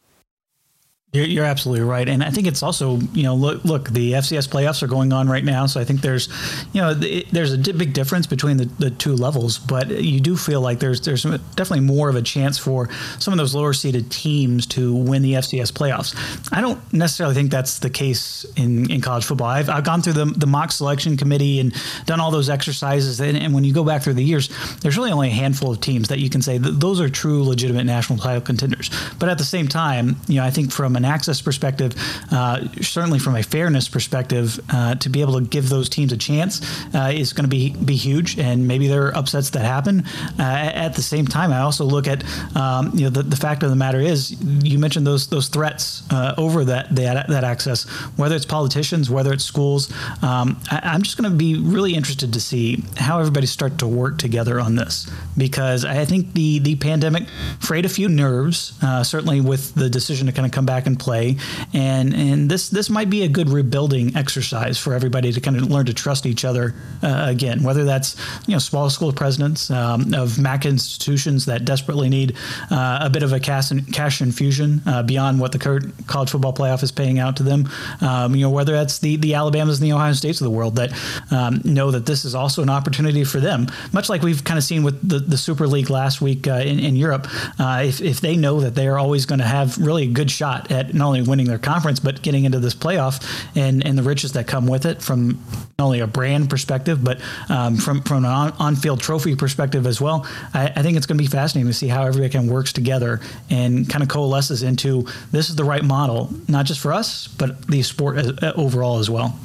You're, 1.15 1.25
you're, 1.25 1.45
absolutely 1.45 1.85
right, 1.85 2.07
and 2.07 2.23
I 2.23 2.29
think 2.29 2.47
it's 2.47 2.63
also 2.63 2.97
you 3.13 3.23
know 3.23 3.35
look 3.35 3.63
look 3.63 3.89
the 3.89 4.13
FCS 4.13 4.49
playoffs 4.49 4.83
are 4.83 4.87
going 4.87 5.13
on 5.13 5.29
right 5.29 5.43
now, 5.43 5.65
so 5.65 5.79
I 5.79 5.85
think 5.85 6.01
there's 6.01 6.27
you 6.73 6.81
know 6.81 6.93
there's 6.93 7.53
a 7.53 7.57
big 7.57 7.93
difference 7.93 8.27
between 8.27 8.57
the, 8.57 8.65
the 8.65 8.89
two 8.89 9.15
levels, 9.15 9.57
but 9.57 9.89
you 9.89 10.19
do 10.19 10.35
feel 10.35 10.61
like 10.61 10.79
there's 10.79 11.01
there's 11.01 11.23
definitely 11.23 11.81
more 11.81 12.09
of 12.09 12.15
a 12.15 12.21
chance 12.21 12.57
for 12.57 12.89
some 13.19 13.33
of 13.33 13.37
those 13.37 13.55
lower 13.55 13.73
seeded 13.73 14.11
teams 14.11 14.65
to 14.67 14.93
win 14.93 15.21
the 15.21 15.33
FCS 15.33 15.71
playoffs. 15.71 16.15
I 16.51 16.61
don't 16.61 16.81
necessarily 16.93 17.35
think 17.35 17.51
that's 17.51 17.79
the 17.79 17.89
case 17.89 18.45
in, 18.55 18.89
in 18.91 19.01
college 19.01 19.25
football. 19.25 19.47
I've, 19.47 19.69
I've 19.69 19.83
gone 19.83 20.01
through 20.01 20.13
the, 20.13 20.25
the 20.25 20.47
mock 20.47 20.71
selection 20.71 21.17
committee 21.17 21.59
and 21.59 21.73
done 22.05 22.19
all 22.19 22.31
those 22.31 22.49
exercises, 22.49 23.19
and, 23.19 23.37
and 23.37 23.53
when 23.53 23.63
you 23.63 23.73
go 23.73 23.83
back 23.83 24.03
through 24.03 24.13
the 24.13 24.23
years, 24.23 24.49
there's 24.81 24.97
really 24.97 25.11
only 25.11 25.29
a 25.29 25.31
handful 25.33 25.71
of 25.71 25.79
teams 25.81 26.09
that 26.09 26.19
you 26.19 26.29
can 26.29 26.41
say 26.41 26.57
that 26.57 26.79
those 26.79 26.99
are 26.99 27.09
true 27.09 27.43
legitimate 27.43 27.85
national 27.85 28.19
title 28.19 28.41
contenders. 28.41 28.89
But 29.19 29.29
at 29.29 29.37
the 29.37 29.43
same 29.43 29.67
time, 29.67 30.15
you 30.27 30.35
know 30.35 30.45
I 30.45 30.51
think 30.51 30.71
from 30.71 30.95
an 30.95 31.04
an 31.05 31.11
access 31.11 31.41
perspective, 31.41 31.93
uh, 32.31 32.67
certainly 32.81 33.19
from 33.19 33.35
a 33.35 33.43
fairness 33.43 33.87
perspective, 33.87 34.59
uh, 34.71 34.95
to 34.95 35.09
be 35.09 35.21
able 35.21 35.39
to 35.39 35.45
give 35.45 35.69
those 35.69 35.89
teams 35.89 36.11
a 36.11 36.17
chance 36.17 36.61
uh, 36.93 37.11
is 37.13 37.33
going 37.33 37.43
to 37.43 37.49
be 37.49 37.75
be 37.75 37.95
huge. 37.95 38.37
And 38.39 38.67
maybe 38.67 38.87
there 38.87 39.07
are 39.07 39.15
upsets 39.15 39.51
that 39.51 39.65
happen. 39.65 40.03
Uh, 40.39 40.43
at 40.73 40.95
the 40.95 41.01
same 41.01 41.27
time, 41.27 41.51
I 41.51 41.59
also 41.59 41.85
look 41.85 42.07
at 42.07 42.23
um, 42.55 42.91
you 42.93 43.05
know 43.05 43.09
the, 43.09 43.23
the 43.23 43.35
fact 43.35 43.63
of 43.63 43.69
the 43.69 43.75
matter 43.75 43.99
is 43.99 44.41
you 44.41 44.79
mentioned 44.79 45.05
those 45.05 45.27
those 45.27 45.47
threats 45.47 46.03
uh, 46.11 46.33
over 46.37 46.65
that, 46.65 46.95
that 46.95 47.27
that 47.27 47.43
access, 47.43 47.83
whether 48.17 48.35
it's 48.35 48.45
politicians, 48.45 49.09
whether 49.09 49.33
it's 49.33 49.43
schools. 49.43 49.91
Um, 50.23 50.59
I, 50.71 50.95
am 50.95 51.01
just 51.01 51.17
going 51.17 51.29
to 51.29 51.37
be 51.37 51.59
really 51.59 51.93
interested 51.93 52.33
to 52.33 52.41
see 52.41 52.83
how 52.97 53.19
everybody 53.19 53.47
start 53.47 53.77
to 53.79 53.87
work 53.87 54.17
together 54.17 54.59
on 54.59 54.75
this 54.75 55.09
because 55.37 55.85
I 55.85 56.05
think 56.05 56.33
the 56.33 56.59
the 56.59 56.75
pandemic 56.75 57.27
frayed 57.59 57.85
a 57.85 57.89
few 57.89 58.09
nerves, 58.09 58.73
uh, 58.81 59.03
certainly 59.03 59.41
with 59.41 59.73
the 59.75 59.89
decision 59.89 60.27
to 60.27 60.33
kind 60.33 60.45
of 60.45 60.51
come 60.51 60.65
back 60.65 60.84
and 60.85 60.99
play, 60.99 61.37
and 61.73 62.13
and 62.13 62.49
this 62.49 62.69
this 62.69 62.89
might 62.89 63.09
be 63.09 63.23
a 63.23 63.27
good 63.27 63.49
rebuilding 63.49 64.15
exercise 64.15 64.77
for 64.77 64.93
everybody 64.93 65.31
to 65.31 65.41
kind 65.41 65.57
of 65.57 65.63
learn 65.69 65.85
to 65.85 65.93
trust 65.93 66.25
each 66.25 66.45
other 66.45 66.73
uh, 67.03 67.25
again. 67.27 67.63
Whether 67.63 67.83
that's 67.83 68.15
you 68.47 68.53
know 68.53 68.59
small 68.59 68.89
school 68.89 69.11
presidents 69.13 69.69
um, 69.71 70.13
of 70.13 70.39
MAC 70.39 70.65
institutions 70.65 71.45
that 71.45 71.65
desperately 71.65 72.09
need 72.09 72.35
uh, 72.71 72.99
a 73.01 73.09
bit 73.09 73.23
of 73.23 73.33
a 73.33 73.39
cash, 73.39 73.71
cash 73.91 74.21
infusion 74.21 74.81
uh, 74.85 75.03
beyond 75.03 75.39
what 75.39 75.51
the 75.51 75.59
current 75.59 76.07
college 76.07 76.29
football 76.29 76.53
playoff 76.53 76.83
is 76.83 76.91
paying 76.91 77.19
out 77.19 77.37
to 77.37 77.43
them. 77.43 77.69
Um, 78.01 78.35
you 78.35 78.41
know 78.41 78.49
whether 78.49 78.73
that's 78.73 78.99
the 78.99 79.17
the 79.17 79.35
Alabamas 79.35 79.79
and 79.79 79.89
the 79.89 79.93
Ohio 79.93 80.13
States 80.13 80.41
of 80.41 80.45
the 80.45 80.51
world 80.51 80.75
that 80.75 80.91
um, 81.31 81.61
know 81.63 81.91
that 81.91 82.05
this 82.05 82.25
is 82.25 82.35
also 82.35 82.61
an 82.61 82.69
opportunity 82.69 83.23
for 83.23 83.39
them, 83.39 83.67
much 83.93 84.09
like 84.09 84.21
we've 84.21 84.43
kind 84.43 84.57
of 84.57 84.63
seen 84.63 84.83
with 84.83 85.07
the, 85.07 85.19
the 85.19 85.37
Super 85.37 85.67
League 85.67 85.89
last 85.89 86.21
week 86.21 86.47
uh, 86.47 86.53
in, 86.53 86.79
in 86.79 86.95
Europe. 86.95 87.27
Uh, 87.59 87.83
if, 87.85 88.01
if 88.01 88.21
they 88.21 88.35
know 88.35 88.59
that 88.61 88.75
they 88.75 88.87
are 88.87 88.97
always 88.97 89.25
going 89.25 89.39
to 89.39 89.45
have 89.45 89.77
really 89.77 90.03
a 90.03 90.07
good 90.07 90.31
shot 90.31 90.71
at 90.75 90.93
not 90.93 91.07
only 91.07 91.21
winning 91.21 91.47
their 91.47 91.57
conference 91.57 91.99
but 91.99 92.21
getting 92.21 92.45
into 92.45 92.59
this 92.59 92.75
playoff 92.75 93.23
and 93.55 93.85
and 93.85 93.97
the 93.97 94.03
riches 94.03 94.33
that 94.33 94.45
come 94.47 94.67
with 94.67 94.85
it 94.85 95.01
from 95.01 95.41
not 95.79 95.85
only 95.85 95.99
a 96.01 96.07
brand 96.07 96.49
perspective 96.49 97.03
but 97.03 97.19
um, 97.49 97.77
from 97.77 98.01
from 98.01 98.25
an 98.25 98.53
on, 98.59 98.75
field 98.75 98.99
trophy 98.99 99.35
perspective 99.35 99.87
as 99.87 100.01
well. 100.01 100.27
I, 100.53 100.67
I 100.75 100.81
think 100.81 100.97
it's 100.97 101.05
going 101.05 101.17
to 101.17 101.23
be 101.23 101.29
fascinating 101.29 101.69
to 101.69 101.73
see 101.73 101.87
how 101.87 102.03
everybody 102.03 102.29
can 102.29 102.47
works 102.47 102.73
together 102.73 103.21
and 103.49 103.89
kind 103.89 104.03
of 104.03 104.09
coalesces 104.09 104.63
into 104.63 105.07
this 105.31 105.49
is 105.49 105.55
the 105.55 105.63
right 105.63 105.83
model, 105.83 106.29
not 106.47 106.65
just 106.65 106.79
for 106.79 106.93
us 106.93 107.27
but 107.27 107.65
the 107.67 107.81
sport 107.81 108.17
as, 108.17 108.27
uh, 108.43 108.53
overall 108.55 108.99
as 108.99 109.09
well. 109.09 109.39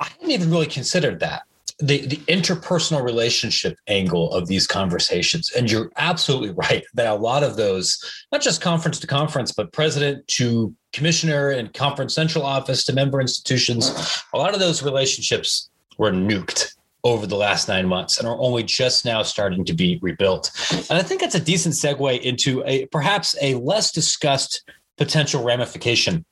I 0.00 0.08
hadn't 0.08 0.30
even 0.30 0.50
really 0.50 0.66
considered 0.66 1.20
that 1.20 1.44
the 1.80 2.06
the 2.06 2.16
interpersonal 2.28 3.02
relationship 3.02 3.76
angle 3.88 4.32
of 4.32 4.46
these 4.46 4.66
conversations. 4.66 5.50
And 5.56 5.70
you're 5.70 5.90
absolutely 5.96 6.50
right 6.50 6.84
that 6.94 7.08
a 7.08 7.14
lot 7.14 7.42
of 7.42 7.56
those 7.56 7.98
not 8.30 8.42
just 8.42 8.60
conference 8.60 9.00
to 9.00 9.06
conference 9.06 9.52
but 9.52 9.72
president 9.72 10.26
to 10.28 10.74
commissioner 10.92 11.50
and 11.50 11.72
conference 11.74 12.14
central 12.14 12.44
office 12.44 12.84
to 12.84 12.92
member 12.92 13.20
institutions 13.20 14.22
a 14.32 14.38
lot 14.38 14.54
of 14.54 14.60
those 14.60 14.82
relationships 14.82 15.68
were 15.98 16.12
nuked 16.12 16.74
over 17.02 17.26
the 17.26 17.36
last 17.36 17.68
nine 17.68 17.86
months 17.86 18.18
and 18.18 18.26
are 18.26 18.38
only 18.38 18.62
just 18.62 19.04
now 19.04 19.22
starting 19.22 19.64
to 19.64 19.74
be 19.74 19.98
rebuilt. 20.00 20.50
And 20.70 20.98
i 20.98 21.02
think 21.02 21.20
that's 21.20 21.34
a 21.34 21.40
decent 21.40 21.74
segue 21.74 22.20
into 22.20 22.62
a 22.66 22.86
perhaps 22.86 23.34
a 23.42 23.56
less 23.56 23.90
discussed 23.90 24.62
potential 24.96 25.42
ramification 25.42 26.24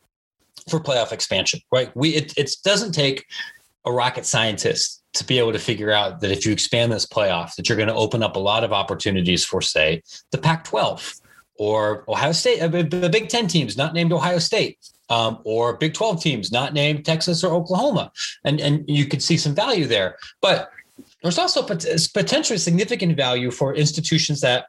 for 0.71 0.79
playoff 0.79 1.11
expansion 1.11 1.61
right? 1.73 1.91
We 1.97 2.11
it, 2.11 2.33
it 2.39 2.53
doesn't 2.65 2.93
take 2.93 3.27
a 3.85 3.91
rocket 3.91 4.25
scientist 4.25 5.02
to 5.15 5.25
be 5.25 5.39
able 5.39 5.53
to 5.53 5.59
figure 5.59 5.91
out 5.91 6.21
that 6.21 6.31
if 6.31 6.47
you 6.47 6.53
expand 6.53 6.93
this 6.93 7.07
playoff, 7.07 7.55
that 7.57 7.69
you're 7.69 7.77
going 7.77 7.89
to 7.89 7.95
open 7.95 8.23
up 8.23 8.37
a 8.37 8.39
lot 8.39 8.65
of 8.65 8.73
opportunities 8.73 9.45
for, 9.45 9.61
say, 9.61 10.03
the 10.31 10.39
Pac-12 10.39 11.21
or 11.57 12.05
Ohio 12.09 12.33
State, 12.33 12.61
uh, 12.61 12.69
the 12.69 13.09
Big 13.11 13.29
Ten 13.29 13.47
teams 13.47 13.77
not 13.77 13.95
named 13.95 14.13
Ohio 14.13 14.39
State, 14.39 14.79
um, 15.11 15.39
or 15.45 15.77
Big 15.77 15.95
12 15.95 16.23
teams 16.23 16.51
not 16.51 16.73
named 16.73 17.05
Texas 17.05 17.45
or 17.45 17.53
Oklahoma, 17.53 18.11
and 18.45 18.61
and 18.61 18.85
you 18.89 19.07
could 19.07 19.23
see 19.23 19.37
some 19.37 19.55
value 19.55 19.87
there. 19.87 20.17
But 20.41 20.71
there's 21.23 21.39
also 21.39 21.63
potentially 21.63 22.59
significant 22.59 23.17
value 23.17 23.51
for 23.51 23.75
institutions 23.75 24.41
that 24.41 24.67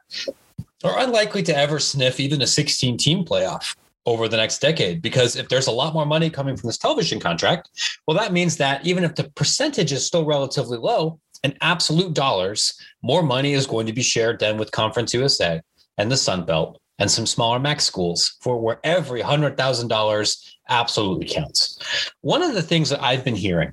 are 0.84 0.98
unlikely 0.98 1.42
to 1.44 1.56
ever 1.56 1.78
sniff 1.78 2.20
even 2.20 2.42
a 2.42 2.46
16 2.46 2.98
team 2.98 3.24
playoff 3.24 3.74
over 4.06 4.28
the 4.28 4.36
next 4.36 4.60
decade 4.60 5.00
because 5.00 5.36
if 5.36 5.48
there's 5.48 5.66
a 5.66 5.72
lot 5.72 5.94
more 5.94 6.06
money 6.06 6.28
coming 6.28 6.56
from 6.56 6.68
this 6.68 6.78
television 6.78 7.18
contract 7.18 7.70
well 8.06 8.16
that 8.16 8.32
means 8.32 8.56
that 8.56 8.84
even 8.86 9.04
if 9.04 9.14
the 9.14 9.24
percentage 9.30 9.92
is 9.92 10.06
still 10.06 10.24
relatively 10.24 10.78
low 10.78 11.18
in 11.42 11.56
absolute 11.60 12.14
dollars 12.14 12.78
more 13.02 13.22
money 13.22 13.52
is 13.52 13.66
going 13.66 13.86
to 13.86 13.92
be 13.92 14.02
shared 14.02 14.38
then 14.38 14.58
with 14.58 14.70
conference 14.72 15.14
usa 15.14 15.60
and 15.98 16.10
the 16.10 16.16
sun 16.16 16.44
belt 16.44 16.80
and 16.98 17.10
some 17.10 17.26
smaller 17.26 17.58
mac 17.58 17.80
schools 17.80 18.36
for 18.40 18.60
where 18.60 18.78
every 18.84 19.20
$100000 19.20 20.50
absolutely 20.68 21.26
counts. 21.26 21.78
One 22.20 22.40
of 22.40 22.54
the 22.54 22.62
things 22.62 22.90
that 22.90 23.02
i've 23.02 23.24
been 23.24 23.34
hearing 23.34 23.72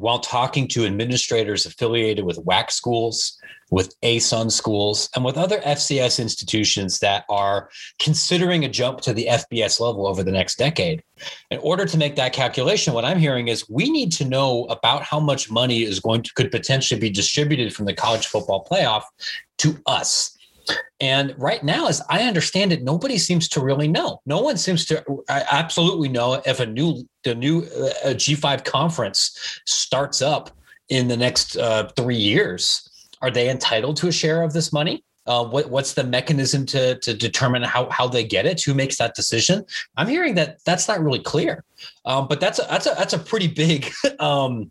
while 0.00 0.18
talking 0.18 0.68
to 0.68 0.86
administrators 0.86 1.66
affiliated 1.66 2.24
with 2.24 2.44
WAC 2.44 2.70
schools 2.70 3.38
with 3.70 3.98
ASUN 4.02 4.50
schools 4.50 5.08
and 5.14 5.24
with 5.24 5.36
other 5.36 5.58
FCS 5.58 6.20
institutions 6.20 7.00
that 7.00 7.24
are 7.28 7.68
considering 7.98 8.64
a 8.64 8.68
jump 8.68 9.00
to 9.02 9.12
the 9.12 9.26
FBS 9.28 9.80
level 9.80 10.06
over 10.06 10.22
the 10.22 10.30
next 10.30 10.56
decade. 10.56 11.02
In 11.50 11.58
order 11.58 11.84
to 11.84 11.98
make 11.98 12.16
that 12.16 12.32
calculation, 12.32 12.94
what 12.94 13.04
I'm 13.04 13.18
hearing 13.18 13.48
is 13.48 13.68
we 13.68 13.90
need 13.90 14.12
to 14.12 14.24
know 14.24 14.64
about 14.64 15.02
how 15.02 15.18
much 15.18 15.50
money 15.50 15.82
is 15.82 16.00
going 16.00 16.22
to 16.22 16.32
could 16.34 16.50
potentially 16.50 17.00
be 17.00 17.10
distributed 17.10 17.74
from 17.74 17.86
the 17.86 17.94
college 17.94 18.26
football 18.26 18.66
playoff 18.70 19.02
to 19.58 19.76
us. 19.86 20.35
And 21.00 21.34
right 21.36 21.62
now, 21.62 21.88
as 21.88 22.02
I 22.08 22.22
understand 22.22 22.72
it, 22.72 22.82
nobody 22.82 23.18
seems 23.18 23.48
to 23.50 23.60
really 23.60 23.88
know. 23.88 24.20
No 24.26 24.40
one 24.40 24.56
seems 24.56 24.86
to 24.86 25.04
absolutely 25.28 26.08
know 26.08 26.42
if 26.46 26.60
a 26.60 26.66
new 26.66 27.06
the 27.24 27.34
new 27.34 27.62
uh, 27.62 28.14
G5 28.14 28.64
conference 28.64 29.60
starts 29.66 30.22
up 30.22 30.50
in 30.88 31.08
the 31.08 31.16
next 31.16 31.56
uh, 31.56 31.88
three 31.96 32.16
years 32.16 32.88
are 33.22 33.30
they 33.30 33.50
entitled 33.50 33.96
to 33.98 34.08
a 34.08 34.12
share 34.12 34.42
of 34.42 34.52
this 34.52 34.72
money? 34.72 35.02
Uh, 35.26 35.44
what, 35.44 35.70
what's 35.70 35.94
the 35.94 36.04
mechanism 36.04 36.64
to, 36.66 36.98
to 37.00 37.14
determine 37.14 37.62
how, 37.62 37.88
how 37.90 38.06
they 38.06 38.24
get 38.24 38.46
it? 38.46 38.62
Who 38.62 38.74
makes 38.74 38.96
that 38.98 39.14
decision? 39.14 39.64
I'm 39.96 40.08
hearing 40.08 40.34
that 40.36 40.64
that's 40.64 40.86
not 40.88 41.00
really 41.00 41.18
clear, 41.18 41.64
um, 42.04 42.28
but 42.28 42.40
that's 42.40 42.58
a, 42.58 42.66
that's 42.70 42.86
a 42.86 42.94
that's 42.96 43.12
a 43.12 43.18
pretty 43.18 43.48
big 43.48 43.92
um, 44.20 44.70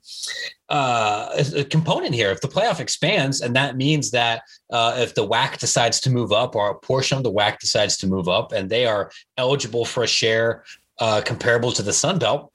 uh, 0.70 1.44
component 1.70 2.16
here. 2.16 2.32
If 2.32 2.42
the 2.42 2.48
playoff 2.48 2.80
expands, 2.80 3.42
and 3.42 3.56
that 3.56 3.76
means 3.76 4.12
that 4.12 4.44
uh, 4.72 4.96
if 4.98 5.14
the 5.16 5.28
WAC 5.28 5.58
decides 5.58 6.00
to 6.02 6.10
move 6.10 6.32
up, 6.32 6.56
or 6.56 6.72
a 6.72 6.76
portion 6.76 7.18
of 7.18 7.24
the 7.24 7.32
WAC 7.32 7.60
decides 7.60 7.98
to 7.98 8.08
move 8.08 8.30
up, 8.30 8.52
and 8.52 8.70
they 8.70 8.86
are 8.86 9.12
eligible 9.38 9.86
for 9.86 10.04
a 10.04 10.08
share 10.08 10.64
uh, 11.00 11.22
comparable 11.26 11.72
to 11.74 11.84
the 11.84 11.94
Sun 11.94 12.20
Belt, 12.20 12.52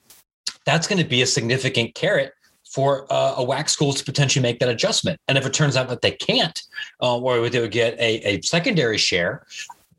that's 0.65 0.87
going 0.87 1.03
to 1.03 1.09
be 1.09 1.23
a 1.23 1.27
significant 1.27 1.95
carrot 1.95 2.33
for 2.71 3.13
uh, 3.13 3.35
a 3.37 3.45
WAC 3.45 3.69
school 3.69 3.93
to 3.93 4.05
potentially 4.05 4.43
make 4.43 4.61
that 4.61 4.69
adjustment. 4.69 5.21
And 5.29 5.37
if 5.37 5.45
it 5.45 5.53
turns 5.53 5.77
out 5.77 5.89
that 5.89 6.03
they 6.03 6.13
can't, 6.13 6.61
uh, 7.03 7.19
or 7.19 7.49
they 7.49 7.61
would 7.61 7.73
get 7.73 7.95
a, 7.99 8.37
a 8.37 8.43
secondary 8.43 8.97
share, 8.97 9.45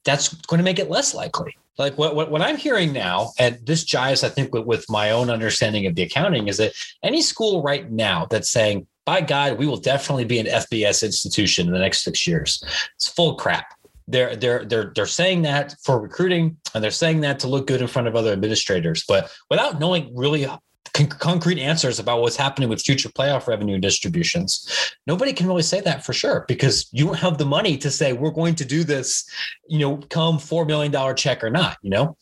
that's 0.03 0.33
going 0.33 0.59
to 0.59 0.63
make 0.63 0.79
it 0.79 0.89
less 0.89 1.13
likely. 1.13 1.57
Like 1.77 1.97
what, 1.97 2.15
what, 2.15 2.31
what 2.31 2.41
I'm 2.41 2.57
hearing 2.57 2.93
now, 2.93 3.31
and 3.39 3.59
this 3.65 3.83
jives, 3.83 4.23
I 4.23 4.29
think, 4.29 4.53
with, 4.53 4.65
with 4.65 4.89
my 4.89 5.11
own 5.11 5.29
understanding 5.29 5.85
of 5.85 5.95
the 5.95 6.03
accounting, 6.03 6.47
is 6.47 6.57
that 6.57 6.73
any 7.03 7.21
school 7.21 7.61
right 7.61 7.89
now 7.91 8.25
that's 8.29 8.51
saying, 8.51 8.87
by 9.05 9.19
God, 9.19 9.57
we 9.57 9.67
will 9.67 9.77
definitely 9.77 10.25
be 10.25 10.39
an 10.39 10.45
FBS 10.45 11.03
institution 11.03 11.67
in 11.67 11.73
the 11.73 11.79
next 11.79 12.03
six 12.03 12.27
years, 12.27 12.63
it's 12.95 13.07
full 13.07 13.35
crap 13.35 13.73
they're 14.07 14.35
they're 14.35 14.65
they're 14.65 14.91
they're 14.95 15.05
saying 15.05 15.43
that 15.43 15.75
for 15.83 15.99
recruiting 15.99 16.57
and 16.73 16.83
they're 16.83 16.91
saying 16.91 17.21
that 17.21 17.39
to 17.39 17.47
look 17.47 17.67
good 17.67 17.81
in 17.81 17.87
front 17.87 18.07
of 18.07 18.15
other 18.15 18.33
administrators 18.33 19.03
but 19.07 19.31
without 19.49 19.79
knowing 19.79 20.13
really 20.15 20.47
con- 20.93 21.07
concrete 21.07 21.59
answers 21.59 21.99
about 21.99 22.21
what's 22.21 22.35
happening 22.35 22.69
with 22.69 22.81
future 22.81 23.09
playoff 23.09 23.47
revenue 23.47 23.77
distributions. 23.79 24.95
Nobody 25.07 25.33
can 25.33 25.47
really 25.47 25.63
say 25.63 25.81
that 25.81 26.05
for 26.05 26.13
sure 26.13 26.45
because 26.47 26.89
you 26.91 27.05
don't 27.05 27.17
have 27.17 27.37
the 27.37 27.45
money 27.45 27.77
to 27.77 27.91
say 27.91 28.13
we're 28.13 28.31
going 28.31 28.55
to 28.55 28.65
do 28.65 28.83
this, 28.83 29.29
you 29.67 29.79
know, 29.79 29.97
come 30.09 30.37
$4 30.37 30.67
million 30.67 31.15
check 31.15 31.43
or 31.43 31.49
not, 31.49 31.77
you 31.81 31.89
know? 31.89 32.17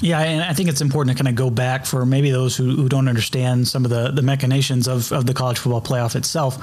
Yeah, 0.00 0.20
and 0.20 0.42
I 0.42 0.54
think 0.54 0.68
it's 0.68 0.80
important 0.80 1.16
to 1.16 1.22
kind 1.22 1.28
of 1.28 1.34
go 1.34 1.50
back 1.50 1.84
for 1.84 2.06
maybe 2.06 2.30
those 2.30 2.56
who, 2.56 2.74
who 2.76 2.88
don't 2.88 3.08
understand 3.08 3.68
some 3.68 3.84
of 3.84 3.90
the, 3.90 4.10
the 4.10 4.22
machinations 4.22 4.88
of, 4.88 5.12
of 5.12 5.26
the 5.26 5.34
college 5.34 5.58
football 5.58 5.82
playoff 5.82 6.16
itself. 6.16 6.56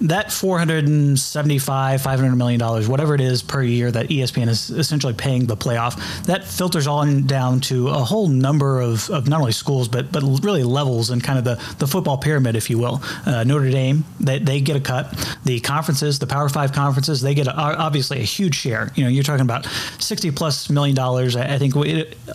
That 0.00 0.32
475, 0.32 2.02
500 2.02 2.36
million 2.36 2.58
dollars, 2.58 2.88
whatever 2.88 3.14
it 3.14 3.20
is 3.20 3.42
per 3.42 3.62
year 3.62 3.90
that 3.90 4.08
ESPN 4.08 4.48
is 4.48 4.70
essentially 4.70 5.12
paying 5.12 5.46
the 5.46 5.56
playoff, 5.56 6.24
that 6.24 6.44
filters 6.44 6.86
on 6.86 7.26
down 7.26 7.60
to 7.60 7.88
a 7.88 7.98
whole 7.98 8.28
number 8.28 8.80
of, 8.80 9.10
of 9.10 9.28
not 9.28 9.40
only 9.40 9.52
schools 9.52 9.88
but 9.88 10.10
but 10.10 10.22
really 10.42 10.64
levels 10.64 11.10
and 11.10 11.22
kind 11.22 11.38
of 11.38 11.44
the, 11.44 11.74
the 11.78 11.86
football 11.86 12.16
pyramid, 12.16 12.56
if 12.56 12.70
you 12.70 12.78
will. 12.78 13.02
Uh, 13.26 13.44
Notre 13.44 13.70
Dame, 13.70 14.04
they, 14.18 14.38
they 14.38 14.60
get 14.60 14.76
a 14.76 14.80
cut. 14.80 15.12
The 15.44 15.60
conferences, 15.60 16.18
the 16.18 16.26
Power 16.26 16.48
Five 16.48 16.72
conferences, 16.72 17.20
they 17.20 17.34
get 17.34 17.46
a, 17.46 17.54
obviously 17.54 18.20
a 18.20 18.24
huge 18.24 18.54
share. 18.54 18.90
You 18.94 19.04
know, 19.04 19.10
you're 19.10 19.22
talking 19.22 19.42
about 19.44 19.66
60 19.98 20.30
plus 20.30 20.70
million 20.70 20.96
dollars. 20.96 21.36
I 21.36 21.58
think 21.58 21.74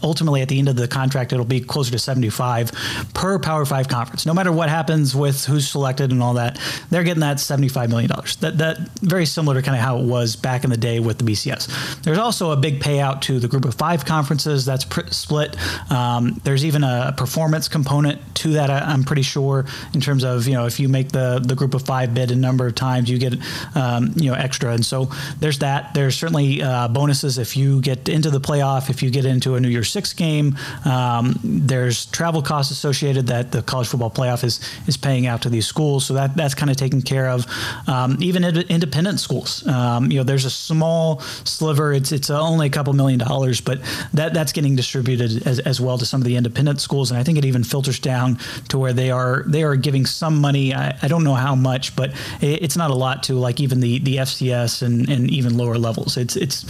ultimately 0.04 0.35
ultimately 0.36 0.42
at 0.42 0.50
the 0.50 0.60
end 0.60 0.70
of 0.70 0.76
the 0.76 0.88
contract, 0.88 1.34
it'll 1.34 1.46
be 1.46 1.62
closer 1.62 1.92
to 1.92 2.00
75 2.00 2.72
per 3.14 3.40
Power 3.40 3.66
Five 3.66 3.88
conference. 3.88 4.26
No 4.26 4.34
matter 4.34 4.52
what 4.52 4.70
happens 4.70 5.16
with 5.16 5.46
who's 5.46 5.70
selected 5.70 6.12
and 6.12 6.22
all 6.22 6.36
that, 6.36 6.60
they're 6.90 7.04
getting 7.04 7.22
that 7.22 7.40
75 7.40 7.90
million 7.90 8.10
dollars. 8.10 8.36
That 8.38 8.58
that 8.58 8.78
very 9.02 9.26
similar 9.26 9.56
to 9.56 9.62
kind 9.62 9.78
of 9.78 9.82
how 9.82 10.00
it 10.00 10.06
was 10.06 10.36
back 10.36 10.64
in 10.64 10.70
the 10.70 10.78
day 10.78 11.00
with 11.00 11.18
the 11.18 11.24
BCS. 11.24 12.02
There's 12.04 12.18
also 12.18 12.52
a 12.52 12.58
big 12.58 12.80
payout 12.80 13.22
to 13.22 13.40
the 13.40 13.48
Group 13.48 13.66
of 13.66 13.76
Five 13.76 14.06
conferences. 14.06 14.66
That's 14.66 14.86
pr- 14.86 15.08
split. 15.12 15.56
Um, 15.92 16.42
there's 16.44 16.66
even 16.66 16.84
a 16.84 17.14
performance 17.16 17.68
component 17.68 18.20
to 18.36 18.54
that. 18.54 18.70
I'm 18.70 19.04
pretty 19.04 19.24
sure 19.24 19.66
in 19.94 20.02
terms 20.02 20.24
of 20.24 20.48
you 20.48 20.54
know 20.54 20.66
if 20.66 20.80
you 20.80 20.90
make 20.90 21.10
the 21.12 21.40
the 21.44 21.56
Group 21.56 21.74
of 21.74 21.84
Five 21.84 22.14
bid 22.14 22.32
a 22.32 22.36
number 22.36 22.68
of 22.68 22.76
times, 22.76 23.10
you 23.10 23.18
get 23.18 23.34
um, 23.76 24.14
you 24.16 24.30
know 24.32 24.36
extra. 24.36 24.74
And 24.74 24.86
so 24.86 25.10
there's 25.40 25.60
that. 25.60 25.94
There's 25.94 26.16
certainly 26.18 26.62
uh, 26.62 26.88
bonuses 26.88 27.38
if 27.38 27.56
you 27.56 27.82
get 27.82 28.10
into 28.10 28.30
the 28.30 28.42
playoff, 28.42 28.90
if 28.90 29.02
you 29.02 29.10
get 29.10 29.26
into 29.26 29.56
a 29.56 29.60
New 29.60 29.70
Year's 29.70 29.92
Six 29.92 30.14
game. 30.14 30.25
Um, 30.86 31.40
there's 31.44 32.06
travel 32.08 32.42
costs 32.42 32.72
associated 32.72 33.28
that 33.28 33.52
the 33.52 33.62
college 33.62 33.88
football 33.88 34.12
playoff 34.12 34.44
is 34.44 34.60
is 34.88 34.98
paying 34.98 35.28
out 35.28 35.42
to 35.44 35.50
these 35.50 35.68
schools. 35.68 36.06
So 36.06 36.14
that 36.14 36.36
that's 36.36 36.56
kind 36.56 36.70
of 36.70 36.78
taken 36.78 37.02
care 37.02 37.30
of. 37.30 37.46
Um, 37.88 38.18
even 38.22 38.44
independent 38.44 39.20
schools, 39.20 39.66
um, 39.68 40.12
you 40.12 40.18
know, 40.18 40.24
there's 40.24 40.46
a 40.46 40.50
small 40.50 41.20
sliver. 41.44 41.94
It's 41.94 42.12
it's 42.12 42.30
only 42.30 42.68
a 42.68 42.70
couple 42.70 42.94
million 42.94 43.20
dollars, 43.20 43.62
but 43.62 43.80
that 44.14 44.34
that's 44.34 44.52
getting 44.52 44.76
distributed 44.76 45.48
as, 45.48 45.60
as 45.60 45.80
well 45.82 45.98
to 45.98 46.06
some 46.06 46.22
of 46.22 46.26
the 46.26 46.36
independent 46.36 46.82
schools, 46.82 47.12
and 47.12 47.20
I 47.20 47.24
think 47.24 47.38
it 47.38 47.46
even 47.46 47.64
filters 47.64 48.00
down 48.00 48.40
to 48.70 48.78
where 48.78 48.94
they 48.94 49.12
are 49.12 49.44
they 49.48 49.64
are 49.64 49.76
giving 49.76 50.06
some 50.06 50.40
money. 50.40 50.74
I, 50.74 50.98
I 51.02 51.08
don't 51.08 51.24
know 51.24 51.36
how 51.36 51.56
much, 51.56 51.96
but 51.96 52.12
it, 52.42 52.64
it's 52.64 52.78
not 52.78 52.92
a 52.92 52.96
lot 52.96 53.24
to 53.24 53.34
like 53.34 53.60
even 53.60 53.80
the 53.80 54.00
the 54.00 54.18
FCS 54.18 54.82
and 54.82 55.10
and 55.10 55.30
even 55.30 55.58
lower 55.58 55.78
levels. 55.78 56.18
It's 56.18 56.36
it's 56.36 56.66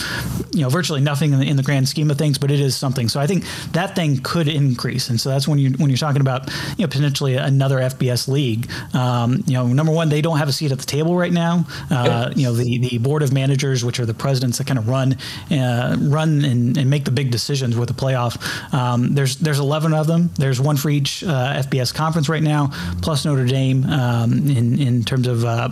you 0.54 0.62
know 0.62 0.70
virtually 0.70 1.02
nothing 1.02 1.34
in 1.34 1.40
the, 1.40 1.46
in 1.46 1.58
the 1.58 1.64
grand 1.64 1.88
scheme 1.88 2.12
of 2.12 2.18
things, 2.18 2.38
but 2.38 2.52
it 2.52 2.60
is 2.60 2.76
something. 2.76 3.10
So 3.10 3.20
I 3.20 3.28
think 3.28 3.45
that 3.72 3.96
thing 3.96 4.20
could 4.22 4.48
increase, 4.48 5.10
and 5.10 5.20
so 5.20 5.30
that's 5.30 5.48
when 5.48 5.60
you 5.60 5.72
when 5.72 5.90
you're 5.90 5.98
talking 5.98 6.22
about 6.22 6.50
you 6.78 6.84
know 6.84 6.88
potentially 6.88 7.36
another 7.36 7.78
FBS 7.78 8.28
league. 8.28 8.70
Um, 8.94 9.44
you 9.46 9.54
know, 9.54 9.68
number 9.68 9.92
one, 9.92 10.10
they 10.10 10.22
don't 10.22 10.38
have 10.38 10.48
a 10.48 10.54
seat 10.54 10.72
at 10.72 10.80
the 10.80 10.86
table 10.86 11.16
right 11.16 11.32
now. 11.34 11.66
Uh, 11.90 12.32
you 12.36 12.44
know, 12.44 12.54
the 12.54 12.78
the 12.80 12.98
board 12.98 13.22
of 13.24 13.34
managers, 13.34 13.84
which 13.84 14.00
are 14.00 14.06
the 14.06 14.14
presidents 14.14 14.58
that 14.58 14.68
kind 14.68 14.80
of 14.80 14.88
run 14.88 15.18
uh, 15.52 15.96
run 16.00 16.44
and, 16.46 16.78
and, 16.78 16.90
make 16.90 17.04
the 17.06 17.12
big 17.12 17.32
decisions 17.32 17.76
with 17.76 17.88
the 17.88 17.94
playoff. 17.94 18.38
Um, 18.74 19.16
there's 19.16 19.38
there's 19.38 19.60
11 19.60 19.94
of 19.94 20.08
them. 20.08 20.30
There's 20.36 20.62
one 20.62 20.78
for 20.78 20.90
each 20.90 21.24
uh, 21.24 21.62
FBS 21.64 21.94
conference 21.94 22.30
right 22.30 22.44
now, 22.44 22.70
plus 23.02 23.26
Notre 23.26 23.46
Dame 23.46 23.84
um, 23.86 24.34
in 24.48 24.80
in 24.80 25.04
terms 25.04 25.28
of 25.28 25.44
uh, 25.44 25.70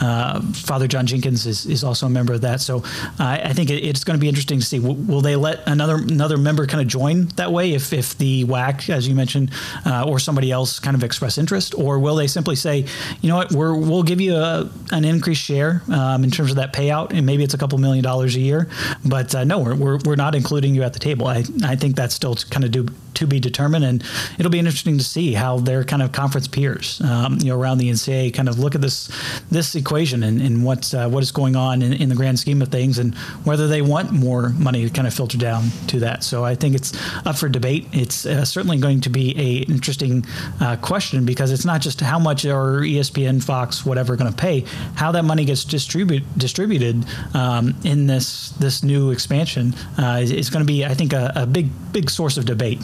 uh, 0.00 0.40
Father 0.52 0.88
John 0.88 1.06
Jenkins 1.06 1.46
is, 1.46 1.66
is 1.66 1.84
also 1.84 2.06
a 2.06 2.10
member 2.10 2.32
of 2.32 2.40
that. 2.42 2.60
So 2.60 2.82
I 3.18 3.52
think 3.52 3.70
it, 3.70 3.84
it's 3.84 4.04
going 4.04 4.18
to 4.18 4.20
be 4.20 4.28
interesting 4.28 4.58
to 4.58 4.64
see. 4.64 4.78
Will, 4.78 4.94
will, 4.94 5.20
they 5.20 5.36
let 5.36 5.66
another 5.68 5.96
another 5.96 6.38
member 6.38 6.66
kind 6.66 6.80
of 6.80 6.88
join 6.90 7.26
that 7.36 7.52
way 7.52 7.72
if 7.72 7.92
if 7.92 8.18
the 8.18 8.44
WAC, 8.44 8.90
as 8.90 9.08
you 9.08 9.14
mentioned, 9.14 9.50
uh, 9.86 10.04
or 10.06 10.18
somebody 10.18 10.50
else 10.50 10.78
kind 10.78 10.94
of 10.94 11.04
express 11.04 11.38
interest, 11.38 11.74
or 11.74 11.98
will 11.98 12.16
they 12.16 12.26
simply 12.26 12.56
say, 12.56 12.84
you 13.20 13.28
know 13.28 13.36
what, 13.36 13.52
we're 13.52 13.74
we'll 13.74 14.02
give 14.02 14.20
you 14.20 14.36
a, 14.36 14.70
an 14.92 15.04
increased 15.04 15.42
share 15.42 15.82
um, 15.90 16.24
in 16.24 16.30
terms 16.30 16.50
of 16.50 16.56
that 16.56 16.72
payout, 16.72 17.12
and 17.12 17.24
maybe 17.24 17.44
it's 17.44 17.54
a 17.54 17.58
couple 17.58 17.78
million 17.78 18.02
dollars 18.02 18.36
a 18.36 18.40
year, 18.40 18.68
but 19.04 19.34
uh, 19.34 19.44
no, 19.44 19.58
we're, 19.58 19.74
we're, 19.74 19.98
we're 20.04 20.16
not 20.16 20.34
including 20.34 20.74
you 20.74 20.82
at 20.82 20.92
the 20.92 20.98
table. 20.98 21.26
I 21.26 21.44
I 21.64 21.76
think 21.76 21.96
that's 21.96 22.14
still 22.14 22.34
kind 22.50 22.64
of 22.64 22.70
do 22.70 22.86
to 23.14 23.26
be 23.26 23.40
determined, 23.40 23.84
and 23.84 24.02
it'll 24.38 24.50
be 24.50 24.58
interesting 24.58 24.98
to 24.98 25.04
see 25.04 25.34
how 25.34 25.58
their 25.58 25.84
kind 25.84 26.02
of 26.02 26.12
conference 26.12 26.48
peers, 26.48 27.00
um, 27.02 27.38
you 27.40 27.46
know, 27.46 27.60
around 27.60 27.78
the 27.78 27.90
NCAA 27.90 28.32
kind 28.34 28.48
of 28.48 28.58
look 28.58 28.74
at 28.74 28.80
this 28.80 29.10
this 29.50 29.74
equation 29.74 30.22
and, 30.22 30.40
and 30.40 30.64
what 30.64 30.92
uh, 30.94 31.08
what 31.08 31.22
is 31.22 31.30
going 31.30 31.54
on 31.56 31.82
in, 31.82 31.92
in, 31.92 32.08
the 32.08 32.14
grand 32.14 32.38
scheme 32.38 32.62
of 32.62 32.68
things, 32.68 32.98
and 32.98 33.14
whether 33.44 33.68
they 33.68 33.82
want 33.82 34.10
more 34.12 34.50
money 34.50 34.84
to 34.84 34.90
kind 34.90 35.06
of 35.06 35.14
filter 35.14 35.38
down 35.38 35.70
to 35.88 36.00
that. 36.00 36.24
So 36.24 36.44
I 36.44 36.54
think 36.54 36.74
it's 36.74 36.79
up 37.26 37.36
for 37.36 37.48
debate. 37.48 37.86
It's 37.92 38.26
uh, 38.26 38.44
certainly 38.44 38.78
going 38.78 39.00
to 39.02 39.10
be 39.10 39.34
a 39.38 39.70
interesting 39.70 40.24
uh, 40.60 40.76
question 40.76 41.24
because 41.24 41.50
it's 41.52 41.64
not 41.64 41.80
just 41.80 42.00
how 42.00 42.18
much 42.18 42.44
are 42.44 42.80
ESPN, 42.80 43.42
Fox, 43.42 43.84
whatever 43.84 44.16
going 44.16 44.30
to 44.30 44.36
pay, 44.36 44.64
how 44.94 45.12
that 45.12 45.24
money 45.24 45.44
gets 45.44 45.64
distribute, 45.64 46.22
distributed 46.38 47.04
um, 47.34 47.74
in 47.84 48.06
this 48.06 48.50
this 48.50 48.82
new 48.82 49.10
expansion 49.10 49.74
uh, 49.98 50.20
is, 50.22 50.30
is 50.30 50.50
going 50.50 50.64
to 50.64 50.72
be, 50.72 50.84
I 50.84 50.94
think, 50.94 51.12
a, 51.12 51.32
a 51.36 51.46
big 51.46 51.70
big 51.92 52.10
source 52.10 52.36
of 52.36 52.44
debate 52.44 52.80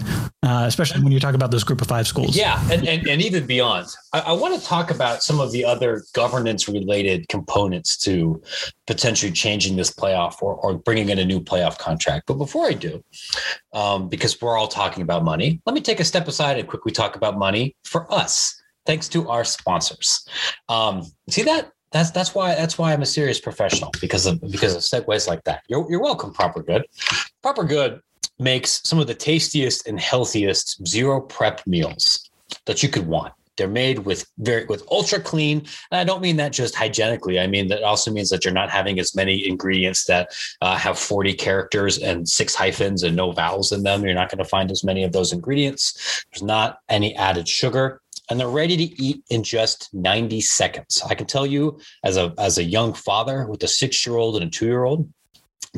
uh, 0.46 0.64
especially 0.66 1.02
when 1.02 1.12
you 1.12 1.18
talk 1.18 1.34
about 1.34 1.50
those 1.50 1.64
group 1.64 1.82
of 1.82 1.88
five 1.88 2.06
schools. 2.06 2.36
Yeah, 2.36 2.62
and, 2.70 2.86
and, 2.86 3.06
and 3.08 3.20
even 3.20 3.46
beyond. 3.46 3.88
I, 4.12 4.20
I 4.20 4.32
want 4.32 4.58
to 4.58 4.64
talk 4.64 4.92
about 4.92 5.24
some 5.24 5.40
of 5.40 5.50
the 5.50 5.64
other 5.64 6.04
governance 6.12 6.68
related 6.68 7.28
components 7.28 7.96
to 7.98 8.40
potentially 8.86 9.32
changing 9.32 9.74
this 9.74 9.90
playoff 9.90 10.40
or, 10.40 10.54
or 10.54 10.74
bringing 10.74 11.08
in 11.08 11.18
a 11.18 11.24
new 11.24 11.40
playoff 11.40 11.78
contract. 11.78 12.26
But 12.28 12.34
before 12.34 12.66
I 12.66 12.74
do, 12.74 13.02
um, 13.86 14.08
because 14.08 14.40
we're 14.40 14.56
all 14.56 14.68
talking 14.68 15.02
about 15.02 15.24
money, 15.24 15.60
let 15.66 15.74
me 15.74 15.80
take 15.80 16.00
a 16.00 16.04
step 16.04 16.26
aside 16.28 16.58
and 16.58 16.68
quickly 16.68 16.92
talk 16.92 17.16
about 17.16 17.38
money 17.38 17.76
for 17.84 18.12
us, 18.12 18.60
thanks 18.84 19.08
to 19.08 19.28
our 19.28 19.44
sponsors. 19.44 20.26
Um, 20.68 21.04
see 21.28 21.42
that? 21.42 21.72
That's 21.92 22.10
that's 22.10 22.34
why 22.34 22.54
that's 22.54 22.76
why 22.78 22.92
I'm 22.92 23.02
a 23.02 23.06
serious 23.06 23.40
professional 23.40 23.90
because 24.00 24.26
of 24.26 24.40
because 24.50 24.74
of 24.74 24.82
segues 24.82 25.28
like 25.28 25.42
that. 25.44 25.62
You're 25.68 25.86
you're 25.88 26.02
welcome, 26.02 26.32
Proper 26.32 26.62
Good. 26.62 26.84
Proper 27.42 27.64
Good 27.64 28.00
makes 28.38 28.82
some 28.84 28.98
of 28.98 29.06
the 29.06 29.14
tastiest 29.14 29.86
and 29.86 29.98
healthiest 29.98 30.84
zero 30.86 31.20
prep 31.20 31.64
meals 31.66 32.28
that 32.66 32.82
you 32.82 32.88
could 32.88 33.06
want. 33.06 33.32
They're 33.56 33.68
made 33.68 34.00
with 34.00 34.26
very 34.38 34.64
with 34.66 34.84
ultra 34.90 35.20
clean. 35.20 35.66
And 35.90 36.00
I 36.00 36.04
don't 36.04 36.22
mean 36.22 36.36
that 36.36 36.52
just 36.52 36.74
hygienically. 36.74 37.40
I 37.40 37.46
mean 37.46 37.68
that 37.68 37.82
also 37.82 38.10
means 38.10 38.30
that 38.30 38.44
you're 38.44 38.54
not 38.54 38.70
having 38.70 38.98
as 38.98 39.14
many 39.14 39.46
ingredients 39.46 40.04
that 40.04 40.34
uh, 40.60 40.76
have 40.76 40.98
40 40.98 41.34
characters 41.34 41.98
and 41.98 42.28
six 42.28 42.54
hyphens 42.54 43.02
and 43.02 43.16
no 43.16 43.32
vowels 43.32 43.72
in 43.72 43.82
them. 43.82 44.04
You're 44.04 44.14
not 44.14 44.30
going 44.30 44.38
to 44.38 44.44
find 44.44 44.70
as 44.70 44.84
many 44.84 45.04
of 45.04 45.12
those 45.12 45.32
ingredients. 45.32 46.24
There's 46.32 46.42
not 46.42 46.78
any 46.88 47.14
added 47.16 47.48
sugar 47.48 48.00
and 48.28 48.40
they're 48.40 48.48
ready 48.48 48.76
to 48.76 49.02
eat 49.02 49.22
in 49.30 49.42
just 49.42 49.92
90 49.94 50.40
seconds. 50.40 51.02
I 51.08 51.14
can 51.14 51.26
tell 51.26 51.46
you 51.46 51.78
as 52.04 52.16
a 52.16 52.34
as 52.38 52.58
a 52.58 52.64
young 52.64 52.92
father 52.92 53.46
with 53.46 53.62
a 53.62 53.66
6-year-old 53.66 54.36
and 54.36 54.44
a 54.44 54.50
2-year-old, 54.50 55.08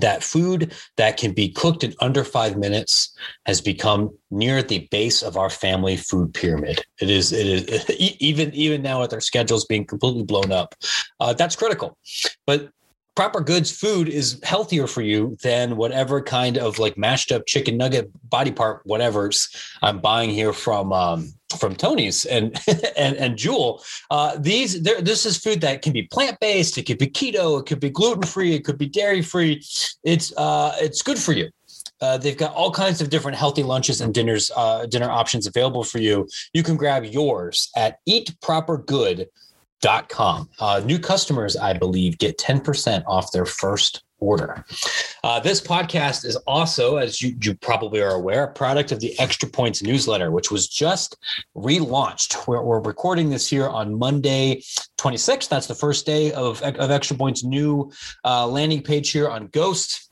that 0.01 0.23
food 0.23 0.73
that 0.97 1.17
can 1.17 1.33
be 1.33 1.49
cooked 1.49 1.85
in 1.85 1.95
under 2.01 2.25
five 2.25 2.57
minutes 2.57 3.17
has 3.47 3.61
become 3.61 4.11
near 4.31 4.63
the 4.63 4.89
base 4.91 5.23
of 5.23 5.37
our 5.37 5.51
family 5.51 5.97
food 5.97 6.35
pyramid. 6.35 6.83
It 7.01 7.11
is, 7.11 7.33
it 7.33 7.47
is 7.47 7.91
even 8.19 8.53
even 8.55 8.83
now 8.83 9.01
with 9.01 9.13
our 9.13 9.21
schedules 9.21 9.65
being 9.65 9.85
completely 9.85 10.25
blown 10.25 10.53
up. 10.53 10.75
Uh, 11.21 11.33
that's 11.33 11.57
critical, 11.57 11.97
but 12.47 12.71
Proper 13.19 13.41
Good's 13.41 13.77
food 13.77 14.09
is 14.09 14.41
healthier 14.45 14.87
for 14.87 15.03
you 15.03 15.37
than 15.43 15.77
whatever 15.77 16.23
kind 16.23 16.57
of 16.57 16.79
like 16.79 16.97
mashed 16.97 17.33
up 17.33 17.47
chicken 17.47 17.77
nugget 17.77 18.13
body 18.31 18.53
part 18.53 18.81
whatever's 18.85 19.49
i'm 19.83 19.99
buying 19.99 20.31
here 20.31 20.53
from 20.53 20.93
um, 20.93 21.33
from 21.57 21.75
Tony's 21.75 22.27
and 22.27 22.57
and 22.97 23.17
and 23.17 23.37
Jewel. 23.37 23.83
Uh, 24.11 24.37
these 24.39 24.83
this 24.83 25.27
is 25.27 25.39
food 25.39 25.61
that 25.63 25.83
can 25.83 25.93
be 25.93 26.05
plant 26.05 26.39
based. 26.41 26.79
It 26.79 26.85
could 26.85 26.99
be 26.99 27.07
keto. 27.07 27.61
It 27.61 27.67
could 27.67 27.81
be 27.81 27.91
gluten 27.91 28.23
free. 28.23 28.55
It 28.55 28.65
could 28.65 28.79
be 28.79 28.87
dairy 28.87 29.23
free. 29.23 29.65
It's 30.05 30.33
uh, 30.37 30.77
it's 30.81 31.03
good 31.03 31.19
for 31.19 31.33
you. 31.33 31.51
Uh, 32.01 32.17
they've 32.17 32.37
got 32.37 32.55
all 32.55 32.71
kinds 32.71 33.01
of 33.01 33.11
different 33.11 33.37
healthy 33.37 33.65
lunches 33.65 34.01
and 34.01 34.15
dinners, 34.15 34.53
uh, 34.57 34.87
dinner 34.87 35.11
options 35.11 35.49
available 35.49 35.83
for 35.83 35.99
you. 35.99 36.29
You 36.53 36.63
can 36.63 36.77
grab 36.77 37.05
yours 37.05 37.73
at 37.77 37.99
eatpropergood.com. 38.09 40.49
Uh, 40.61 40.81
new 40.85 41.01
customers, 41.01 41.57
I 41.57 41.73
believe, 41.73 42.19
get 42.19 42.39
10% 42.39 43.03
off 43.07 43.33
their 43.33 43.47
first 43.47 44.05
order. 44.21 44.65
Uh, 45.25 45.41
this 45.41 45.61
podcast 45.61 46.25
is 46.25 46.37
also, 46.47 46.97
as 46.97 47.21
you, 47.21 47.37
you, 47.43 47.55
probably 47.57 48.01
are 48.01 48.15
aware, 48.15 48.45
a 48.45 48.53
product 48.53 48.93
of 48.93 49.01
the 49.01 49.19
Extra 49.19 49.49
Points 49.49 49.83
newsletter, 49.83 50.31
which 50.31 50.51
was 50.51 50.69
just 50.69 51.17
relaunched. 51.57 52.47
We're, 52.47 52.63
we're 52.63 52.81
recording 52.81 53.31
this 53.31 53.49
here 53.49 53.69
on 53.69 53.99
Monday, 53.99 54.63
26th. 54.99 55.49
That's 55.49 55.67
the 55.67 55.75
first 55.75 56.07
day 56.07 56.33
of, 56.33 56.63
of 56.63 56.91
Extra 56.91 57.17
Points' 57.17 57.45
new 57.45 57.91
uh, 58.25 58.47
landing 58.47 58.83
page 58.83 59.11
here 59.11 59.29
on 59.29 59.49
Ghost. 59.49 60.08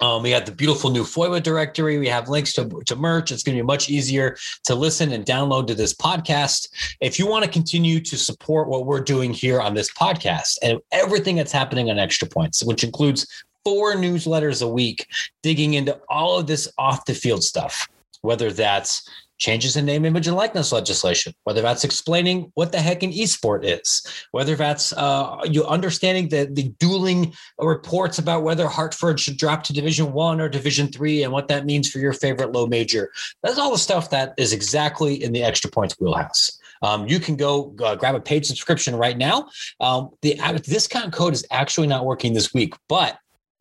Um, 0.00 0.22
we 0.22 0.30
have 0.30 0.46
the 0.46 0.52
beautiful 0.52 0.90
new 0.90 1.04
FOIA 1.04 1.42
directory. 1.42 1.98
We 1.98 2.08
have 2.08 2.28
links 2.28 2.54
to, 2.54 2.68
to 2.86 2.96
merch. 2.96 3.30
It's 3.30 3.42
going 3.42 3.56
to 3.56 3.62
be 3.62 3.66
much 3.66 3.90
easier 3.90 4.36
to 4.64 4.74
listen 4.74 5.12
and 5.12 5.26
download 5.26 5.66
to 5.66 5.74
this 5.74 5.92
podcast. 5.92 6.68
If 7.00 7.18
you 7.18 7.26
want 7.26 7.44
to 7.44 7.50
continue 7.50 8.00
to 8.00 8.16
support 8.16 8.68
what 8.68 8.86
we're 8.86 9.02
doing 9.02 9.32
here 9.32 9.60
on 9.60 9.74
this 9.74 9.92
podcast 9.92 10.56
and 10.62 10.78
everything 10.90 11.36
that's 11.36 11.52
happening 11.52 11.90
on 11.90 11.98
Extra 11.98 12.28
Points, 12.28 12.64
which 12.64 12.82
includes 12.82 13.26
four 13.64 13.94
newsletters 13.94 14.62
a 14.62 14.68
week, 14.68 15.06
digging 15.42 15.74
into 15.74 16.00
all 16.08 16.38
of 16.38 16.46
this 16.46 16.66
off 16.78 17.04
the 17.04 17.14
field 17.14 17.44
stuff, 17.44 17.86
whether 18.22 18.50
that's 18.52 19.08
changes 19.40 19.74
in 19.76 19.86
name, 19.86 20.04
image, 20.04 20.28
and 20.28 20.36
likeness 20.36 20.70
legislation, 20.70 21.34
whether 21.44 21.62
that's 21.62 21.82
explaining 21.82 22.52
what 22.54 22.70
the 22.72 22.80
heck 22.80 23.02
an 23.02 23.10
esport 23.10 23.64
is, 23.64 24.06
whether 24.32 24.54
that's 24.54 24.92
uh, 24.92 25.38
you 25.44 25.64
understanding 25.66 26.28
the, 26.28 26.48
the 26.52 26.68
dueling 26.78 27.32
reports 27.58 28.18
about 28.18 28.42
whether 28.42 28.68
Hartford 28.68 29.18
should 29.18 29.38
drop 29.38 29.62
to 29.64 29.72
Division 29.72 30.12
One 30.12 30.40
or 30.40 30.48
Division 30.48 30.92
Three 30.92 31.24
and 31.24 31.32
what 31.32 31.48
that 31.48 31.64
means 31.64 31.90
for 31.90 31.98
your 31.98 32.12
favorite 32.12 32.52
low 32.52 32.66
major. 32.66 33.10
That's 33.42 33.58
all 33.58 33.72
the 33.72 33.78
stuff 33.78 34.10
that 34.10 34.34
is 34.36 34.52
exactly 34.52 35.22
in 35.24 35.32
the 35.32 35.42
extra 35.42 35.70
points 35.70 35.96
wheelhouse. 35.98 36.58
Um, 36.82 37.08
you 37.08 37.18
can 37.18 37.36
go 37.36 37.74
uh, 37.82 37.94
grab 37.94 38.14
a 38.14 38.20
paid 38.20 38.46
subscription 38.46 38.94
right 38.94 39.16
now. 39.16 39.48
Um, 39.80 40.10
the 40.22 40.34
discount 40.64 41.12
code 41.12 41.32
is 41.32 41.46
actually 41.50 41.86
not 41.86 42.04
working 42.04 42.34
this 42.34 42.54
week, 42.54 42.74
but 42.88 43.18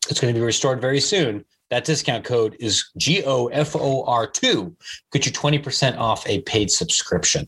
it's 0.10 0.20
going 0.20 0.34
to 0.34 0.40
be 0.40 0.46
restored 0.46 0.82
very 0.82 1.00
soon 1.00 1.46
That 1.70 1.86
discount 1.86 2.26
code 2.26 2.56
is 2.60 2.90
GOFOR2. 3.00 4.74
Get 5.12 5.26
you 5.26 5.32
20% 5.32 5.98
off 5.98 6.28
a 6.28 6.42
paid 6.42 6.72
subscription. 6.72 7.48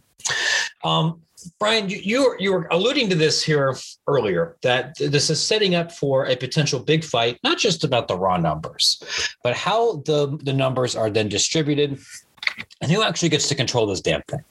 Um, 0.84 1.22
Brian, 1.60 1.90
you, 1.90 2.36
you 2.40 2.54
were 2.54 2.68
alluding 2.70 3.10
to 3.10 3.16
this 3.16 3.44
here 3.44 3.76
earlier 4.08 4.58
that 4.62 4.96
this 5.00 5.30
is 5.30 5.42
setting 5.42 5.74
up 5.74 5.92
for 5.92 6.28
a 6.28 6.36
potential 6.36 6.80
big 6.80 7.04
fight, 7.04 7.40
not 7.44 7.58
just 7.58 7.84
about 7.84 8.08
the 8.08 8.16
raw 8.16 8.38
numbers, 8.38 9.02
but 9.44 9.56
how 9.56 9.98
the, 10.06 10.38
the 10.44 10.54
numbers 10.54 10.96
are 10.96 11.10
then 11.10 11.30
distributed 11.30 12.00
and 12.82 12.92
who 12.92 13.02
actually 13.02 13.30
gets 13.30 13.48
to 13.48 13.56
control 13.56 13.88
this 13.88 14.02
damn 14.02 14.22
thing. 14.24 14.44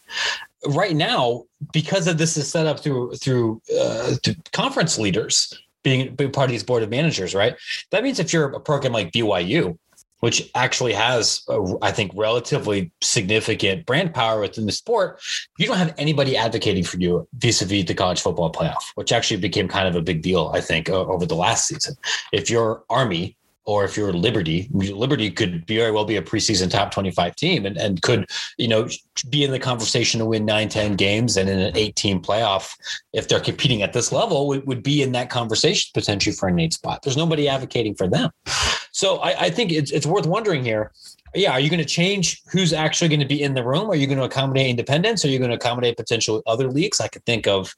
Right 0.67 0.97
now, 0.97 1.45
because 1.73 2.07
of 2.07 2.19
this 2.19 2.37
is 2.37 2.51
set 2.51 2.67
up 2.67 2.81
through 2.81 3.15
through, 3.15 3.63
uh, 3.79 4.15
through 4.23 4.35
conference 4.53 4.99
leaders 4.99 5.59
being, 5.83 6.15
being 6.15 6.33
part 6.33 6.47
of 6.47 6.53
these 6.53 6.65
board 6.65 6.83
of 6.83 6.91
managers, 6.91 7.35
right? 7.35 7.57
That 7.91 8.03
means 8.03 8.19
if 8.19 8.33
you're 8.33 8.47
a 8.47 8.61
program 8.61 8.93
like 8.93 9.13
BYU, 9.13 9.79
which 10.21 10.51
actually 10.55 10.93
has, 10.93 11.43
a, 11.49 11.77
I 11.81 11.93
think, 11.93 12.13
relatively 12.15 12.93
significant 13.01 13.87
brand 13.87 14.15
power 14.15 14.41
within 14.41 14.67
the 14.67 14.73
sport, 14.73 15.21
you 15.59 15.67
don't 15.67 15.79
have 15.79 15.95
anybody 15.97 16.37
advocating 16.37 16.85
for 16.85 16.99
you 16.99 17.27
vis-a-vis 17.39 17.87
the 17.87 17.95
college 17.95 18.21
football 18.21 18.53
playoff, 18.53 18.83
which 18.97 19.13
actually 19.13 19.41
became 19.41 19.67
kind 19.67 19.89
of 19.89 19.97
a 19.97 20.03
big 20.03 20.21
deal, 20.23 20.51
I 20.55 20.61
think, 20.61 20.89
over 20.91 21.25
the 21.25 21.35
last 21.35 21.67
season. 21.67 21.95
If 22.33 22.51
you're 22.51 22.85
Army 22.91 23.37
or 23.65 23.85
if 23.85 23.97
you're 23.97 24.13
Liberty, 24.13 24.69
Liberty 24.73 25.31
could 25.31 25.67
very 25.67 25.91
well 25.91 26.05
be 26.05 26.17
a 26.17 26.23
preseason 26.23 26.71
top 26.71 26.91
25 26.91 27.37
team 27.37 27.67
and, 27.67 27.77
and 27.77 28.01
could, 28.03 28.27
you 28.57 28.69
know, 28.69 28.89
be 29.29 29.45
in 29.45 29.51
the 29.51 29.59
conversation 29.59 30.19
to 30.19 30.27
win 30.27 30.45
nine, 30.45 30.69
10 30.69 30.97
games 30.97 31.37
and 31.37 31.49
in 31.49 31.59
an 31.59 31.77
eight 31.77 31.95
team 31.95 32.21
playoff, 32.21 32.73
if 33.13 33.29
they're 33.29 33.41
competing 33.41 33.83
at 33.83 33.93
this 33.93 34.13
level, 34.13 34.49
would, 34.49 34.67
would 34.67 34.83
be 34.83 35.03
in 35.03 35.13
that 35.13 35.31
conversation 35.31 35.91
potentially 35.93 36.35
for 36.35 36.49
an 36.49 36.59
eight 36.59 36.73
spot. 36.73 37.03
There's 37.03 37.17
nobody 37.17 37.49
advocating 37.49 37.95
for 37.95 38.09
them. 38.09 38.31
So 38.93 39.19
I, 39.19 39.43
I 39.43 39.51
think 39.51 39.73
it's, 39.73 39.91
it's 39.91 40.07
worth 40.07 40.27
wondering 40.27 40.65
here. 40.65 40.93
Yeah, 41.35 41.53
are 41.53 41.61
you 41.61 41.71
going 41.71 41.83
to 41.83 41.89
change 41.89 42.43
who's 42.51 42.73
actually 42.73 43.09
going 43.09 43.21
to 43.21 43.27
be 43.27 43.43
in 43.43 43.55
the 43.55 43.65
room? 43.65 43.89
Are 43.89 43.95
you 43.95 44.07
going 44.07 44.19
to 44.19 44.25
accommodate 44.25 44.69
independents? 44.69 45.25
Are 45.25 45.29
you 45.29 45.39
going 45.39 45.51
to 45.51 45.57
accommodate 45.57 45.97
potential 45.97 46.43
other 46.47 46.69
leagues? 46.69 47.01
I 47.01 47.07
could 47.07 47.25
think 47.25 47.47
of 47.47 47.75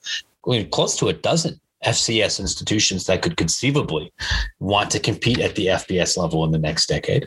close 0.70 0.96
to 0.96 1.08
a 1.08 1.12
dozen 1.12 1.60
FCS 1.84 2.40
institutions 2.40 3.06
that 3.06 3.22
could 3.22 3.36
conceivably 3.36 4.12
want 4.60 4.90
to 4.90 5.00
compete 5.00 5.40
at 5.40 5.54
the 5.54 5.66
FBS 5.66 6.16
level 6.16 6.44
in 6.44 6.50
the 6.50 6.58
next 6.58 6.86
decade. 6.86 7.26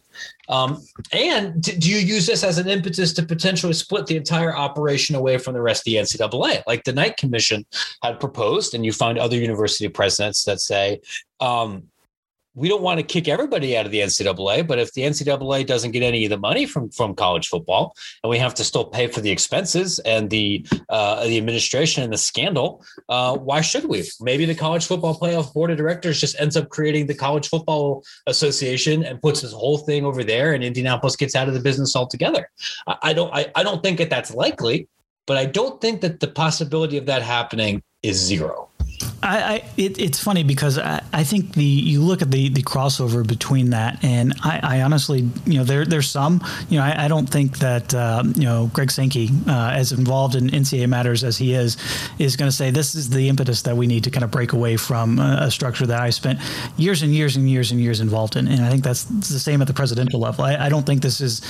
Um, 0.49 0.81
and 1.11 1.61
do 1.61 1.89
you 1.89 1.97
use 1.97 2.25
this 2.25 2.43
as 2.43 2.57
an 2.57 2.67
impetus 2.67 3.13
to 3.13 3.23
potentially 3.23 3.73
split 3.73 4.05
the 4.05 4.15
entire 4.15 4.55
operation 4.55 5.15
away 5.15 5.37
from 5.37 5.53
the 5.53 5.61
rest 5.61 5.81
of 5.81 5.85
the 5.85 5.95
NCAA? 5.95 6.63
Like 6.67 6.83
the 6.83 6.93
Knight 6.93 7.17
Commission 7.17 7.65
had 8.03 8.19
proposed, 8.19 8.73
and 8.73 8.85
you 8.85 8.91
find 8.91 9.17
other 9.17 9.37
university 9.37 9.89
presidents 9.89 10.43
that 10.43 10.61
say, 10.61 11.01
um, 11.39 11.83
we 12.55 12.69
don't 12.69 12.81
want 12.81 12.99
to 12.99 13.03
kick 13.03 13.27
everybody 13.27 13.77
out 13.77 13.85
of 13.85 13.91
the 13.91 13.99
NCAA, 13.99 14.65
but 14.65 14.79
if 14.79 14.93
the 14.93 15.01
NCAA 15.01 15.65
doesn't 15.65 15.91
get 15.91 16.01
any 16.01 16.25
of 16.25 16.29
the 16.29 16.37
money 16.37 16.65
from 16.65 16.89
from 16.89 17.13
college 17.13 17.49
football, 17.49 17.95
and 18.23 18.29
we 18.29 18.37
have 18.37 18.55
to 18.55 18.63
still 18.63 18.85
pay 18.85 19.07
for 19.07 19.21
the 19.21 19.29
expenses 19.29 19.99
and 19.99 20.29
the 20.29 20.65
uh, 20.89 21.25
the 21.25 21.37
administration 21.37 22.03
and 22.03 22.11
the 22.13 22.17
scandal, 22.17 22.83
uh, 23.09 23.37
why 23.37 23.61
should 23.61 23.85
we? 23.85 24.03
Maybe 24.21 24.45
the 24.45 24.55
college 24.55 24.85
football 24.85 25.19
playoff 25.19 25.53
board 25.53 25.69
of 25.69 25.77
directors 25.77 26.19
just 26.19 26.39
ends 26.39 26.55
up 26.55 26.69
creating 26.69 27.07
the 27.07 27.13
college 27.15 27.49
football 27.49 28.03
association 28.27 29.03
and 29.03 29.21
puts 29.21 29.41
this 29.41 29.51
whole 29.51 29.77
thing 29.77 30.05
over 30.05 30.23
there, 30.23 30.53
and 30.53 30.63
Indianapolis 30.63 31.15
gets 31.15 31.35
out 31.35 31.47
of 31.47 31.53
the 31.53 31.59
business 31.59 31.95
altogether. 31.95 32.49
I, 32.87 32.97
I 33.03 33.13
don't 33.13 33.33
I, 33.33 33.51
I 33.55 33.63
don't 33.63 33.83
think 33.83 33.97
that 33.97 34.09
that's 34.09 34.33
likely, 34.33 34.87
but 35.27 35.37
I 35.37 35.45
don't 35.45 35.81
think 35.81 36.01
that 36.01 36.21
the 36.21 36.27
possibility 36.27 36.97
of 36.97 37.05
that 37.07 37.21
happening 37.21 37.83
is 38.01 38.17
zero. 38.17 38.69
I, 39.25 39.37
I 39.37 39.63
it, 39.75 39.99
it's 39.99 40.23
funny 40.23 40.43
because 40.43 40.77
I, 40.77 41.01
I, 41.11 41.23
think 41.23 41.53
the 41.53 41.63
you 41.63 42.01
look 42.01 42.21
at 42.21 42.29
the 42.29 42.49
the 42.49 42.61
crossover 42.61 43.25
between 43.27 43.71
that 43.71 44.03
and 44.03 44.33
I, 44.43 44.59
I 44.61 44.81
honestly 44.83 45.27
you 45.45 45.57
know 45.57 45.63
there 45.63 45.83
there's 45.83 46.07
some 46.07 46.41
you 46.69 46.77
know 46.77 46.85
I, 46.85 47.07
don't 47.07 47.27
think 47.27 47.57
that 47.59 47.93
uh, 47.93 48.23
you 48.35 48.43
know 48.43 48.69
Greg 48.71 48.91
Sankey 48.91 49.29
uh, 49.47 49.71
as 49.73 49.91
involved 49.91 50.35
in 50.35 50.49
NCAA 50.49 50.87
matters 50.87 51.23
as 51.23 51.37
he 51.37 51.53
is 51.53 51.77
is 52.19 52.35
going 52.35 52.49
to 52.49 52.55
say 52.55 52.69
this 52.69 52.93
is 52.93 53.09
the 53.09 53.27
impetus 53.27 53.63
that 53.63 53.75
we 53.75 53.87
need 53.87 54.03
to 54.03 54.11
kind 54.11 54.23
of 54.23 54.29
break 54.29 54.53
away 54.53 54.77
from 54.77 55.17
a, 55.17 55.39
a, 55.41 55.51
structure 55.51 55.87
that 55.87 55.99
I 55.99 56.11
spent 56.11 56.39
years 56.77 57.01
and 57.01 57.11
years 57.11 57.35
and 57.35 57.49
years 57.49 57.71
and 57.71 57.79
years 57.79 58.01
involved 58.01 58.35
in. 58.35 58.47
And 58.47 58.63
I 58.63 58.69
think 58.69 58.83
that's 58.83 59.05
the 59.05 59.39
same 59.39 59.61
at 59.61 59.67
the 59.67 59.73
presidential 59.73 60.19
level. 60.19 60.45
I, 60.45 60.69
don't 60.69 60.85
think 60.85 61.01
this 61.01 61.21
is 61.21 61.41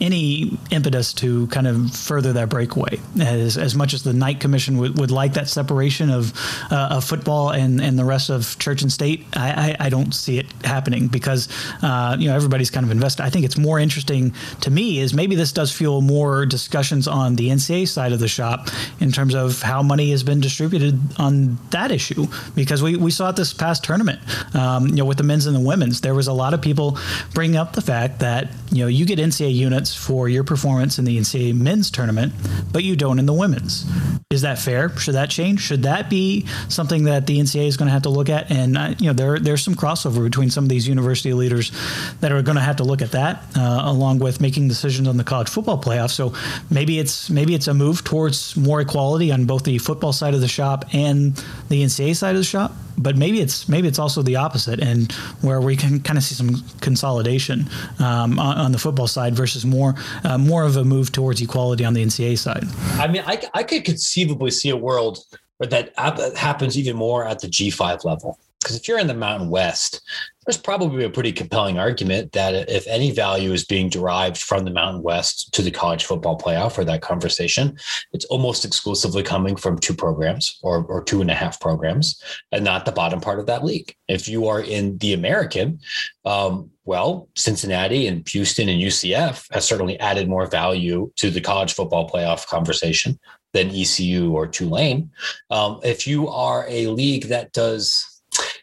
any 0.00 0.58
impetus 0.70 1.12
to 1.14 1.46
kind 1.46 1.66
of 1.66 1.94
further 1.94 2.32
that 2.34 2.48
breakaway. 2.48 3.00
As 3.20 3.56
as 3.56 3.74
much 3.74 3.94
as 3.94 4.02
the 4.02 4.12
Knight 4.12 4.40
Commission 4.40 4.76
would, 4.78 4.98
would 4.98 5.10
like 5.10 5.34
that 5.34 5.48
separation 5.48 6.10
of 6.10 6.32
uh, 6.70 6.88
of 6.90 7.04
football 7.14 7.50
and, 7.50 7.80
and 7.80 7.96
the 7.96 8.04
rest 8.04 8.28
of 8.28 8.58
church 8.58 8.82
and 8.82 8.90
state, 8.90 9.24
I, 9.36 9.76
I, 9.80 9.86
I 9.86 9.88
don't 9.88 10.12
see 10.12 10.38
it 10.38 10.46
happening 10.64 11.06
because 11.06 11.48
uh, 11.80 12.16
you 12.18 12.28
know 12.28 12.34
everybody's 12.34 12.70
kind 12.70 12.84
of 12.84 12.90
invested. 12.90 13.22
I 13.22 13.30
think 13.30 13.44
it's 13.44 13.56
more 13.56 13.78
interesting 13.78 14.34
to 14.62 14.70
me 14.70 14.98
is 14.98 15.14
maybe 15.14 15.36
this 15.36 15.52
does 15.52 15.70
fuel 15.70 16.00
more 16.00 16.44
discussions 16.44 17.06
on 17.06 17.36
the 17.36 17.50
NCAA 17.50 17.86
side 17.86 18.12
of 18.12 18.18
the 18.18 18.26
shop 18.26 18.68
in 18.98 19.12
terms 19.12 19.34
of 19.34 19.62
how 19.62 19.80
money 19.82 20.10
has 20.10 20.24
been 20.24 20.40
distributed 20.40 20.98
on 21.18 21.56
that 21.70 21.92
issue 21.92 22.26
because 22.56 22.82
we, 22.82 22.96
we 22.96 23.12
saw 23.12 23.30
it 23.30 23.36
this 23.36 23.52
past 23.54 23.84
tournament, 23.84 24.18
um, 24.56 24.88
you 24.88 24.96
know, 24.96 25.04
with 25.04 25.18
the 25.18 25.24
men's 25.24 25.46
and 25.46 25.54
the 25.54 25.60
women's. 25.60 26.00
There 26.00 26.14
was 26.14 26.26
a 26.26 26.32
lot 26.32 26.52
of 26.52 26.60
people 26.60 26.98
bringing 27.32 27.56
up 27.56 27.74
the 27.74 27.82
fact 27.82 28.18
that 28.20 28.48
you 28.72 28.82
know 28.82 28.88
you 28.88 29.06
get 29.06 29.20
NCAA 29.20 29.54
units 29.54 29.94
for 29.94 30.28
your 30.28 30.42
performance 30.42 30.98
in 30.98 31.04
the 31.04 31.16
NCAA 31.16 31.54
men's 31.54 31.92
tournament, 31.92 32.32
but 32.72 32.82
you 32.82 32.96
don't 32.96 33.20
in 33.20 33.26
the 33.26 33.32
women's. 33.32 33.84
Is 34.30 34.42
that 34.42 34.58
fair? 34.58 34.88
Should 34.98 35.14
that 35.14 35.30
change? 35.30 35.60
Should 35.60 35.84
that 35.84 36.10
be 36.10 36.46
something 36.68 37.03
that 37.04 37.26
the 37.26 37.38
NCAA 37.38 37.66
is 37.66 37.76
going 37.76 37.86
to 37.86 37.92
have 37.92 38.02
to 38.02 38.10
look 38.10 38.28
at. 38.28 38.50
And 38.50 38.76
uh, 38.76 38.94
you 38.98 39.06
know, 39.06 39.12
there 39.12 39.38
there's 39.38 39.62
some 39.62 39.74
crossover 39.74 40.22
between 40.22 40.50
some 40.50 40.64
of 40.64 40.70
these 40.70 40.86
university 40.88 41.32
leaders 41.32 41.72
that 42.20 42.32
are 42.32 42.42
going 42.42 42.56
to 42.56 42.62
have 42.62 42.76
to 42.76 42.84
look 42.84 43.02
at 43.02 43.12
that, 43.12 43.44
uh, 43.56 43.82
along 43.84 44.18
with 44.18 44.40
making 44.40 44.68
decisions 44.68 45.08
on 45.08 45.16
the 45.16 45.24
college 45.24 45.48
football 45.48 45.80
playoff. 45.80 46.10
So 46.10 46.34
maybe 46.70 46.98
it's 46.98 47.30
maybe 47.30 47.54
it's 47.54 47.68
a 47.68 47.74
move 47.74 48.04
towards 48.04 48.56
more 48.56 48.80
equality 48.80 49.32
on 49.32 49.44
both 49.44 49.64
the 49.64 49.78
football 49.78 50.12
side 50.12 50.34
of 50.34 50.40
the 50.40 50.48
shop 50.48 50.84
and 50.92 51.36
the 51.68 51.82
NCAA 51.82 52.16
side 52.16 52.30
of 52.30 52.38
the 52.38 52.44
shop. 52.44 52.72
But 52.96 53.16
maybe 53.16 53.40
it's 53.40 53.68
maybe 53.68 53.88
it's 53.88 53.98
also 53.98 54.22
the 54.22 54.36
opposite, 54.36 54.80
and 54.80 55.10
where 55.40 55.60
we 55.60 55.76
can 55.76 56.00
kind 56.00 56.16
of 56.16 56.22
see 56.22 56.36
some 56.36 56.62
consolidation 56.80 57.68
um, 57.98 58.38
on, 58.38 58.56
on, 58.56 58.72
the 58.72 58.78
football 58.78 59.08
side 59.08 59.34
versus 59.34 59.66
more 59.66 59.96
uh, 60.22 60.38
more 60.38 60.62
of 60.62 60.76
a 60.76 60.84
move 60.84 61.10
towards 61.10 61.42
equality 61.42 61.84
on 61.84 61.94
the 61.94 62.04
NCAA 62.04 62.38
side. 62.38 62.64
I 63.00 63.08
mean, 63.08 63.24
I, 63.26 63.42
I 63.52 63.64
could 63.64 63.84
conceivably 63.84 64.52
see 64.52 64.70
a 64.70 64.76
world 64.76 65.18
but 65.64 65.70
that 65.96 66.36
happens 66.36 66.76
even 66.76 66.94
more 66.94 67.26
at 67.26 67.40
the 67.40 67.46
G5 67.46 68.04
level. 68.04 68.38
Because 68.60 68.76
if 68.76 68.86
you're 68.86 68.98
in 68.98 69.06
the 69.06 69.14
Mountain 69.14 69.48
West, 69.48 70.02
there's 70.44 70.58
probably 70.58 71.04
a 71.04 71.10
pretty 71.10 71.32
compelling 71.32 71.78
argument 71.78 72.32
that 72.32 72.68
if 72.68 72.86
any 72.86 73.10
value 73.12 73.52
is 73.52 73.64
being 73.64 73.88
derived 73.88 74.36
from 74.36 74.64
the 74.64 74.70
Mountain 74.70 75.02
West 75.02 75.54
to 75.54 75.62
the 75.62 75.70
college 75.70 76.04
football 76.04 76.38
playoff 76.38 76.76
or 76.76 76.84
that 76.84 77.00
conversation, 77.00 77.78
it's 78.12 78.26
almost 78.26 78.66
exclusively 78.66 79.22
coming 79.22 79.56
from 79.56 79.78
two 79.78 79.94
programs 79.94 80.58
or, 80.62 80.84
or 80.84 81.02
two 81.02 81.22
and 81.22 81.30
a 81.30 81.34
half 81.34 81.60
programs 81.60 82.22
and 82.52 82.62
not 82.62 82.84
the 82.84 82.92
bottom 82.92 83.20
part 83.20 83.38
of 83.38 83.46
that 83.46 83.64
league. 83.64 83.94
If 84.06 84.28
you 84.28 84.48
are 84.48 84.60
in 84.60 84.98
the 84.98 85.14
American, 85.14 85.80
um, 86.26 86.70
well, 86.84 87.30
Cincinnati 87.36 88.06
and 88.06 88.28
Houston 88.28 88.68
and 88.68 88.82
UCF 88.82 89.46
has 89.50 89.64
certainly 89.64 89.98
added 89.98 90.28
more 90.28 90.46
value 90.46 91.10
to 91.16 91.30
the 91.30 91.40
college 91.40 91.72
football 91.72 92.08
playoff 92.08 92.46
conversation 92.46 93.18
than 93.54 93.70
ECU 93.70 94.32
or 94.32 94.46
Tulane. 94.46 95.10
Um, 95.50 95.80
if 95.82 96.06
you 96.06 96.28
are 96.28 96.66
a 96.68 96.88
league 96.88 97.28
that 97.28 97.52
does 97.52 98.10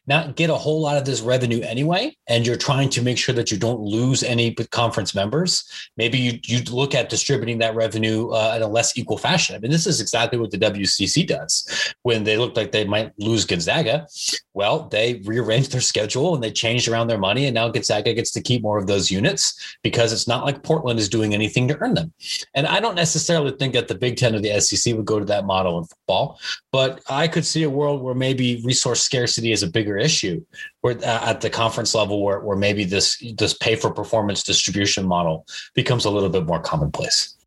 not 0.05 0.35
get 0.35 0.49
a 0.49 0.55
whole 0.55 0.81
lot 0.81 0.97
of 0.97 1.05
this 1.05 1.21
revenue 1.21 1.61
anyway, 1.61 2.15
and 2.27 2.45
you're 2.45 2.57
trying 2.57 2.89
to 2.89 3.01
make 3.01 3.17
sure 3.17 3.33
that 3.33 3.51
you 3.51 3.57
don't 3.57 3.79
lose 3.79 4.23
any 4.23 4.53
conference 4.53 5.15
members, 5.15 5.63
maybe 5.95 6.17
you 6.17 6.39
you 6.43 6.61
look 6.63 6.93
at 6.93 7.09
distributing 7.09 7.59
that 7.59 7.75
revenue 7.75 8.29
uh, 8.29 8.53
in 8.55 8.61
a 8.61 8.67
less 8.67 8.97
equal 8.97 9.17
fashion. 9.17 9.55
I 9.55 9.59
mean, 9.59 9.71
this 9.71 9.87
is 9.87 10.01
exactly 10.01 10.37
what 10.37 10.51
the 10.51 10.57
WCC 10.57 11.25
does. 11.25 11.93
When 12.03 12.23
they 12.23 12.37
looked 12.37 12.57
like 12.57 12.71
they 12.71 12.83
might 12.83 13.13
lose 13.17 13.45
Gonzaga, 13.45 14.07
well, 14.53 14.87
they 14.89 15.21
rearranged 15.25 15.71
their 15.71 15.81
schedule 15.81 16.35
and 16.35 16.43
they 16.43 16.51
changed 16.51 16.87
around 16.87 17.07
their 17.07 17.17
money, 17.17 17.45
and 17.45 17.55
now 17.55 17.69
Gonzaga 17.69 18.13
gets 18.13 18.31
to 18.31 18.41
keep 18.41 18.61
more 18.61 18.77
of 18.77 18.87
those 18.87 19.09
units 19.09 19.77
because 19.81 20.11
it's 20.11 20.27
not 20.27 20.45
like 20.45 20.63
Portland 20.63 20.99
is 20.99 21.07
doing 21.07 21.33
anything 21.33 21.67
to 21.69 21.77
earn 21.79 21.93
them. 21.93 22.11
And 22.53 22.67
I 22.67 22.79
don't 22.79 22.95
necessarily 22.95 23.51
think 23.51 23.73
that 23.73 23.87
the 23.87 23.95
Big 23.95 24.17
Ten 24.17 24.35
or 24.35 24.39
the 24.39 24.59
SEC 24.59 24.95
would 24.95 25.05
go 25.05 25.19
to 25.19 25.25
that 25.25 25.45
model 25.45 25.77
in 25.77 25.85
football, 25.85 26.39
but 26.71 27.01
I 27.09 27.27
could 27.27 27.45
see 27.45 27.63
a 27.63 27.69
world 27.69 28.01
where 28.01 28.15
maybe 28.15 28.61
resource 28.65 29.01
scarcity 29.01 29.51
is 29.51 29.63
a 29.63 29.67
bigger 29.67 29.97
issue 29.97 30.43
where 30.81 30.97
uh, 30.97 31.29
at 31.29 31.41
the 31.41 31.49
conference 31.49 31.95
level 31.95 32.21
where, 32.23 32.39
where 32.41 32.57
maybe 32.57 32.83
this 32.83 33.23
this 33.37 33.53
pay 33.53 33.75
for 33.75 33.91
performance 33.91 34.43
distribution 34.43 35.07
model 35.07 35.45
becomes 35.73 36.05
a 36.05 36.09
little 36.09 36.29
bit 36.29 36.45
more 36.45 36.59
commonplace 36.59 37.37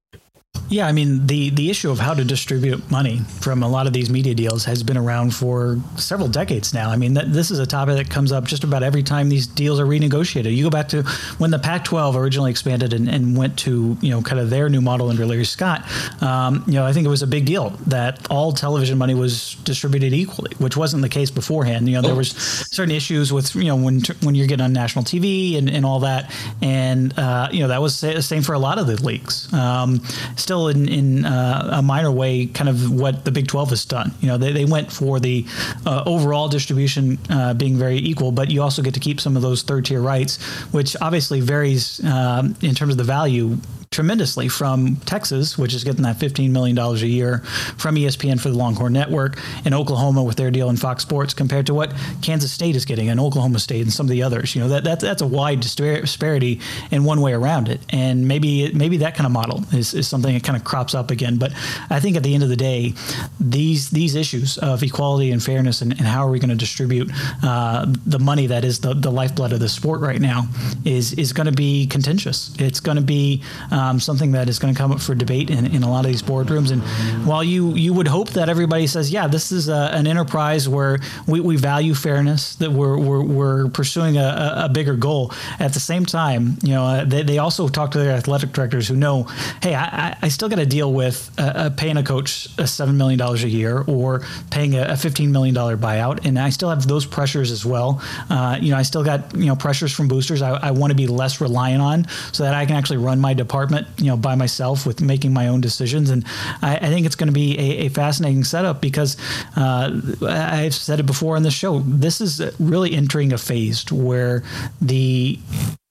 Yeah, 0.70 0.86
I 0.86 0.92
mean 0.92 1.26
the 1.26 1.50
the 1.50 1.70
issue 1.70 1.90
of 1.90 1.98
how 1.98 2.14
to 2.14 2.24
distribute 2.24 2.90
money 2.90 3.18
from 3.40 3.62
a 3.62 3.68
lot 3.68 3.86
of 3.86 3.92
these 3.92 4.08
media 4.08 4.34
deals 4.34 4.64
has 4.64 4.82
been 4.82 4.96
around 4.96 5.34
for 5.34 5.78
several 5.96 6.28
decades 6.28 6.72
now. 6.72 6.90
I 6.90 6.96
mean, 6.96 7.14
th- 7.14 7.26
this 7.28 7.50
is 7.50 7.58
a 7.58 7.66
topic 7.66 7.96
that 7.96 8.08
comes 8.08 8.32
up 8.32 8.44
just 8.44 8.64
about 8.64 8.82
every 8.82 9.02
time 9.02 9.28
these 9.28 9.46
deals 9.46 9.78
are 9.78 9.84
renegotiated. 9.84 10.54
You 10.56 10.64
go 10.64 10.70
back 10.70 10.88
to 10.88 11.02
when 11.38 11.50
the 11.50 11.58
Pac-12 11.58 12.14
originally 12.14 12.50
expanded 12.50 12.92
and, 12.92 13.08
and 13.08 13.36
went 13.36 13.58
to 13.60 13.96
you 14.00 14.10
know 14.10 14.22
kind 14.22 14.40
of 14.40 14.48
their 14.50 14.68
new 14.68 14.80
model 14.80 15.10
under 15.10 15.26
Larry 15.26 15.44
Scott. 15.44 15.84
Um, 16.22 16.64
you 16.66 16.74
know, 16.74 16.86
I 16.86 16.92
think 16.92 17.04
it 17.06 17.10
was 17.10 17.22
a 17.22 17.26
big 17.26 17.44
deal 17.44 17.70
that 17.86 18.26
all 18.30 18.52
television 18.52 18.96
money 18.96 19.14
was 19.14 19.56
distributed 19.64 20.14
equally, 20.14 20.52
which 20.58 20.76
wasn't 20.76 21.02
the 21.02 21.08
case 21.10 21.30
beforehand. 21.30 21.88
You 21.88 21.96
know, 21.96 22.02
there 22.02 22.14
was 22.14 22.30
certain 22.30 22.94
issues 22.94 23.32
with 23.32 23.54
you 23.54 23.64
know 23.64 23.76
when 23.76 24.00
when 24.22 24.34
you're 24.34 24.46
getting 24.46 24.64
on 24.64 24.72
national 24.72 25.04
TV 25.04 25.58
and, 25.58 25.68
and 25.68 25.84
all 25.84 26.00
that, 26.00 26.32
and 26.62 27.16
uh, 27.18 27.48
you 27.52 27.60
know 27.60 27.68
that 27.68 27.82
was 27.82 28.00
the 28.00 28.22
same 28.22 28.42
for 28.42 28.54
a 28.54 28.58
lot 28.58 28.78
of 28.78 28.86
the 28.86 28.96
leagues. 29.02 29.52
Um, 29.52 30.00
still 30.36 30.53
in, 30.68 30.88
in 30.88 31.24
uh, 31.24 31.70
a 31.74 31.82
minor 31.82 32.10
way, 32.10 32.46
kind 32.46 32.68
of 32.68 32.90
what 32.90 33.24
the 33.24 33.30
Big 33.30 33.46
12 33.48 33.70
has 33.70 33.84
done. 33.84 34.12
You 34.20 34.28
know, 34.28 34.38
they, 34.38 34.52
they 34.52 34.64
went 34.64 34.92
for 34.92 35.20
the 35.20 35.46
uh, 35.86 36.02
overall 36.06 36.48
distribution 36.48 37.18
uh, 37.30 37.54
being 37.54 37.76
very 37.76 37.98
equal, 37.98 38.32
but 38.32 38.50
you 38.50 38.62
also 38.62 38.82
get 38.82 38.94
to 38.94 39.00
keep 39.00 39.20
some 39.20 39.36
of 39.36 39.42
those 39.42 39.62
third 39.62 39.84
tier 39.84 40.00
rights, 40.00 40.42
which 40.72 40.96
obviously 41.00 41.40
varies 41.40 42.04
um, 42.04 42.56
in 42.62 42.74
terms 42.74 42.92
of 42.92 42.98
the 42.98 43.04
value 43.04 43.56
tremendously 43.94 44.48
from 44.48 44.96
Texas, 44.96 45.56
which 45.56 45.72
is 45.72 45.84
getting 45.84 46.02
that 46.02 46.18
$15 46.18 46.50
million 46.50 46.76
a 46.76 46.94
year 46.96 47.38
from 47.78 47.94
ESPN 47.94 48.40
for 48.40 48.50
the 48.50 48.56
Longhorn 48.56 48.92
Network, 48.92 49.38
and 49.64 49.72
Oklahoma 49.72 50.22
with 50.22 50.36
their 50.36 50.50
deal 50.50 50.68
in 50.68 50.76
Fox 50.76 51.02
Sports 51.02 51.32
compared 51.32 51.66
to 51.66 51.74
what 51.74 51.92
Kansas 52.20 52.52
State 52.52 52.74
is 52.74 52.84
getting 52.84 53.08
and 53.08 53.20
Oklahoma 53.20 53.58
State 53.58 53.82
and 53.82 53.92
some 53.92 54.06
of 54.06 54.10
the 54.10 54.22
others. 54.22 54.54
You 54.54 54.62
know, 54.62 54.68
that, 54.68 54.84
that 54.84 55.00
that's 55.00 55.22
a 55.22 55.26
wide 55.26 55.60
disparity 55.60 56.60
in 56.90 57.04
one 57.04 57.20
way 57.20 57.32
around 57.32 57.68
it. 57.68 57.80
And 57.90 58.26
maybe 58.26 58.72
maybe 58.72 58.96
that 58.98 59.14
kind 59.14 59.26
of 59.26 59.32
model 59.32 59.64
is, 59.72 59.94
is 59.94 60.08
something 60.08 60.34
that 60.34 60.42
kind 60.42 60.56
of 60.56 60.64
crops 60.64 60.94
up 60.94 61.10
again. 61.10 61.36
But 61.36 61.52
I 61.90 62.00
think 62.00 62.16
at 62.16 62.22
the 62.22 62.34
end 62.34 62.42
of 62.42 62.48
the 62.48 62.56
day, 62.56 62.94
these 63.38 63.90
these 63.90 64.14
issues 64.14 64.58
of 64.58 64.82
equality 64.82 65.30
and 65.30 65.42
fairness 65.42 65.82
and, 65.82 65.92
and 65.92 66.02
how 66.02 66.26
are 66.26 66.30
we 66.30 66.38
going 66.38 66.50
to 66.50 66.56
distribute 66.56 67.10
uh, 67.42 67.86
the 68.06 68.18
money 68.18 68.46
that 68.48 68.64
is 68.64 68.80
the, 68.80 68.94
the 68.94 69.10
lifeblood 69.10 69.52
of 69.52 69.60
the 69.60 69.68
sport 69.68 70.00
right 70.00 70.20
now 70.20 70.48
is 70.84 71.12
is 71.14 71.32
going 71.32 71.46
to 71.46 71.52
be 71.52 71.86
contentious. 71.86 72.54
It's 72.58 72.80
going 72.80 72.96
to 72.96 73.02
be 73.02 73.42
uh, 73.70 73.83
um, 73.84 74.00
something 74.00 74.32
that 74.32 74.48
is 74.48 74.58
going 74.58 74.74
to 74.74 74.78
come 74.78 74.92
up 74.92 75.00
for 75.00 75.14
debate 75.14 75.50
in, 75.50 75.66
in 75.66 75.82
a 75.82 75.90
lot 75.90 76.04
of 76.04 76.10
these 76.10 76.22
boardrooms. 76.22 76.70
And 76.70 76.82
while 77.26 77.44
you 77.44 77.74
you 77.74 77.92
would 77.92 78.08
hope 78.08 78.30
that 78.30 78.48
everybody 78.48 78.86
says, 78.86 79.10
yeah, 79.10 79.26
this 79.26 79.52
is 79.52 79.68
a, 79.68 79.90
an 79.92 80.06
enterprise 80.06 80.68
where 80.68 80.98
we, 81.26 81.40
we 81.40 81.56
value 81.56 81.94
fairness, 81.94 82.56
that 82.56 82.70
we're, 82.70 82.98
we're, 82.98 83.22
we're 83.22 83.68
pursuing 83.68 84.16
a, 84.16 84.64
a 84.64 84.68
bigger 84.68 84.94
goal. 84.94 85.32
At 85.58 85.72
the 85.74 85.80
same 85.80 86.06
time, 86.06 86.58
you 86.62 86.70
know, 86.70 86.84
uh, 86.84 87.04
they, 87.04 87.22
they 87.22 87.38
also 87.38 87.68
talk 87.68 87.90
to 87.92 87.98
their 87.98 88.12
athletic 88.12 88.52
directors 88.52 88.88
who 88.88 88.96
know, 88.96 89.24
hey, 89.62 89.74
I, 89.74 90.16
I 90.22 90.28
still 90.28 90.48
got 90.48 90.56
to 90.56 90.66
deal 90.66 90.92
with 90.92 91.30
uh, 91.38 91.70
paying 91.76 91.96
a 91.96 92.02
coach 92.02 92.48
$7 92.56 92.94
million 92.94 93.20
a 93.20 93.34
year 93.46 93.84
or 93.86 94.22
paying 94.50 94.74
a, 94.74 94.82
a 94.82 94.96
$15 94.96 95.30
million 95.30 95.54
buyout. 95.54 96.24
And 96.24 96.38
I 96.38 96.50
still 96.50 96.70
have 96.70 96.86
those 96.86 97.06
pressures 97.06 97.50
as 97.50 97.64
well. 97.64 98.02
Uh, 98.30 98.58
you 98.60 98.70
know, 98.70 98.76
I 98.76 98.82
still 98.82 99.04
got, 99.04 99.34
you 99.34 99.46
know, 99.46 99.56
pressures 99.56 99.92
from 99.92 100.08
boosters 100.08 100.42
I, 100.42 100.52
I 100.52 100.70
want 100.70 100.90
to 100.90 100.96
be 100.96 101.06
less 101.06 101.40
reliant 101.40 101.82
on 101.82 102.06
so 102.32 102.44
that 102.44 102.54
I 102.54 102.66
can 102.66 102.76
actually 102.76 102.98
run 102.98 103.20
my 103.20 103.34
department 103.34 103.73
department, 103.74 104.00
you 104.00 104.10
know, 104.10 104.16
by 104.16 104.34
myself 104.34 104.86
with 104.86 105.00
making 105.00 105.32
my 105.32 105.48
own 105.48 105.60
decisions. 105.60 106.10
And 106.10 106.24
I, 106.62 106.76
I 106.76 106.88
think 106.88 107.06
it's 107.06 107.16
going 107.16 107.28
to 107.28 107.32
be 107.32 107.58
a, 107.58 107.86
a, 107.86 107.88
fascinating 107.88 108.44
setup 108.44 108.80
because 108.80 109.16
uh, 109.56 110.00
I've 110.22 110.74
said 110.74 111.00
it 111.00 111.06
before 111.06 111.36
on 111.36 111.42
the 111.42 111.50
show. 111.50 111.80
This 111.80 112.20
is 112.20 112.42
really 112.58 112.94
entering 112.94 113.32
a 113.32 113.38
phase 113.38 113.90
where 113.90 114.42
the 114.80 115.38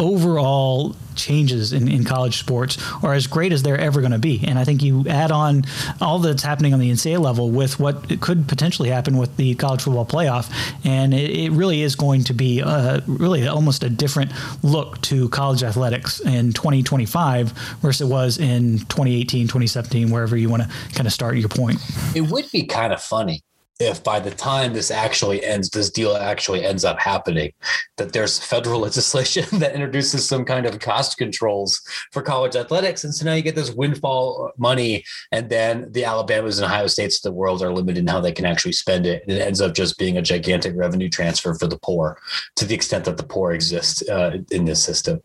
overall 0.04 0.96
changes 1.16 1.74
in, 1.74 1.88
in 1.88 2.04
college 2.04 2.38
sports 2.38 2.78
are 3.04 3.14
as 3.14 3.28
great 3.28 3.52
as 3.52 3.64
they're 3.64 3.78
ever 3.78 4.02
going 4.02 4.12
to 4.12 4.20
be. 4.20 4.44
And 4.46 4.60
I 4.60 4.64
think 4.64 4.82
you 4.82 5.06
add 5.08 5.32
on 5.32 5.64
all 6.02 6.20
that's 6.20 6.44
happening 6.44 6.74
on 6.74 6.80
the 6.80 6.92
NCAA 6.92 7.20
level 7.20 7.50
with 7.50 7.80
what 7.80 8.20
could 8.22 8.48
potentially 8.48 8.90
happen 8.90 9.18
with 9.18 9.36
the 9.38 9.56
college 9.56 9.84
football 9.84 10.06
playoff. 10.06 10.52
And 10.84 11.14
it, 11.14 11.30
it 11.32 11.52
really 11.52 11.82
is 11.82 11.96
going 11.96 12.24
to 12.26 12.34
be 12.34 12.62
uh, 12.62 13.02
really 13.08 13.48
almost 13.48 13.84
a 13.84 13.90
different 13.90 14.32
look 14.64 15.02
to 15.04 15.30
college 15.30 15.64
athletics 15.64 16.20
in 16.22 16.54
2025 16.54 17.52
versus 17.82 18.02
it 18.02 18.12
was 18.12 18.38
in 18.38 18.80
2018, 18.80 19.48
2017, 19.48 20.10
wherever 20.10 20.36
you 20.36 20.50
want 20.50 20.64
to 20.64 20.70
kind 20.94 21.08
of 21.08 21.14
start 21.14 21.38
your 21.38 21.50
point. 21.50 21.80
It 22.16 22.22
would 22.22 22.52
be 22.52 22.66
kind 22.66 22.92
of 22.92 23.02
funny 23.02 23.44
if 23.80 24.04
by 24.04 24.20
the 24.20 24.32
time 24.32 24.74
this 24.74 24.92
actually 24.92 25.44
ends, 25.44 25.70
this 25.70 25.90
deal 25.90 26.16
actually 26.16 26.64
ends 26.64 26.86
up 26.86 27.00
happening, 27.00 27.52
that 27.98 28.14
there's 28.14 28.40
federal 28.40 28.80
legislation 28.88 29.46
that 29.60 29.74
introduces 29.74 30.28
some 30.28 30.46
kind 30.46 30.66
of 30.66 30.80
cost 30.80 31.18
controls 31.18 31.82
for 32.12 32.22
college 32.22 32.56
athletics. 32.56 33.04
And 33.04 33.14
so 33.14 33.26
now 33.26 33.34
you 33.34 33.42
get 33.42 33.56
this 33.56 33.72
windfall 33.72 34.52
money, 34.58 35.04
and 35.32 35.50
then 35.50 35.92
the 35.92 36.06
Alabamas 36.06 36.60
and 36.60 36.66
Ohio 36.66 36.88
States 36.88 37.18
of 37.18 37.24
the 37.24 37.32
world 37.32 37.62
are 37.64 37.74
limited 37.74 38.00
in 38.00 38.08
how 38.08 38.22
they 38.22 38.32
can 38.32 38.46
actually 38.46 38.74
spend 38.74 39.06
it. 39.06 39.24
And 39.24 39.38
it 39.38 39.42
ends 39.42 39.62
up 39.62 39.74
just 39.74 39.98
being 39.98 40.18
a 40.18 40.22
gigantic 40.22 40.74
revenue 40.76 41.10
transfer 41.10 41.54
for 41.54 41.68
the 41.68 41.80
poor 41.80 42.20
to 42.56 42.66
the 42.66 42.76
extent 42.76 43.06
that 43.06 43.18
the 43.18 43.24
poor 43.24 43.52
exist 43.52 44.08
uh, 44.10 44.38
in 44.52 44.66
this 44.66 44.84
system. 44.84 45.22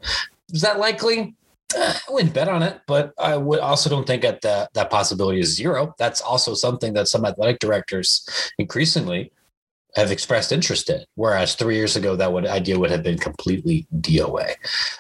Is 0.52 0.62
that 0.62 0.78
likely? 0.78 1.34
I 1.74 2.00
wouldn't 2.08 2.34
bet 2.34 2.48
on 2.48 2.62
it, 2.62 2.80
but 2.86 3.12
I 3.18 3.36
would 3.36 3.60
also 3.60 3.90
don't 3.90 4.06
think 4.06 4.22
that 4.22 4.40
the, 4.40 4.68
that 4.74 4.90
possibility 4.90 5.40
is 5.40 5.54
zero. 5.54 5.94
That's 5.98 6.20
also 6.20 6.54
something 6.54 6.94
that 6.94 7.08
some 7.08 7.24
athletic 7.24 7.58
directors 7.58 8.26
increasingly 8.58 9.32
have 9.96 10.10
expressed 10.10 10.52
interest 10.52 10.88
in. 10.90 11.02
Whereas 11.14 11.54
three 11.54 11.76
years 11.76 11.96
ago, 11.96 12.16
that 12.16 12.32
would 12.32 12.46
idea 12.46 12.78
would 12.78 12.90
have 12.90 13.02
been 13.02 13.18
completely 13.18 13.86
DOA. 14.00 14.54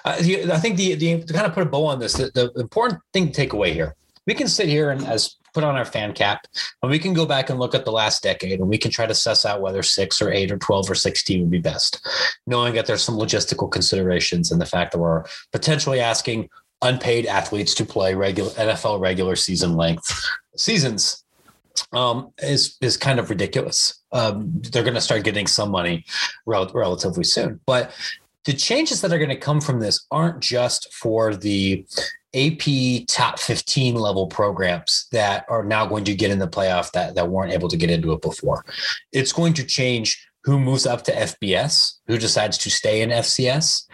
Uh, 0.04 0.16
I 0.18 0.58
think 0.58 0.76
the, 0.76 0.94
the 0.94 1.22
to 1.22 1.32
kind 1.32 1.46
of 1.46 1.54
put 1.54 1.62
a 1.62 1.70
bow 1.70 1.86
on 1.86 2.00
this, 2.00 2.14
the, 2.14 2.30
the 2.34 2.52
important 2.60 3.00
thing 3.12 3.28
to 3.28 3.32
take 3.32 3.52
away 3.52 3.72
here, 3.72 3.94
we 4.26 4.34
can 4.34 4.48
sit 4.48 4.68
here 4.68 4.90
and 4.90 5.06
as 5.06 5.36
put 5.54 5.64
on 5.64 5.76
our 5.76 5.84
fan 5.84 6.12
cap 6.12 6.46
and 6.82 6.90
we 6.90 6.98
can 6.98 7.12
go 7.12 7.26
back 7.26 7.50
and 7.50 7.58
look 7.58 7.74
at 7.74 7.84
the 7.84 7.92
last 7.92 8.22
decade 8.22 8.60
and 8.60 8.68
we 8.68 8.78
can 8.78 8.90
try 8.90 9.06
to 9.06 9.14
suss 9.14 9.44
out 9.44 9.60
whether 9.60 9.82
six 9.82 10.20
or 10.20 10.30
eight 10.30 10.50
or 10.50 10.58
12 10.58 10.90
or 10.90 10.94
16 10.94 11.40
would 11.40 11.50
be 11.50 11.58
best, 11.58 12.06
knowing 12.46 12.74
that 12.74 12.86
there's 12.86 13.02
some 13.02 13.16
logistical 13.16 13.70
considerations 13.70 14.50
and 14.50 14.60
the 14.60 14.66
fact 14.66 14.92
that 14.92 14.98
we're 14.98 15.24
potentially 15.52 16.00
asking 16.00 16.48
unpaid 16.82 17.26
athletes 17.26 17.74
to 17.74 17.84
play 17.84 18.14
regular 18.14 18.50
NFL 18.50 19.00
regular 19.00 19.34
season 19.34 19.76
length 19.76 20.24
seasons 20.56 21.24
um, 21.92 22.32
is 22.38 22.76
is 22.80 22.96
kind 22.96 23.18
of 23.18 23.30
ridiculous. 23.30 24.02
Um, 24.12 24.50
they're 24.54 24.82
going 24.82 24.94
to 24.94 25.00
start 25.00 25.24
getting 25.24 25.46
some 25.46 25.70
money 25.70 26.04
rel- 26.46 26.70
relatively 26.74 27.24
soon, 27.24 27.60
but 27.66 27.92
the 28.44 28.52
changes 28.52 29.00
that 29.02 29.12
are 29.12 29.18
going 29.18 29.28
to 29.28 29.36
come 29.36 29.60
from 29.60 29.80
this 29.80 30.06
aren't 30.10 30.40
just 30.40 30.92
for 30.94 31.34
the 31.34 31.84
AP 32.34 33.06
top 33.06 33.38
15 33.38 33.94
level 33.94 34.26
programs 34.26 35.06
that 35.12 35.44
are 35.48 35.64
now 35.64 35.86
going 35.86 36.04
to 36.04 36.14
get 36.14 36.30
in 36.30 36.38
the 36.38 36.48
playoff 36.48 36.92
that, 36.92 37.14
that 37.14 37.28
weren't 37.28 37.52
able 37.52 37.68
to 37.68 37.76
get 37.76 37.90
into 37.90 38.12
it 38.12 38.22
before. 38.22 38.64
It's 39.12 39.32
going 39.32 39.54
to 39.54 39.64
change 39.64 40.28
who 40.44 40.58
moves 40.58 40.86
up 40.86 41.02
to 41.04 41.12
FBS, 41.12 41.98
who 42.06 42.16
decides 42.16 42.56
to 42.58 42.70
stay 42.70 43.02
in 43.02 43.10
FCS, 43.10 43.86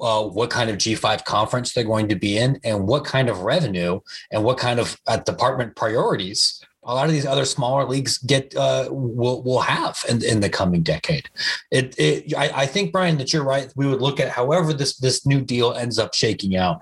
uh, 0.00 0.24
what 0.24 0.50
kind 0.50 0.70
of 0.70 0.76
G5 0.76 1.24
conference 1.24 1.72
they're 1.72 1.84
going 1.84 2.08
to 2.08 2.16
be 2.16 2.38
in, 2.38 2.58
and 2.64 2.88
what 2.88 3.04
kind 3.04 3.28
of 3.28 3.42
revenue 3.42 4.00
and 4.32 4.42
what 4.42 4.58
kind 4.58 4.80
of 4.80 5.00
uh, 5.06 5.18
department 5.18 5.76
priorities 5.76 6.59
a 6.82 6.94
lot 6.94 7.06
of 7.06 7.12
these 7.12 7.26
other 7.26 7.44
smaller 7.44 7.84
leagues 7.84 8.18
get 8.18 8.54
uh, 8.56 8.88
will 8.90 9.42
will 9.42 9.60
have 9.60 10.02
in, 10.08 10.24
in 10.24 10.40
the 10.40 10.48
coming 10.48 10.82
decade. 10.82 11.28
It, 11.70 11.94
it 11.98 12.34
I, 12.36 12.62
I, 12.62 12.66
think 12.66 12.90
Bryan 12.90 13.18
that 13.18 13.32
you're 13.32 13.44
right. 13.44 13.70
We 13.76 13.86
would 13.86 14.00
look 14.00 14.18
at 14.18 14.30
however 14.30 14.72
this 14.72 14.96
this 14.96 15.26
new 15.26 15.40
deal 15.42 15.74
ends 15.74 15.98
up 15.98 16.14
shaking 16.14 16.56
out 16.56 16.80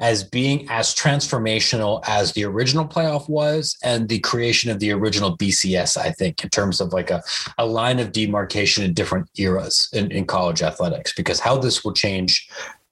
as 0.00 0.22
being 0.22 0.68
as 0.70 0.94
transformational 0.94 2.02
as 2.06 2.32
the 2.32 2.44
original 2.44 2.86
playoff 2.86 3.28
was 3.28 3.76
and 3.82 4.08
the 4.08 4.20
creation 4.20 4.70
of 4.70 4.78
the 4.78 4.92
original 4.92 5.36
BCS. 5.36 5.96
I 5.96 6.12
think 6.12 6.44
in 6.44 6.50
terms 6.50 6.80
of 6.80 6.92
like 6.92 7.10
a, 7.10 7.22
a 7.58 7.66
line 7.66 7.98
of 7.98 8.12
demarcation 8.12 8.84
in 8.84 8.94
different 8.94 9.28
eras 9.36 9.88
in, 9.92 10.12
in 10.12 10.26
college 10.26 10.62
athletics 10.62 11.12
because 11.12 11.40
how 11.40 11.58
this 11.58 11.84
will 11.84 11.92
change 11.92 12.48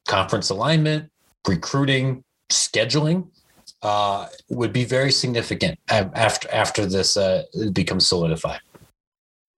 conference 0.08 0.50
alignment, 0.50 1.08
recruiting, 1.46 2.24
scheduling 2.50 3.28
uh, 3.82 4.28
would 4.48 4.72
be 4.72 4.84
very 4.84 5.10
significant 5.10 5.78
after 5.88 6.48
after 6.52 6.86
this 6.86 7.16
uh, 7.16 7.44
becomes 7.72 8.06
solidified. 8.06 8.60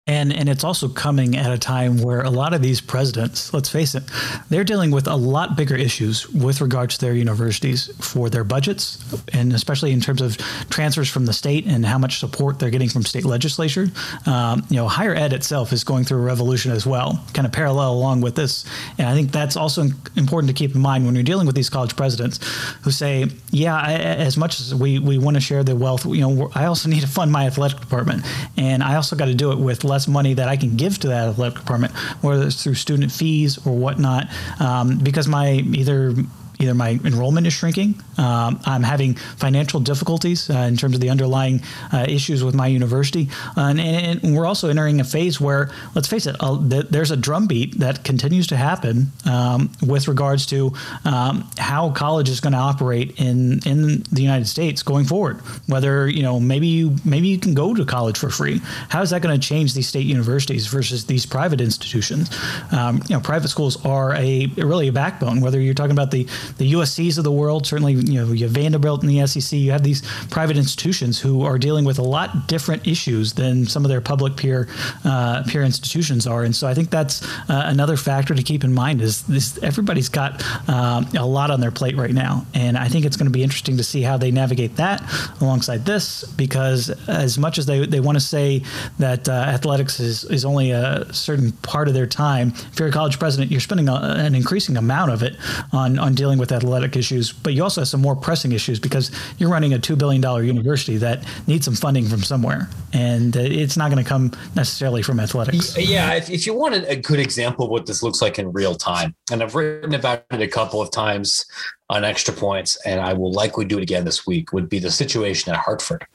And 0.06 0.34
and 0.34 0.50
it's 0.50 0.64
also 0.64 0.88
coming 0.88 1.34
at 1.34 1.50
a 1.50 1.56
time 1.56 1.96
where 1.96 2.20
a 2.20 2.28
lot 2.28 2.52
of 2.52 2.60
these 2.60 2.78
presidents, 2.78 3.54
let's 3.54 3.70
face 3.70 3.94
it, 3.94 4.02
they're 4.50 4.62
dealing 4.62 4.90
with 4.90 5.06
a 5.06 5.16
lot 5.16 5.56
bigger 5.56 5.76
issues 5.76 6.28
with 6.28 6.60
regards 6.60 6.98
to 6.98 7.06
their 7.06 7.14
universities 7.14 7.90
for 8.00 8.28
their 8.28 8.44
budgets, 8.44 9.02
and 9.32 9.54
especially 9.54 9.92
in 9.92 10.02
terms 10.02 10.20
of 10.20 10.36
transfers 10.68 11.08
from 11.08 11.24
the 11.24 11.32
state 11.32 11.64
and 11.66 11.86
how 11.86 11.96
much 11.96 12.18
support 12.18 12.58
they're 12.58 12.68
getting 12.68 12.90
from 12.90 13.02
state 13.02 13.24
legislature. 13.24 13.88
Um, 14.26 14.66
you 14.68 14.76
know, 14.76 14.88
higher 14.88 15.14
ed 15.14 15.32
itself 15.32 15.72
is 15.72 15.84
going 15.84 16.04
through 16.04 16.18
a 16.18 16.26
revolution 16.26 16.70
as 16.70 16.84
well, 16.84 17.24
kind 17.32 17.46
of 17.46 17.52
parallel 17.52 17.94
along 17.94 18.20
with 18.20 18.34
this. 18.34 18.66
And 18.98 19.08
I 19.08 19.14
think 19.14 19.32
that's 19.32 19.56
also 19.56 19.86
important 20.16 20.48
to 20.50 20.54
keep 20.54 20.74
in 20.74 20.82
mind 20.82 21.06
when 21.06 21.14
you're 21.14 21.24
dealing 21.24 21.46
with 21.46 21.56
these 21.56 21.70
college 21.70 21.96
presidents 21.96 22.40
who 22.82 22.90
say, 22.90 23.30
"Yeah, 23.52 23.74
I, 23.74 23.94
as 23.94 24.36
much 24.36 24.60
as 24.60 24.74
we 24.74 24.98
we 24.98 25.16
want 25.16 25.36
to 25.36 25.40
share 25.40 25.64
the 25.64 25.74
wealth, 25.74 26.04
you 26.04 26.20
know, 26.20 26.50
I 26.54 26.66
also 26.66 26.90
need 26.90 27.00
to 27.00 27.08
fund 27.08 27.32
my 27.32 27.46
athletic 27.46 27.80
department, 27.80 28.22
and 28.58 28.82
I 28.82 28.96
also 28.96 29.16
got 29.16 29.26
to 29.26 29.34
do 29.34 29.50
it 29.50 29.58
with." 29.58 29.82
Less 29.94 30.08
money 30.08 30.34
that 30.34 30.48
I 30.48 30.56
can 30.56 30.76
give 30.76 30.98
to 31.00 31.08
that 31.08 31.28
athletic 31.28 31.58
department, 31.58 31.92
whether 32.20 32.46
it's 32.46 32.62
through 32.62 32.74
student 32.74 33.12
fees 33.12 33.64
or 33.64 33.72
whatnot, 33.76 34.28
um, 34.60 34.98
because 34.98 35.28
my 35.28 35.52
either 35.52 36.14
Either 36.60 36.74
my 36.74 36.98
enrollment 37.04 37.46
is 37.46 37.52
shrinking, 37.52 37.94
um, 38.18 38.60
I'm 38.64 38.82
having 38.82 39.14
financial 39.14 39.80
difficulties 39.80 40.50
uh, 40.50 40.54
in 40.54 40.76
terms 40.76 40.94
of 40.94 41.00
the 41.00 41.10
underlying 41.10 41.62
uh, 41.92 42.06
issues 42.08 42.44
with 42.44 42.54
my 42.54 42.66
university, 42.66 43.28
and, 43.56 43.80
and, 43.80 44.34
we're 44.34 44.46
also 44.46 44.68
entering 44.68 45.00
a 45.00 45.04
phase 45.04 45.40
where, 45.40 45.70
let's 45.94 46.08
face 46.08 46.26
it, 46.26 46.34
uh, 46.40 46.58
there's 46.60 47.10
a 47.10 47.16
drumbeat 47.16 47.78
that 47.78 48.02
continues 48.04 48.46
to 48.48 48.56
happen 48.56 49.12
um, 49.26 49.70
with 49.86 50.08
regards 50.08 50.46
to 50.46 50.72
um, 51.04 51.48
how 51.58 51.90
college 51.90 52.28
is 52.28 52.40
going 52.40 52.52
to 52.52 52.58
operate 52.58 53.18
in 53.18 53.60
in 53.66 54.02
the 54.12 54.22
United 54.22 54.46
States 54.46 54.82
going 54.82 55.04
forward. 55.04 55.40
Whether 55.66 56.08
you 56.08 56.22
know 56.22 56.40
maybe 56.40 56.66
you 56.66 56.96
maybe 57.04 57.28
you 57.28 57.38
can 57.38 57.54
go 57.54 57.74
to 57.74 57.84
college 57.84 58.18
for 58.18 58.30
free. 58.30 58.60
How 58.88 59.02
is 59.02 59.10
that 59.10 59.22
going 59.22 59.38
to 59.38 59.46
change 59.46 59.74
these 59.74 59.88
state 59.88 60.06
universities 60.06 60.66
versus 60.66 61.06
these 61.06 61.26
private 61.26 61.60
institutions? 61.60 62.30
Um, 62.72 63.02
you 63.08 63.14
know, 63.14 63.20
private 63.20 63.48
schools 63.48 63.84
are 63.84 64.14
a 64.14 64.46
really 64.56 64.88
a 64.88 64.92
backbone. 64.92 65.40
Whether 65.40 65.60
you're 65.60 65.74
talking 65.74 65.92
about 65.92 66.10
the 66.10 66.26
the 66.58 66.72
USC's 66.72 67.18
of 67.18 67.24
the 67.24 67.32
world, 67.32 67.66
certainly 67.66 67.94
you 67.94 68.20
know 68.20 68.32
you 68.32 68.44
have 68.44 68.52
Vanderbilt 68.52 69.02
in 69.02 69.08
the 69.08 69.26
SEC. 69.26 69.58
You 69.58 69.72
have 69.72 69.82
these 69.82 70.02
private 70.30 70.56
institutions 70.56 71.20
who 71.20 71.42
are 71.42 71.58
dealing 71.58 71.84
with 71.84 71.98
a 71.98 72.02
lot 72.02 72.48
different 72.48 72.86
issues 72.86 73.32
than 73.34 73.66
some 73.66 73.84
of 73.84 73.88
their 73.88 74.00
public 74.00 74.36
peer 74.36 74.68
uh, 75.04 75.42
peer 75.46 75.62
institutions 75.62 76.26
are, 76.26 76.42
and 76.44 76.54
so 76.54 76.66
I 76.66 76.74
think 76.74 76.90
that's 76.90 77.24
uh, 77.48 77.62
another 77.66 77.96
factor 77.96 78.34
to 78.34 78.42
keep 78.42 78.64
in 78.64 78.72
mind. 78.72 79.00
Is 79.00 79.22
this 79.22 79.62
everybody's 79.62 80.08
got 80.08 80.42
um, 80.68 81.06
a 81.16 81.26
lot 81.26 81.50
on 81.50 81.60
their 81.60 81.70
plate 81.70 81.96
right 81.96 82.12
now, 82.12 82.46
and 82.54 82.76
I 82.76 82.88
think 82.88 83.04
it's 83.04 83.16
going 83.16 83.26
to 83.26 83.32
be 83.32 83.42
interesting 83.42 83.76
to 83.76 83.84
see 83.84 84.02
how 84.02 84.16
they 84.16 84.30
navigate 84.30 84.76
that 84.76 85.02
alongside 85.40 85.84
this 85.84 86.24
because 86.24 86.90
as 87.08 87.38
much 87.38 87.58
as 87.58 87.66
they, 87.66 87.86
they 87.86 88.00
want 88.00 88.16
to 88.16 88.24
say 88.24 88.62
that 88.98 89.28
uh, 89.28 89.32
athletics 89.32 90.00
is, 90.00 90.24
is 90.24 90.44
only 90.44 90.70
a 90.70 91.12
certain 91.12 91.52
part 91.52 91.88
of 91.88 91.94
their 91.94 92.06
time, 92.06 92.52
if 92.72 92.78
you're 92.78 92.88
a 92.88 92.92
college 92.92 93.18
president, 93.18 93.50
you're 93.50 93.60
spending 93.60 93.88
a, 93.88 93.94
an 93.94 94.34
increasing 94.34 94.76
amount 94.76 95.10
of 95.10 95.22
it 95.22 95.36
on, 95.72 95.98
on 95.98 96.14
dealing 96.14 96.33
with 96.38 96.52
athletic 96.52 96.96
issues, 96.96 97.32
but 97.32 97.54
you 97.54 97.62
also 97.62 97.80
have 97.80 97.88
some 97.88 98.00
more 98.00 98.16
pressing 98.16 98.52
issues 98.52 98.78
because 98.78 99.10
you're 99.38 99.50
running 99.50 99.74
a 99.74 99.78
$2 99.78 99.96
billion 99.98 100.22
university 100.44 100.96
that 100.98 101.24
needs 101.46 101.64
some 101.64 101.74
funding 101.74 102.06
from 102.06 102.22
somewhere. 102.22 102.68
And 102.92 103.36
uh, 103.36 103.40
it's 103.40 103.76
not 103.76 103.90
going 103.90 104.02
to 104.02 104.08
come 104.08 104.32
necessarily 104.54 105.02
from 105.02 105.20
athletics. 105.20 105.76
Yeah. 105.76 106.14
If, 106.14 106.30
if 106.30 106.46
you 106.46 106.54
want 106.54 106.74
a 106.74 106.96
good 106.96 107.20
example 107.20 107.66
of 107.66 107.70
what 107.70 107.86
this 107.86 108.02
looks 108.02 108.22
like 108.22 108.38
in 108.38 108.52
real 108.52 108.74
time, 108.74 109.14
and 109.30 109.42
I've 109.42 109.54
written 109.54 109.94
about 109.94 110.24
it 110.30 110.40
a 110.40 110.48
couple 110.48 110.80
of 110.80 110.90
times 110.90 111.44
on 111.90 112.02
extra 112.02 112.32
points, 112.32 112.78
and 112.86 113.00
I 113.00 113.12
will 113.12 113.32
likely 113.32 113.66
do 113.66 113.78
it 113.78 113.82
again 113.82 114.04
this 114.04 114.26
week, 114.26 114.52
would 114.52 114.70
be 114.70 114.78
the 114.78 114.90
situation 114.90 115.52
at 115.52 115.58
Hartford, 115.58 116.06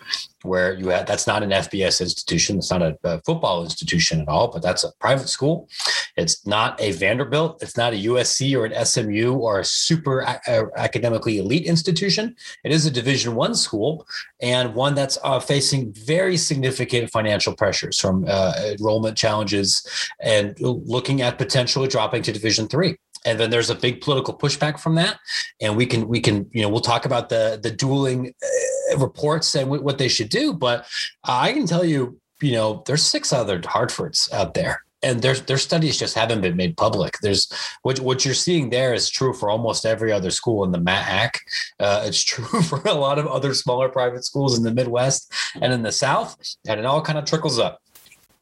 where 0.41 0.74
you 0.74 0.88
had 0.88 1.05
that's 1.05 1.28
not 1.28 1.43
an 1.43 1.51
FBS 1.51 2.01
institution, 2.01 2.57
it's 2.57 2.72
not 2.72 2.82
a, 2.82 2.97
a, 3.03 3.22
football 3.22 3.63
institution 3.63 4.22
at 4.22 4.28
all, 4.28 4.47
but 4.47 4.63
that's 4.63 4.84
a 4.84 4.91
private 4.99 5.30
school. 5.30 5.70
It's 6.17 6.45
not 6.47 6.80
a 6.82 6.93
Vanderbilt, 6.93 7.61
it's 7.61 7.78
not 7.78 7.93
a 7.93 7.97
USC 7.97 8.57
or 8.57 8.65
an 8.65 8.84
SMU 8.84 9.34
or 9.34 9.59
a 9.59 9.65
super 9.65 10.22
a- 10.22 10.70
academically 10.76 11.38
elite 11.38 11.67
institution. 11.67 12.36
It 12.63 12.72
is 12.72 12.88
a 12.88 12.91
Division 12.91 13.36
One 13.36 13.53
school 13.53 14.07
and 14.41 14.74
one 14.74 14.95
that's 14.95 15.20
uh, 15.24 15.39
facing 15.39 15.93
very 15.93 16.38
significant 16.38 17.11
financial 17.11 17.55
pressures 17.55 17.99
from 17.99 18.26
uh, 18.28 18.53
enrollment 18.65 19.17
challenges 19.17 19.88
and 20.20 20.59
looking 20.59 21.22
at 21.22 21.38
potentially 21.38 21.88
dropping 21.88 22.24
to 22.24 22.32
Division 22.32 22.67
Three 22.67 22.97
and 23.26 23.39
then 23.39 23.49
there's 23.49 23.70
a 23.70 23.76
big 23.76 24.01
political 24.01 24.38
pushback 24.38 24.80
from 24.80 24.95
that 24.95 25.20
and 25.61 25.76
we 25.76 25.86
can 25.86 26.07
we 26.07 26.20
can 26.20 26.47
you 26.51 26.61
know 26.61 26.70
we'll 26.70 26.80
talk 26.80 27.05
about 27.05 27.30
the 27.30 27.59
the 27.61 27.72
dueling 27.72 28.34
uh, 28.43 28.97
reports 28.97 29.55
and 29.55 29.65
w- 29.65 29.84
what 29.84 29.97
they 29.97 30.07
should 30.07 30.30
do 30.30 30.53
but 30.53 30.86
i 31.26 31.51
can 31.51 31.65
tell 31.65 31.84
you 31.84 32.20
you 32.41 32.53
know 32.53 32.84
there's 32.86 33.03
six 33.03 33.34
other 33.34 33.61
hartfords 33.65 34.30
out 34.34 34.53
there 34.53 34.84
and 35.01 35.22
their 35.22 35.36
their 35.36 35.57
studies 35.57 35.97
just 35.97 36.15
haven't 36.15 36.41
been 36.41 36.55
made 36.55 36.76
public. 36.76 37.17
There's 37.22 37.51
what 37.84 37.99
what 37.99 38.26
you're 38.26 38.34
seeing 38.34 38.70
there 38.70 38.93
is 38.93 39.09
true 39.09 39.34
for 39.34 39.49
almost 39.49 39.86
every 39.86 40.11
other 40.11 40.32
school 40.32 40.63
in 40.63 40.72
the 40.72 40.80
MAC. 40.80 41.39
Uh, 41.80 42.03
it's 42.05 42.24
true 42.32 42.61
for 42.61 42.82
a 42.86 42.93
lot 42.93 43.20
of 43.20 43.28
other 43.28 43.53
smaller 43.53 43.89
private 43.89 44.26
schools 44.26 44.57
in 44.57 44.63
the 44.63 44.74
Midwest 44.74 45.32
and 45.61 45.72
in 45.72 45.84
the 45.84 45.91
South, 45.91 46.38
and 46.67 46.80
it 46.80 46.86
all 46.86 47.01
kind 47.01 47.17
of 47.17 47.26
trickles 47.26 47.59
up. 47.59 47.82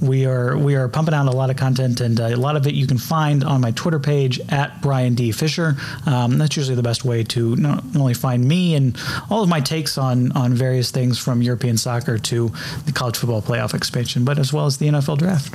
we 0.00 0.24
are 0.24 0.56
we 0.56 0.76
are 0.76 0.86
pumping 0.86 1.14
out 1.14 1.26
a 1.26 1.36
lot 1.36 1.50
of 1.50 1.56
content, 1.56 2.00
and 2.00 2.20
a 2.20 2.36
lot 2.36 2.54
of 2.54 2.68
it 2.68 2.74
you 2.74 2.86
can 2.86 2.96
find 2.96 3.42
on 3.42 3.60
my 3.60 3.72
Twitter 3.72 3.98
page 3.98 4.38
at 4.50 4.80
Bryan 4.82 5.16
D 5.16 5.32
Fischer. 5.32 5.74
Um, 6.06 6.38
that's 6.38 6.56
usually 6.56 6.76
the 6.76 6.84
best 6.84 7.04
way 7.04 7.24
to 7.24 7.56
not 7.56 7.82
only 7.96 8.14
find 8.14 8.46
me 8.46 8.76
and 8.76 8.96
all 9.32 9.42
of 9.42 9.48
my 9.48 9.60
takes 9.60 9.96
on 9.96 10.30
on 10.32 10.52
various 10.52 10.90
things 10.90 11.18
from 11.18 11.40
European 11.40 11.78
soccer 11.78 12.18
to 12.18 12.52
the 12.84 12.92
college 12.92 13.16
football 13.16 13.40
playoff 13.40 13.74
expansion, 13.74 14.24
but 14.24 14.38
as 14.38 14.52
well 14.52 14.66
as 14.66 14.76
the 14.76 14.86
NFL 14.86 15.18
draft. 15.18 15.52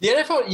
The 0.00 0.08
NFL. 0.08 0.48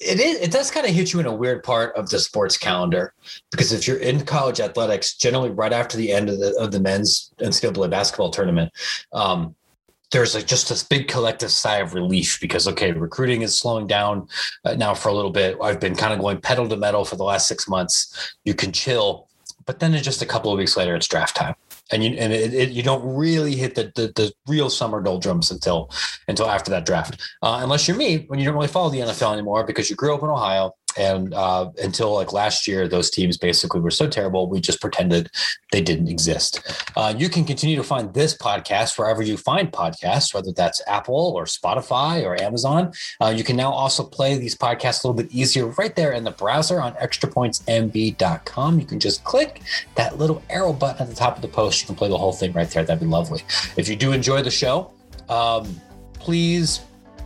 it 0.00 0.20
is. 0.20 0.40
It 0.40 0.50
does 0.50 0.70
kind 0.70 0.84
of 0.84 0.92
hit 0.92 1.12
you 1.12 1.20
in 1.20 1.26
a 1.26 1.34
weird 1.34 1.62
part 1.62 1.94
of 1.96 2.10
the 2.10 2.18
sports 2.18 2.56
calendar 2.56 3.14
because 3.52 3.72
if 3.72 3.86
you're 3.86 3.98
in 3.98 4.24
college 4.24 4.58
athletics, 4.58 5.14
generally 5.14 5.50
right 5.50 5.72
after 5.72 5.96
the 5.96 6.12
end 6.12 6.28
of 6.28 6.40
the 6.40 6.56
of 6.58 6.72
the 6.72 6.80
men's 6.80 7.32
NCAA 7.38 7.88
basketball 7.88 8.30
tournament, 8.30 8.72
um, 9.12 9.54
there's 10.10 10.34
just 10.44 10.70
this 10.70 10.82
big 10.82 11.06
collective 11.06 11.52
sigh 11.52 11.78
of 11.78 11.94
relief 11.94 12.40
because 12.40 12.66
okay, 12.66 12.90
recruiting 12.90 13.42
is 13.42 13.56
slowing 13.56 13.86
down 13.86 14.26
uh, 14.64 14.74
now 14.74 14.92
for 14.92 15.08
a 15.08 15.14
little 15.14 15.30
bit. 15.30 15.56
I've 15.62 15.78
been 15.78 15.94
kind 15.94 16.12
of 16.12 16.18
going 16.18 16.40
pedal 16.40 16.68
to 16.68 16.76
metal 16.76 17.04
for 17.04 17.14
the 17.14 17.24
last 17.24 17.46
six 17.46 17.68
months. 17.68 18.34
You 18.44 18.54
can 18.54 18.72
chill, 18.72 19.28
but 19.66 19.78
then 19.78 19.92
just 20.02 20.20
a 20.20 20.26
couple 20.26 20.52
of 20.52 20.58
weeks 20.58 20.76
later, 20.76 20.96
it's 20.96 21.06
draft 21.06 21.36
time 21.36 21.54
and 21.90 22.04
you 22.04 22.10
and 22.12 22.32
it, 22.32 22.54
it, 22.54 22.70
you 22.70 22.82
don't 22.82 23.04
really 23.16 23.54
hit 23.54 23.74
the, 23.74 23.92
the, 23.94 24.12
the 24.14 24.32
real 24.46 24.70
summer 24.70 25.00
doldrums 25.02 25.50
until 25.50 25.90
until 26.28 26.46
after 26.46 26.70
that 26.70 26.86
draft, 26.86 27.20
uh, 27.42 27.60
unless 27.62 27.88
you're 27.88 27.96
me 27.96 28.24
when 28.28 28.38
you 28.38 28.44
don't 28.44 28.54
really 28.54 28.68
follow 28.68 28.90
the 28.90 28.98
NFL 28.98 29.32
anymore 29.32 29.64
because 29.64 29.90
you 29.90 29.96
grew 29.96 30.14
up 30.14 30.22
in 30.22 30.28
Ohio 30.28 30.72
and 30.98 31.32
uh, 31.32 31.70
until 31.82 32.14
like 32.14 32.32
last 32.32 32.66
year, 32.66 32.88
those 32.88 33.10
teams 33.10 33.36
basically 33.36 33.80
were 33.80 33.90
so 33.90 34.08
terrible, 34.08 34.48
we 34.48 34.60
just 34.60 34.80
pretended 34.80 35.30
they 35.72 35.80
didn't 35.80 36.08
exist. 36.08 36.60
Uh, 36.96 37.14
you 37.16 37.28
can 37.28 37.44
continue 37.44 37.76
to 37.76 37.82
find 37.82 38.12
this 38.14 38.36
podcast 38.36 38.98
wherever 38.98 39.22
you 39.22 39.36
find 39.36 39.70
podcasts, 39.70 40.34
whether 40.34 40.52
that's 40.52 40.82
Apple 40.86 41.32
or 41.36 41.44
Spotify 41.44 42.24
or 42.24 42.40
Amazon. 42.40 42.92
Uh, 43.20 43.28
you 43.28 43.44
can 43.44 43.56
now 43.56 43.70
also 43.70 44.02
play 44.02 44.36
these 44.36 44.56
podcasts 44.56 45.04
a 45.04 45.06
little 45.06 45.22
bit 45.22 45.32
easier 45.32 45.66
right 45.66 45.94
there 45.94 46.12
in 46.12 46.24
the 46.24 46.30
browser 46.32 46.80
on 46.80 46.92
extrapointsmb.com. 46.94 48.80
You 48.80 48.86
can 48.86 48.98
just 48.98 49.22
click 49.24 49.62
that 49.94 50.18
little 50.18 50.42
arrow 50.50 50.72
button 50.72 51.02
at 51.02 51.08
the 51.08 51.14
top 51.14 51.36
of 51.36 51.42
the 51.42 51.48
post. 51.48 51.82
You 51.82 51.86
can 51.86 51.96
play 51.96 52.08
the 52.08 52.18
whole 52.18 52.32
thing 52.32 52.52
right 52.52 52.68
there. 52.68 52.84
That'd 52.84 53.00
be 53.00 53.06
lovely. 53.06 53.42
If 53.76 53.88
you 53.88 53.96
do 53.96 54.12
enjoy 54.12 54.42
the 54.42 54.50
show, 54.50 54.90
um, 55.28 55.80
please 56.14 56.80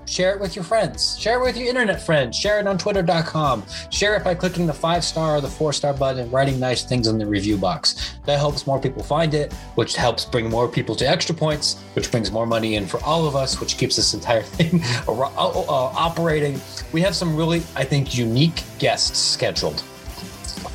Share 0.07 0.35
it 0.35 0.41
with 0.41 0.57
your 0.57 0.65
friends. 0.65 1.19
Share 1.19 1.41
it 1.41 1.45
with 1.45 1.57
your 1.57 1.69
internet 1.69 2.03
friends. 2.03 2.37
Share 2.37 2.59
it 2.61 2.67
on 2.67 2.79
twitter.com. 2.79 3.65
Share 3.91 4.17
it 4.17 4.25
by 4.25 4.35
clicking 4.35 4.67
the 4.67 4.73
five 4.73 5.05
star 5.05 5.37
or 5.37 5.41
the 5.41 5.49
four 5.49 5.73
star 5.73 5.95
button 5.95 6.25
and 6.25 6.33
writing 6.33 6.59
nice 6.59 6.85
things 6.85 7.07
in 7.07 7.19
the 7.19 7.27
review 7.27 7.57
box. 7.57 8.17
That 8.27 8.39
helps 8.39 8.67
more 8.67 8.81
people 8.81 9.03
find 9.03 9.35
it, 9.35 9.53
which 9.75 9.97
helps 9.97 10.25
bring 10.25 10.51
more 10.51 10.69
people 10.69 10.95
to 10.97 11.09
extra 11.09 11.35
points, 11.35 11.81
which 11.95 12.11
brings 12.11 12.31
more 12.31 12.47
money 12.47 12.77
in 12.77 12.87
for 12.87 13.03
all 13.05 13.27
of 13.27 13.37
us, 13.37 13.61
which 13.61 13.79
keeps 13.79 13.97
this 13.97 14.15
entire 14.15 14.43
thing 14.43 14.83
uh, 15.09 15.13
uh, 15.13 15.63
operating. 15.69 16.61
We 16.93 17.01
have 17.03 17.15
some 17.15 17.37
really, 17.37 17.63
I 17.77 17.85
think, 17.85 18.17
unique 18.17 18.63
guests 18.79 19.19
scheduled 19.19 19.83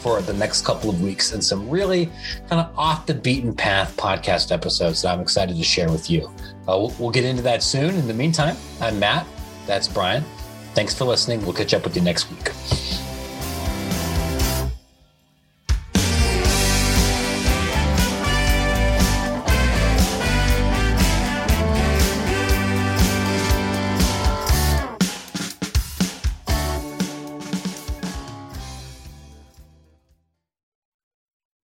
for 0.02 0.22
the 0.22 0.34
next 0.34 0.64
couple 0.64 0.90
of 0.90 1.02
weeks 1.02 1.34
and 1.34 1.44
some 1.44 1.70
really 1.70 2.10
kind 2.50 2.62
of 2.62 2.78
off 2.78 3.06
the 3.06 3.14
beaten 3.14 3.54
path 3.54 3.96
podcast 3.98 4.52
episodes 4.52 5.02
that 5.02 5.14
I'm 5.14 5.20
excited 5.20 5.58
to 5.58 5.64
share 5.64 5.90
with 5.90 6.10
you. 6.10 6.32
Uh, 6.68 6.78
we'll, 6.78 6.94
we'll 7.00 7.12
get 7.12 7.24
into 7.24 7.42
that 7.44 7.64
soon. 7.64 7.96
In 7.96 8.08
the 8.08 8.14
meantime, 8.14 8.58
I'm 8.82 9.00
Matt. 9.00 9.26
That's 9.66 9.88
Bryan. 9.88 10.24
Thanks 10.74 10.94
for 10.94 11.06
listening. 11.06 11.42
We'll 11.44 11.54
catch 11.54 11.74
up 11.74 11.84
with 11.84 11.96
you 11.96 12.02
next 12.02 12.30
week. 12.30 13.07